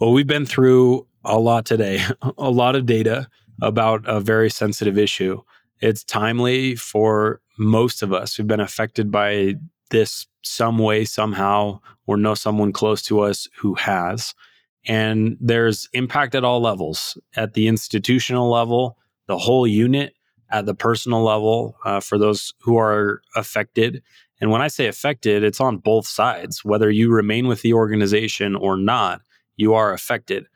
Well, 0.00 0.12
we've 0.12 0.26
been 0.26 0.46
through 0.46 1.06
a 1.24 1.38
lot 1.38 1.66
today, 1.66 2.02
a 2.38 2.50
lot 2.50 2.74
of 2.74 2.86
data 2.86 3.28
about 3.62 4.02
a 4.06 4.20
very 4.20 4.50
sensitive 4.50 4.98
issue. 4.98 5.40
It's 5.80 6.02
timely 6.02 6.74
for 6.74 7.40
most 7.58 8.02
of 8.02 8.12
us 8.12 8.34
who've 8.34 8.46
been 8.46 8.60
affected 8.60 9.10
by 9.10 9.54
this 9.90 10.26
some 10.42 10.78
way, 10.78 11.04
somehow, 11.04 11.80
or 12.06 12.16
know 12.16 12.34
someone 12.34 12.72
close 12.72 13.02
to 13.02 13.20
us 13.20 13.46
who 13.58 13.74
has. 13.74 14.34
And 14.86 15.36
there's 15.40 15.88
impact 15.92 16.34
at 16.34 16.44
all 16.44 16.60
levels 16.60 17.18
at 17.36 17.54
the 17.54 17.68
institutional 17.68 18.50
level, 18.50 18.98
the 19.26 19.38
whole 19.38 19.66
unit, 19.66 20.14
at 20.50 20.66
the 20.66 20.74
personal 20.74 21.22
level 21.22 21.76
uh, 21.84 22.00
for 22.00 22.18
those 22.18 22.52
who 22.60 22.76
are 22.76 23.22
affected. 23.34 24.02
And 24.40 24.50
when 24.50 24.62
I 24.62 24.68
say 24.68 24.86
affected, 24.86 25.42
it's 25.42 25.60
on 25.60 25.78
both 25.78 26.06
sides. 26.06 26.64
Whether 26.64 26.90
you 26.90 27.10
remain 27.10 27.46
with 27.48 27.62
the 27.62 27.72
organization 27.72 28.54
or 28.54 28.76
not, 28.76 29.22
you 29.56 29.74
are 29.74 29.92
affected. 29.92 30.46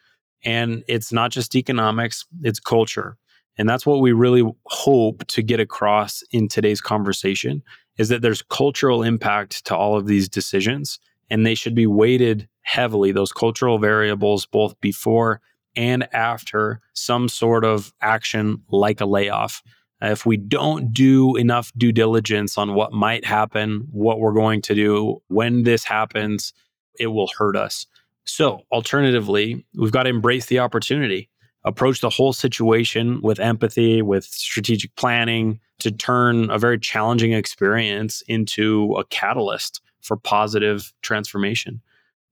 And 0.44 0.84
it's 0.88 1.12
not 1.12 1.30
just 1.30 1.56
economics, 1.56 2.24
it's 2.42 2.60
culture. 2.60 3.16
And 3.56 3.68
that's 3.68 3.86
what 3.86 4.00
we 4.00 4.12
really 4.12 4.44
hope 4.66 5.26
to 5.28 5.42
get 5.42 5.58
across 5.58 6.22
in 6.30 6.48
today's 6.48 6.80
conversation 6.80 7.62
is 7.96 8.08
that 8.08 8.22
there's 8.22 8.42
cultural 8.42 9.02
impact 9.02 9.64
to 9.66 9.76
all 9.76 9.96
of 9.96 10.06
these 10.06 10.28
decisions 10.28 11.00
and 11.30 11.44
they 11.44 11.54
should 11.54 11.74
be 11.74 11.86
weighted 11.86 12.48
heavily 12.62 13.12
those 13.12 13.32
cultural 13.32 13.78
variables 13.78 14.46
both 14.46 14.78
before 14.80 15.40
and 15.76 16.12
after 16.12 16.80
some 16.92 17.28
sort 17.28 17.64
of 17.64 17.92
action 18.00 18.62
like 18.70 19.00
a 19.00 19.06
layoff. 19.06 19.62
If 20.00 20.26
we 20.26 20.36
don't 20.36 20.92
do 20.92 21.36
enough 21.36 21.72
due 21.76 21.92
diligence 21.92 22.56
on 22.56 22.74
what 22.74 22.92
might 22.92 23.24
happen, 23.24 23.86
what 23.90 24.20
we're 24.20 24.32
going 24.32 24.62
to 24.62 24.74
do 24.74 25.22
when 25.28 25.64
this 25.64 25.84
happens, 25.84 26.52
it 26.98 27.08
will 27.08 27.28
hurt 27.36 27.56
us. 27.56 27.86
So, 28.24 28.62
alternatively, 28.70 29.64
we've 29.74 29.92
got 29.92 30.02
to 30.02 30.10
embrace 30.10 30.46
the 30.46 30.58
opportunity, 30.58 31.30
approach 31.64 32.00
the 32.00 32.10
whole 32.10 32.32
situation 32.32 33.20
with 33.22 33.40
empathy, 33.40 34.02
with 34.02 34.24
strategic 34.24 34.94
planning 34.96 35.58
to 35.78 35.90
turn 35.90 36.50
a 36.50 36.58
very 36.58 36.78
challenging 36.78 37.32
experience 37.32 38.22
into 38.28 38.94
a 38.94 39.04
catalyst 39.06 39.80
for 40.00 40.16
positive 40.16 40.92
transformation. 41.02 41.80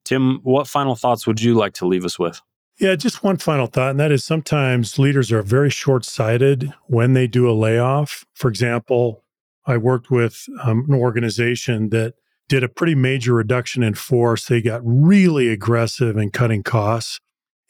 Tim, 0.04 0.40
what 0.42 0.68
final 0.68 0.94
thoughts 0.94 1.26
would 1.26 1.40
you 1.40 1.54
like 1.54 1.74
to 1.74 1.86
leave 1.86 2.04
us 2.04 2.18
with? 2.18 2.40
Yeah, 2.78 2.94
just 2.94 3.24
one 3.24 3.38
final 3.38 3.66
thought, 3.66 3.90
and 3.90 4.00
that 4.00 4.12
is 4.12 4.22
sometimes 4.22 4.98
leaders 4.98 5.32
are 5.32 5.42
very 5.42 5.70
short 5.70 6.04
sighted 6.04 6.72
when 6.86 7.14
they 7.14 7.26
do 7.26 7.50
a 7.50 7.52
layoff. 7.52 8.26
For 8.34 8.48
example, 8.48 9.24
I 9.66 9.78
worked 9.78 10.10
with 10.10 10.46
um, 10.62 10.84
an 10.88 10.94
organization 10.94 11.88
that 11.90 12.14
did 12.48 12.62
a 12.62 12.68
pretty 12.68 12.94
major 12.94 13.34
reduction 13.34 13.82
in 13.82 13.94
force. 13.94 14.46
They 14.46 14.60
got 14.60 14.82
really 14.84 15.48
aggressive 15.48 16.16
in 16.16 16.30
cutting 16.30 16.62
costs. 16.62 17.18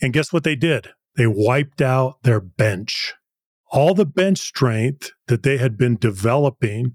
And 0.02 0.12
guess 0.12 0.32
what 0.32 0.44
they 0.44 0.56
did? 0.56 0.88
They 1.16 1.26
wiped 1.26 1.80
out 1.80 2.22
their 2.22 2.40
bench. 2.40 3.14
All 3.70 3.94
the 3.94 4.04
bench 4.04 4.38
strength 4.38 5.12
that 5.28 5.42
they 5.42 5.56
had 5.56 5.78
been 5.78 5.96
developing 5.96 6.94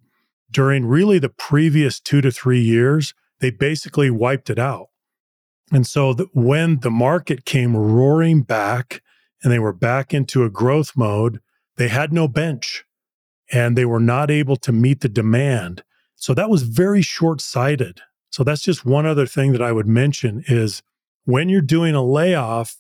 during 0.52 0.86
really 0.86 1.20
the 1.20 1.30
previous 1.30 2.00
two 2.00 2.22
to 2.22 2.32
three 2.32 2.62
years, 2.62 3.14
they 3.40 3.50
basically 3.50 4.10
wiped 4.10 4.50
it 4.50 4.60
out. 4.60 4.88
And 5.72 5.88
so 5.88 6.14
when 6.34 6.80
the 6.82 6.92
market 6.92 7.46
came 7.46 7.76
roaring 7.76 8.42
back 8.42 9.02
and 9.42 9.52
they 9.52 9.60
were 9.60 9.74
back 9.74 10.14
into 10.14 10.44
a 10.44 10.50
growth 10.50 10.92
mode, 10.96 11.40
they 11.78 11.88
had 11.88 12.12
no 12.12 12.28
bench 12.28 12.86
and 13.52 13.78
they 13.78 13.86
were 13.86 14.00
not 14.00 14.30
able 14.30 14.58
to 14.58 14.72
meet 14.72 15.02
the 15.02 15.10
demand. 15.10 15.84
So 16.16 16.34
that 16.34 16.50
was 16.50 16.64
very 16.64 17.02
short 17.02 17.42
sighted. 17.42 18.02
So 18.30 18.44
that's 18.44 18.62
just 18.62 18.86
one 18.86 19.06
other 19.06 19.26
thing 19.26 19.52
that 19.54 19.62
I 19.62 19.72
would 19.72 19.88
mention 19.88 20.44
is 20.48 20.84
when 21.26 21.50
you're 21.50 21.62
doing 21.62 21.96
a 21.96 22.04
layoff, 22.04 22.78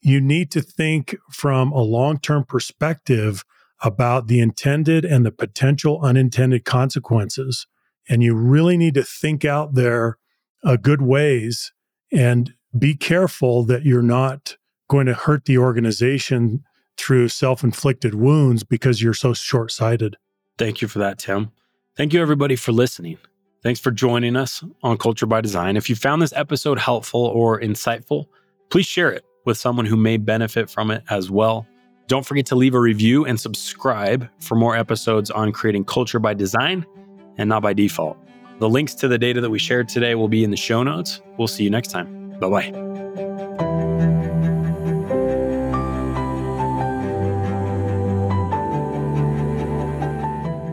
you 0.00 0.20
need 0.20 0.50
to 0.52 0.60
think 0.60 1.16
from 1.30 1.72
a 1.72 1.80
long 1.80 2.18
term 2.18 2.44
perspective 2.44 3.44
about 3.84 4.26
the 4.26 4.40
intended 4.40 5.04
and 5.04 5.24
the 5.24 5.30
potential 5.30 6.00
unintended 6.02 6.64
consequences. 6.64 7.66
And 8.08 8.22
you 8.22 8.34
really 8.34 8.76
need 8.76 8.94
to 8.94 9.02
think 9.02 9.44
out 9.44 9.74
there 9.74 10.18
uh, 10.64 10.76
good 10.76 11.02
ways 11.02 11.72
and 12.10 12.54
be 12.76 12.94
careful 12.94 13.62
that 13.64 13.84
you're 13.84 14.02
not 14.02 14.56
going 14.88 15.06
to 15.06 15.14
hurt 15.14 15.44
the 15.44 15.58
organization 15.58 16.64
through 16.96 17.28
self 17.28 17.62
inflicted 17.62 18.14
wounds 18.14 18.64
because 18.64 19.02
you're 19.02 19.14
so 19.14 19.34
short 19.34 19.70
sighted. 19.70 20.16
Thank 20.58 20.80
you 20.80 20.88
for 20.88 20.98
that, 21.00 21.18
Tim. 21.18 21.50
Thank 21.96 22.12
you, 22.12 22.20
everybody, 22.20 22.56
for 22.56 22.72
listening. 22.72 23.18
Thanks 23.62 23.80
for 23.80 23.90
joining 23.90 24.36
us 24.36 24.62
on 24.82 24.98
Culture 24.98 25.26
by 25.26 25.40
Design. 25.40 25.76
If 25.76 25.88
you 25.88 25.96
found 25.96 26.20
this 26.20 26.32
episode 26.34 26.78
helpful 26.78 27.20
or 27.20 27.60
insightful, 27.60 28.26
please 28.70 28.86
share 28.86 29.10
it 29.10 29.24
with 29.46 29.56
someone 29.56 29.86
who 29.86 29.96
may 29.96 30.16
benefit 30.16 30.68
from 30.68 30.90
it 30.90 31.02
as 31.08 31.30
well. 31.30 31.66
Don't 32.06 32.26
forget 32.26 32.44
to 32.46 32.54
leave 32.54 32.74
a 32.74 32.80
review 32.80 33.24
and 33.24 33.40
subscribe 33.40 34.28
for 34.38 34.56
more 34.56 34.76
episodes 34.76 35.30
on 35.30 35.52
creating 35.52 35.84
culture 35.86 36.18
by 36.18 36.34
design 36.34 36.84
and 37.38 37.48
not 37.48 37.62
by 37.62 37.72
default. 37.72 38.18
The 38.58 38.68
links 38.68 38.94
to 38.96 39.08
the 39.08 39.18
data 39.18 39.40
that 39.40 39.48
we 39.48 39.58
shared 39.58 39.88
today 39.88 40.14
will 40.14 40.28
be 40.28 40.44
in 40.44 40.50
the 40.50 40.56
show 40.56 40.82
notes. 40.82 41.22
We'll 41.38 41.48
see 41.48 41.64
you 41.64 41.70
next 41.70 41.88
time. 41.88 42.38
Bye 42.38 42.48
bye. 42.48 42.94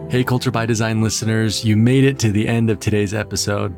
Hey, 0.09 0.25
Culture 0.25 0.51
by 0.51 0.65
Design 0.65 1.01
listeners, 1.01 1.63
you 1.63 1.77
made 1.77 2.03
it 2.03 2.19
to 2.19 2.33
the 2.33 2.45
end 2.45 2.69
of 2.69 2.81
today's 2.81 3.13
episode. 3.13 3.73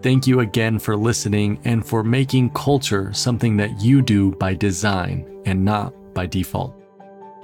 Thank 0.00 0.28
you 0.28 0.38
again 0.38 0.78
for 0.78 0.96
listening 0.96 1.60
and 1.64 1.84
for 1.84 2.04
making 2.04 2.50
culture 2.50 3.12
something 3.12 3.56
that 3.56 3.80
you 3.80 4.02
do 4.02 4.30
by 4.36 4.54
design 4.54 5.26
and 5.44 5.64
not 5.64 5.92
by 6.14 6.26
default. 6.26 6.81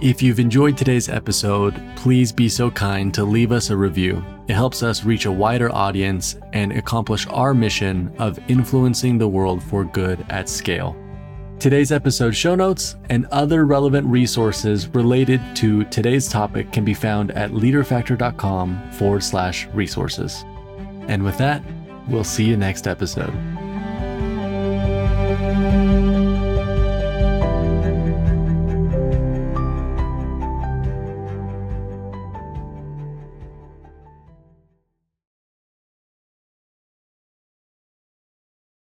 If 0.01 0.22
you've 0.22 0.38
enjoyed 0.38 0.78
today's 0.78 1.09
episode, 1.09 1.82
please 1.96 2.30
be 2.30 2.49
so 2.49 2.70
kind 2.70 3.12
to 3.14 3.24
leave 3.24 3.51
us 3.51 3.70
a 3.70 3.76
review. 3.76 4.24
It 4.46 4.55
helps 4.55 4.84
us 4.84 5.03
reach 5.03 5.26
a 5.26 5.32
wider 5.32 5.74
audience 5.74 6.36
and 6.53 6.70
accomplish 6.70 7.26
our 7.26 7.53
mission 7.53 8.14
of 8.20 8.38
influencing 8.49 9.18
the 9.18 9.26
world 9.26 9.61
for 9.61 9.82
good 9.82 10.24
at 10.28 10.49
scale. 10.49 10.96
Today's 11.59 11.90
episode 11.90 12.36
show 12.36 12.55
notes 12.55 12.94
and 13.11 13.26
other 13.32 13.66
relevant 13.66 14.07
resources 14.07 14.86
related 14.86 15.40
to 15.57 15.82
today's 15.86 16.28
topic 16.28 16.70
can 16.70 16.84
be 16.84 16.94
found 16.94 17.32
at 17.32 17.51
leaderfactor.com 17.51 18.92
forward 18.92 19.24
slash 19.24 19.66
resources. 19.74 20.44
And 21.09 21.24
with 21.24 21.38
that, 21.38 21.61
we'll 22.07 22.22
see 22.22 22.44
you 22.44 22.57
next 22.57 22.86
episode. 22.86 23.34